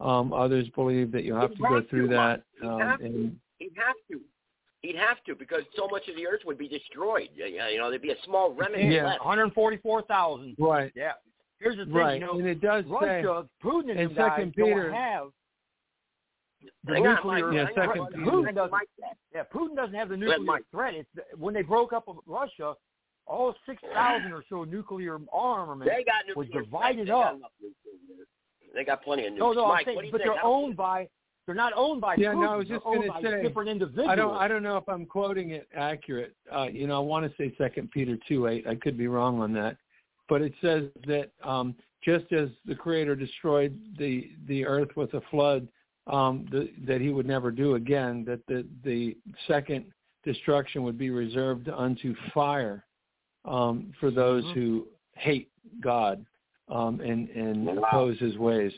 [0.01, 2.43] Um, others believe that you have to go through that.
[2.59, 3.05] He'd Um, have to.
[3.05, 4.19] and He'd have to.
[4.81, 7.29] He'd have to because so much of the earth would be destroyed.
[7.33, 9.05] You you know, there'd be a small remnant Yeah.
[9.05, 9.25] left.
[9.25, 10.55] 144,000.
[10.59, 11.13] right, Yeah.
[11.59, 14.53] Here's the thing, right, you know, and it does Russia, Putin and in guys Second
[14.55, 15.27] don't Peter- have
[16.83, 17.51] the Hang nuclear.
[17.51, 17.67] Mike, Yeah.
[17.85, 18.87] Second Let- Putin doesn't.
[19.33, 20.93] Yeah, Putin doesn't have the nuclear Mike- threat.
[20.95, 22.75] It's when they broke up with Russia,
[23.27, 27.35] all six thousand or so nuclear armament They got was divided they up.
[27.35, 27.51] enough.
[28.73, 29.53] They got plenty of nuclear.
[29.55, 31.07] No, no, I'm Mike, saying, what do you but they're How- owned by.
[31.45, 32.41] They're not owned by Yeah, Putin.
[32.41, 34.09] no, I was just gonna say, different individuals.
[34.09, 36.35] I don't I don't know if I'm quoting it accurate.
[36.51, 38.65] Uh, you know, I want to say Second Peter two eight.
[38.67, 39.77] I could be wrong on that,
[40.27, 45.21] but it says that um, just as the Creator destroyed the the earth with a
[45.31, 45.67] flood,
[46.07, 48.23] um, the, that He would never do again.
[48.25, 49.85] That the the second
[50.23, 52.85] destruction would be reserved unto fire
[53.45, 54.53] um, for those Mhm.
[54.53, 55.49] who hate
[55.81, 56.25] God
[56.69, 57.73] um, and and Wow.
[57.83, 58.73] oppose His ways.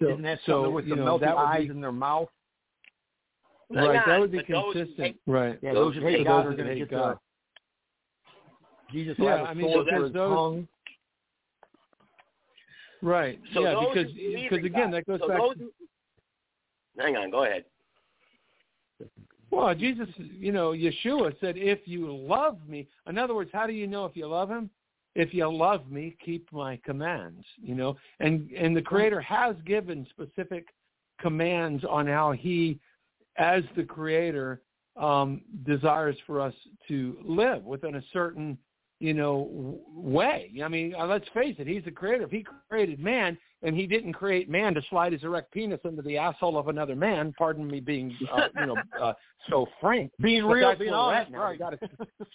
[0.00, 1.92] So, Isn't that so with you the know, melted that would eyes be- in their
[1.92, 2.28] mouth?
[3.72, 4.98] Hang Right, on, that would be but those consistent.
[4.98, 5.58] hate- right.
[5.62, 7.18] Yeah, Those those who who hate hate God God are going to hate get God.
[8.88, 10.68] the Jesus Yeah, have a I mean, sword because for his those- tongue.
[13.04, 13.38] Right.
[13.52, 15.38] So yeah, because because again God- that goes so back.
[15.38, 15.72] those to,
[16.98, 17.64] Hang on, go ahead.
[19.50, 23.74] well, Jesus, you know, Yeshua said, "If you love me." In other words, how do
[23.74, 24.70] you know if you love him?
[25.14, 27.44] If you love me, keep my commands.
[27.62, 30.68] You know, and and the Creator has given specific
[31.20, 32.80] commands on how He,
[33.36, 34.62] as the Creator,
[34.96, 36.54] um, desires for us
[36.88, 38.56] to live within a certain
[39.04, 40.50] you know, way.
[40.64, 42.24] I mean, uh, let's face it, he's the creator.
[42.24, 46.00] If he created man and he didn't create man to slide his erect penis into
[46.00, 49.12] the asshole of another man, pardon me being, uh, you know, uh,
[49.50, 50.10] so frank.
[50.22, 51.52] Being real, being honest, right.
[51.52, 51.88] We got to,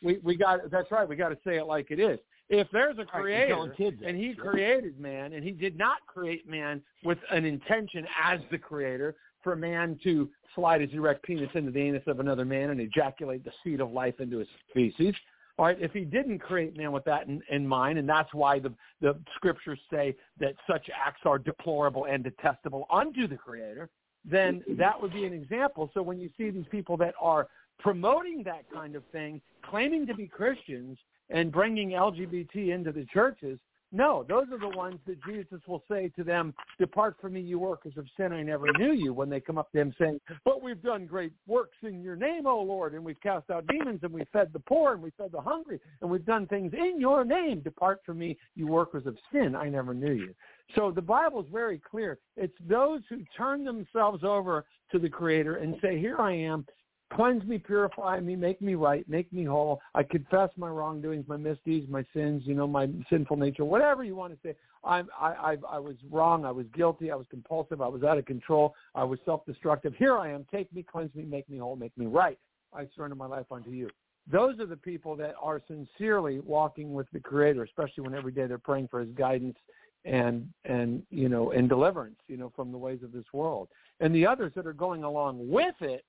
[0.03, 1.09] we, we got, that's right.
[1.09, 2.19] We got to say it like it is.
[2.49, 4.07] If there's a creator that.
[4.07, 8.59] and he created man and he did not create man with an intention as the
[8.59, 12.79] creator for man to slide his erect penis into the anus of another man and
[12.79, 15.15] ejaculate the seed of life into his feces.
[15.59, 18.59] All right, if he didn't create man with that in, in mind, and that's why
[18.59, 23.89] the, the scriptures say that such acts are deplorable and detestable unto the creator,
[24.23, 25.91] then that would be an example.
[25.93, 30.13] So when you see these people that are promoting that kind of thing, claiming to
[30.13, 30.97] be Christians
[31.29, 33.59] and bringing LGBT into the churches,
[33.91, 37.57] no, those are the ones that Jesus will say to them, Depart from me, you
[37.57, 40.61] workers of sin, I never knew you, when they come up to him saying, But
[40.61, 44.13] we've done great works in your name, O Lord, and we've cast out demons, and
[44.13, 47.25] we've fed the poor, and we've fed the hungry, and we've done things in your
[47.25, 47.61] name.
[47.61, 50.35] Depart from me, you workers of sin, I never knew you.
[50.75, 52.19] So the Bible is very clear.
[52.37, 56.65] It's those who turn themselves over to the Creator and say, Here I am,
[57.13, 59.81] cleanse me, purify me, make me right, make me whole.
[59.95, 64.15] I confess my wrongdoings, my misdeeds, my sins, you know, my sinful nature, whatever you
[64.15, 64.55] want to say.
[64.83, 66.45] I'm, I, I, I was wrong.
[66.45, 67.11] I was guilty.
[67.11, 67.81] I was compulsive.
[67.81, 68.75] I was out of control.
[68.95, 69.95] I was self-destructive.
[69.95, 70.45] Here I am.
[70.51, 72.39] Take me, cleanse me, make me whole, make me right.
[72.73, 73.89] I surrender my life unto you.
[74.31, 78.45] Those are the people that are sincerely walking with the Creator, especially when every day
[78.45, 79.57] they're praying for His guidance
[80.05, 83.67] and and you know and deliverance, you know, from the ways of this world.
[83.99, 86.05] And the others that are going along with it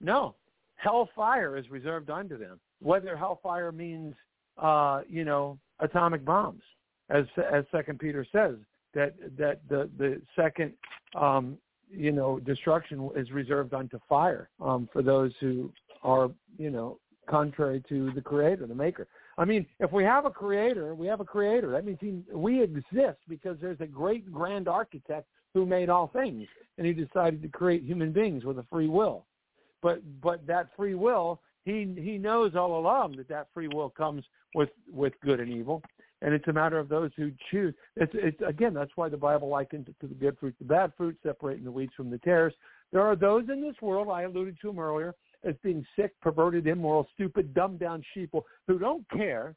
[0.00, 0.34] no,
[0.76, 2.60] hellfire is reserved unto them.
[2.80, 4.14] Whether hellfire means,
[4.58, 6.62] uh, you know, atomic bombs,
[7.10, 8.56] as as Second Peter says,
[8.94, 10.72] that that the the second,
[11.14, 11.58] um,
[11.90, 16.98] you know, destruction is reserved unto fire um, for those who are, you know,
[17.28, 19.06] contrary to the Creator, the Maker.
[19.36, 21.70] I mean, if we have a creator, we have a creator.
[21.72, 26.46] That means he, we exist because there's a great grand architect who made all things,
[26.78, 29.24] and he decided to create human beings with a free will.
[29.84, 34.24] But but that free will, he he knows all along that that free will comes
[34.54, 35.82] with with good and evil,
[36.22, 37.74] and it's a matter of those who choose.
[37.94, 40.94] It's it's again that's why the Bible likens it to the good fruit, the bad
[40.96, 42.54] fruit, separating the weeds from the tares.
[42.92, 45.14] There are those in this world I alluded to them earlier
[45.44, 49.54] as being sick, perverted, immoral, stupid, dumbed down sheeple who don't care,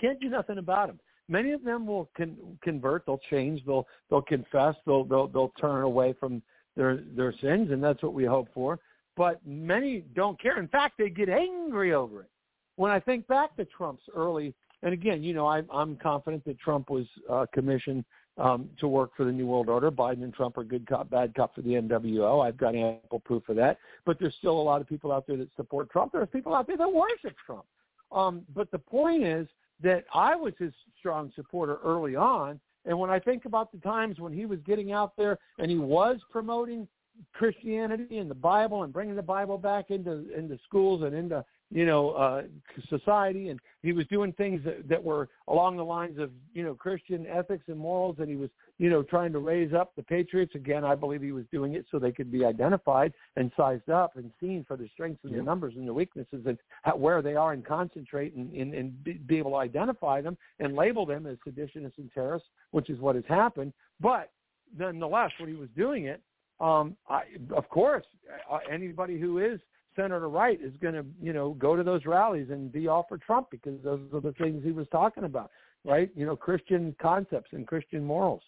[0.00, 1.00] can't do nothing about them.
[1.28, 5.82] Many of them will con- convert, they'll change, they'll they'll confess, they'll they'll they'll turn
[5.82, 6.42] away from
[6.76, 8.78] their their sins, and that's what we hope for.
[9.16, 10.58] But many don't care.
[10.58, 12.30] In fact, they get angry over it.
[12.76, 16.58] When I think back to Trump's early, and again, you know, I, I'm confident that
[16.58, 18.04] Trump was uh, commissioned
[18.38, 19.90] um, to work for the New World Order.
[19.90, 22.44] Biden and Trump are good cop, bad cop for the NWO.
[22.44, 23.78] I've got ample proof of that.
[24.06, 26.12] But there's still a lot of people out there that support Trump.
[26.12, 27.64] There's people out there that worship Trump.
[28.10, 29.46] Um, but the point is
[29.82, 32.60] that I was his strong supporter early on.
[32.84, 35.78] And when I think about the times when he was getting out there and he
[35.78, 36.88] was promoting
[37.32, 41.86] Christianity and the Bible and bringing the Bible back into into schools and into you
[41.86, 42.42] know, uh,
[42.90, 46.74] society, and he was doing things that, that were along the lines of, you know,
[46.74, 50.54] Christian ethics and morals, and he was, you know, trying to raise up the patriots.
[50.54, 54.16] Again, I believe he was doing it so they could be identified and sized up
[54.16, 55.38] and seen for their strengths and yeah.
[55.38, 59.02] their numbers and their weaknesses and how, where they are and concentrate and, and, and
[59.02, 63.00] be, be able to identify them and label them as seditionists and terrorists, which is
[63.00, 63.72] what has happened.
[63.98, 64.30] But
[64.78, 66.20] nonetheless, when he was doing it,
[66.62, 67.22] um, I,
[67.54, 68.04] of course,
[68.50, 69.60] uh, anybody who is
[69.96, 73.04] center to right is going to, you know, go to those rallies and be all
[73.08, 75.50] for Trump because those are the things he was talking about,
[75.84, 76.10] right?
[76.14, 78.42] You know, Christian concepts and Christian morals.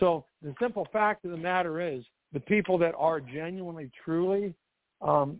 [0.00, 4.52] So the simple fact of the matter is the people that are genuinely, truly
[5.00, 5.38] um,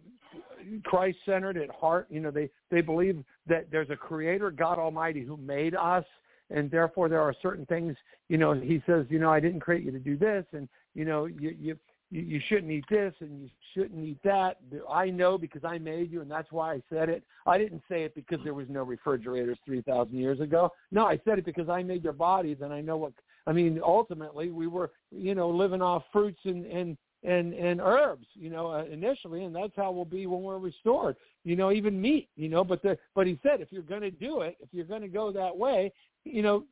[0.84, 5.36] Christ-centered at heart, you know, they, they believe that there's a creator, God Almighty, who
[5.36, 6.04] made us,
[6.50, 7.96] and therefore there are certain things,
[8.28, 11.04] you know, he says, you know, I didn't create you to do this, and, you
[11.04, 11.78] know, you, you
[12.10, 14.58] you, you shouldn't eat this and you shouldn't eat that.
[14.90, 17.24] I know because I made you, and that's why I said it.
[17.46, 20.70] I didn't say it because there was no refrigerators 3,000 years ago.
[20.90, 23.12] No, I said it because I made your bodies, and I know what.
[23.46, 28.26] I mean, ultimately, we were, you know, living off fruits and and and and herbs,
[28.34, 31.16] you know, uh, initially, and that's how we'll be when we're restored.
[31.44, 32.64] You know, even meat, you know.
[32.64, 35.08] But the but he said if you're going to do it, if you're going to
[35.08, 35.92] go that way,
[36.24, 36.64] you know,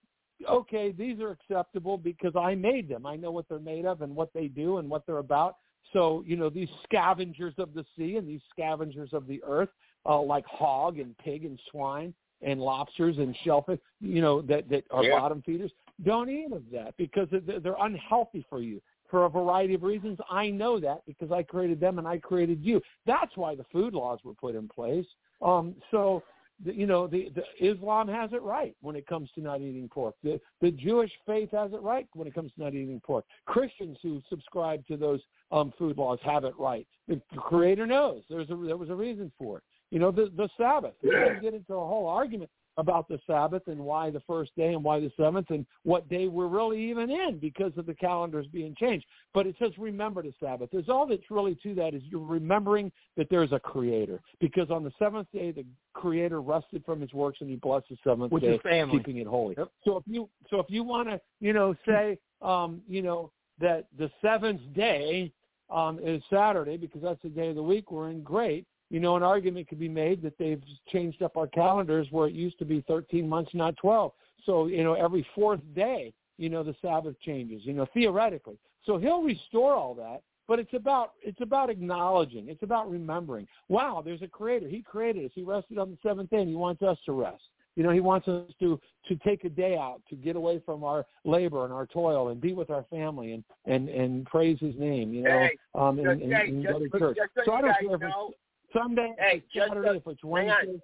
[0.49, 3.07] okay, these are acceptable because I made them.
[3.07, 5.57] I know what they're made of and what they do and what they're about.
[5.93, 9.69] So, you know, these scavengers of the sea and these scavengers of the earth,
[10.07, 14.85] uh, like hog and pig and swine and lobsters and shellfish, you know, that, that
[14.91, 15.19] are yeah.
[15.19, 15.71] bottom feeders,
[16.05, 18.81] don't eat of that because they're unhealthy for you
[19.11, 20.19] for a variety of reasons.
[20.31, 22.81] I know that because I created them and I created you.
[23.07, 25.07] That's why the food laws were put in place.
[25.43, 26.23] Um, so
[26.65, 30.15] you know, the, the Islam has it right when it comes to not eating pork.
[30.23, 33.25] The, the Jewish faith has it right when it comes to not eating pork.
[33.47, 36.87] Christians who subscribe to those um, food laws have it right.
[37.09, 39.65] The Creator knows there's a, there was a reason for it.
[39.91, 40.95] You know, the, the Sabbath.
[41.03, 44.73] We can't get into a whole argument about the Sabbath and why the first day
[44.73, 48.47] and why the seventh and what day we're really even in because of the calendars
[48.47, 49.05] being changed.
[49.35, 50.71] But it says remember the Sabbath.
[50.73, 54.21] There's all that's really to that is you're remembering that there's a creator.
[54.41, 57.97] Because on the seventh day the creator rested from his works and he blessed the
[58.05, 58.99] seventh Which day, is family.
[58.99, 59.55] keeping it holy.
[59.59, 59.71] Yep.
[59.85, 63.87] So if you so if you want to, you know, say um, you know, that
[63.99, 65.33] the seventh day
[65.71, 69.17] um, is Saturday because that's the day of the week we're in, great you know,
[69.17, 72.67] an argument could be made that they've changed up our calendars where it used to
[72.67, 74.13] be 13 months, not 12.
[74.45, 78.59] So, you know, every fourth day, you know, the Sabbath changes, you know, theoretically.
[78.85, 83.49] So he'll restore all that, but it's about it's about acknowledging, it's about remembering.
[83.69, 84.69] Wow, there's a creator.
[84.69, 85.31] He created us.
[85.35, 87.45] He rested on the seventh day and he wants us to rest.
[87.77, 90.85] You know, he wants us to to take a day out to get away from
[90.85, 94.75] our labor and our toil and be with our family and and and praise his
[94.77, 95.15] name.
[95.15, 97.17] You know, um, and, and, and go to church.
[97.47, 98.37] So, I don't care if it's
[98.73, 100.73] Sunday, hey, if it's just Saturday, so, if it's hang Wednesday.
[100.73, 100.83] on.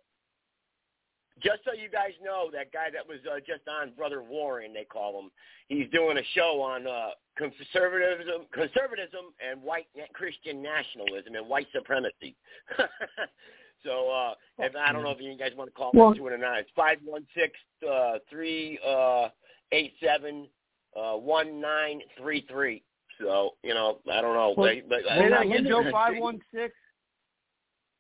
[1.40, 4.84] Just so you guys know, that guy that was uh, just on, Brother Warren, they
[4.84, 5.30] call him.
[5.68, 12.34] He's doing a show on uh, conservatism, conservatism, and white Christian nationalism and white supremacy.
[13.84, 16.32] so, uh, if I don't know if you guys want to call Well- into it
[16.32, 17.52] or not, it's five one six
[17.88, 19.28] uh, three uh,
[19.70, 20.48] eight seven
[20.96, 22.82] uh, one nine three three.
[23.20, 24.54] So, you know, I don't know.
[24.56, 25.84] Well, but, that I again, Joe.
[25.90, 26.74] Five one six.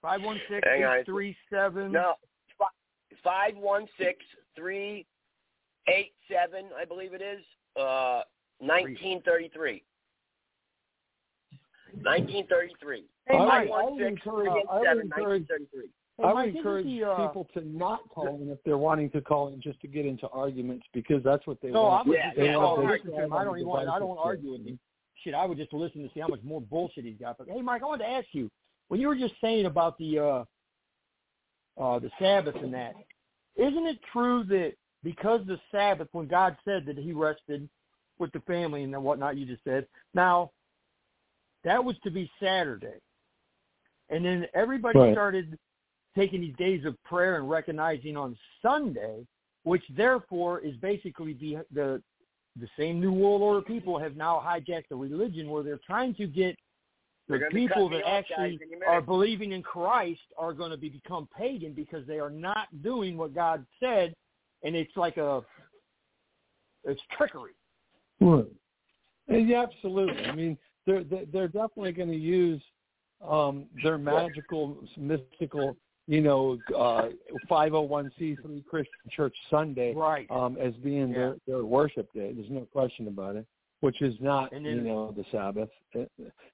[0.02, 0.98] Five one six Hang on.
[0.98, 1.90] eight three seven.
[1.92, 2.14] No,
[3.24, 4.18] five one six
[4.56, 5.06] three
[5.88, 7.40] eight seven, I believe it is.
[7.80, 8.22] Uh,
[8.60, 9.82] nineteen thirty three.
[12.00, 13.04] Nineteen thirty three.
[13.26, 15.46] Hey, Five Mike, I one would six encourage- three eight I would seven encourage- nineteen
[15.48, 15.90] thirty three.
[16.20, 19.48] I would encourage the, uh, people to not call in if they're wanting to call
[19.48, 22.06] in just to get into arguments because that's what they No, want.
[22.08, 23.32] I'm They just want saying, to oh, base to him.
[23.32, 23.88] I don't even want.
[23.88, 24.80] I don't want to argue with him.
[25.22, 27.38] Shit, I would just listen to see how much more bullshit he's got.
[27.38, 28.50] But hey, Mike, I wanted to ask you
[28.88, 30.44] when you were just saying about the uh,
[31.80, 32.94] uh, the Sabbath and that.
[33.56, 34.72] Isn't it true that
[35.04, 37.68] because the Sabbath, when God said that He rested
[38.18, 39.86] with the family and whatnot, you just said.
[40.14, 40.50] Now,
[41.64, 42.98] that was to be Saturday,
[44.10, 45.12] and then everybody Right.
[45.12, 45.58] started
[46.16, 49.26] taking these days of prayer and recognizing on Sunday,
[49.64, 52.02] which therefore is basically the the
[52.56, 56.26] the same New World Order people have now hijacked the religion where they're trying to
[56.26, 56.56] get
[57.28, 61.72] the people that actually guys, are believing in Christ are going to be become pagan
[61.72, 64.14] because they are not doing what God said,
[64.62, 65.42] and it's like a
[66.84, 67.52] it's trickery.
[68.20, 68.46] Right.
[69.28, 70.24] Yeah, absolutely.
[70.24, 72.62] I mean, they're they're they're definitely going to use
[73.26, 75.76] um, their magical, mystical,
[76.06, 77.08] you know, uh,
[77.50, 80.26] 501c3 Christian Church Sunday right.
[80.30, 82.32] um, as being their, their worship day.
[82.32, 83.46] There's no question about it.
[83.80, 85.70] Which is not, then- you know, the Sabbath.
[85.94, 86.04] Uh,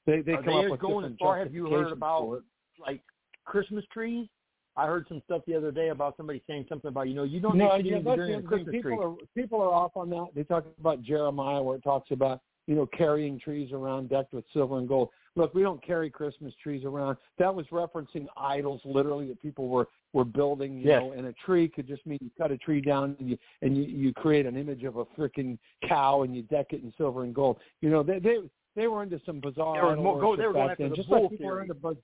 [0.06, 1.38] They they come they up with going as far?
[1.38, 2.42] Have you heard about
[2.78, 3.00] like
[3.44, 4.28] Christmas trees?
[4.76, 7.40] I heard some stuff the other day about somebody saying something about you know you
[7.40, 8.42] don't no, need to be during the a other thing.
[8.46, 8.96] Christmas tree.
[9.00, 10.28] Are people are off on that.
[10.34, 14.44] They talk about Jeremiah where it talks about you know carrying trees around decked with
[14.52, 15.10] silver and gold.
[15.36, 17.16] Look, we don't carry Christmas trees around.
[17.38, 20.78] That was referencing idols, literally that people were were building.
[20.78, 21.02] You Yes.
[21.02, 23.76] know, and a tree could just mean you cut a tree down and you and
[23.76, 27.24] you, you create an image of a freaking cow and you deck it in silver
[27.24, 27.58] and gold.
[27.80, 28.38] You know, they they
[28.76, 29.74] they were into some bizarre.
[29.74, 31.50] They were more- go- they were going back after then, the just like people are
[31.50, 31.62] theory.
[31.62, 31.96] into buz-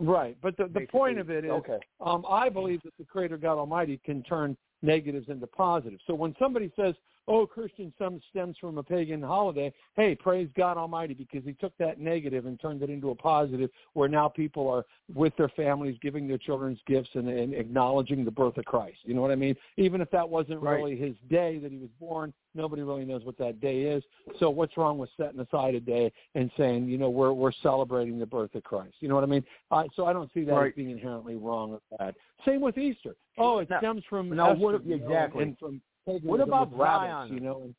[0.00, 1.78] Right, but the the point of it is, okay.
[2.00, 6.02] um, I believe that the Creator God Almighty can turn negatives into positives.
[6.06, 6.94] So when somebody says,
[7.28, 11.76] "Oh, Christian some stems from a pagan holiday," hey, praise God Almighty because He took
[11.78, 14.84] that negative and turned it into a positive, where now people are
[15.14, 18.98] with their families, giving their children's gifts and, and acknowledging the birth of Christ.
[19.04, 19.54] You know what I mean?
[19.76, 20.76] Even if that wasn't Right.
[20.76, 24.02] really His day that He was born, nobody really knows what that day is.
[24.38, 28.18] So what's wrong with setting aside a day and saying, you know, we're we're celebrating
[28.18, 28.94] the birth of Christ?
[29.00, 29.44] You know what I mean?
[29.70, 30.68] Uh, so I don't see that Right.
[30.68, 32.14] as being inherently wrong or bad.
[32.44, 33.16] Same with Easter.
[33.36, 35.42] Oh, it Now- stems from now Esther, what- you know, exactly.
[35.42, 35.80] and from
[36.22, 37.32] What about Zion?
[37.34, 37.74] You know,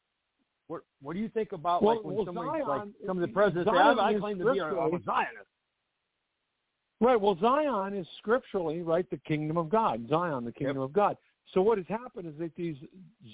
[0.67, 3.21] What What do you think about Well- like when well, somebody Zion- like some of
[3.21, 5.47] the presidents say, I, I claim to be a, a Zionist.
[7.01, 7.19] Right.
[7.19, 10.05] Well, Zion is scripturally right the kingdom of God.
[10.09, 11.15] Zion, the kingdom of God.
[11.53, 12.75] So what has happened is that these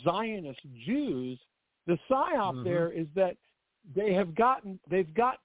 [0.04, 1.40] Zionist Jews,
[1.88, 2.64] the psyop Mhm.
[2.64, 3.36] there is that
[3.94, 5.40] they have gotten they've got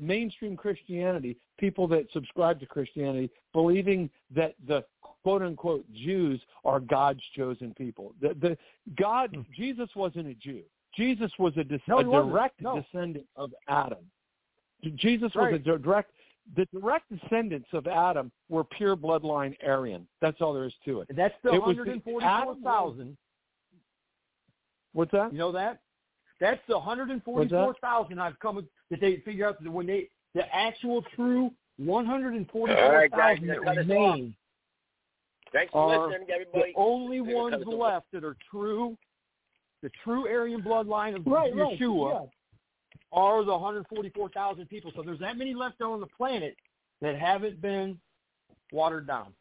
[0.00, 4.84] mainstream Christianity, people that subscribe to Christianity, believing that the
[5.22, 8.14] quote unquote Jews are God's chosen people.
[8.20, 8.58] The, the
[8.98, 9.42] God hmm.
[9.54, 10.62] Jesus wasn't a Jew.
[10.94, 12.80] Jesus was a, dis- No, a direct No.
[12.80, 13.98] descendant of Adam.
[14.96, 16.12] Jesus was a direct
[16.54, 20.06] the direct descendants of Adam were pure bloodline Aryan.
[20.20, 21.08] That's all there is to it.
[21.16, 23.16] That's the the 144,000.
[24.92, 25.32] What's that?
[25.32, 25.80] You know that?
[26.40, 31.50] That's the 144,000 I've come that they figure out that when they the actual true
[32.78, 33.88] All right, guys, 144,000 that cut us off.
[33.88, 34.36] remain
[35.52, 36.72] Thanks for are listening, the everybody.
[36.76, 38.96] only They're ones cut left that are true,
[39.82, 42.26] the true Aryan bloodline of Right, right, Yeshua yeah.
[43.12, 44.92] are the 144,000 people.
[44.94, 46.56] So there's that many left on the planet
[47.00, 47.98] that haven't been
[48.72, 49.32] watered down.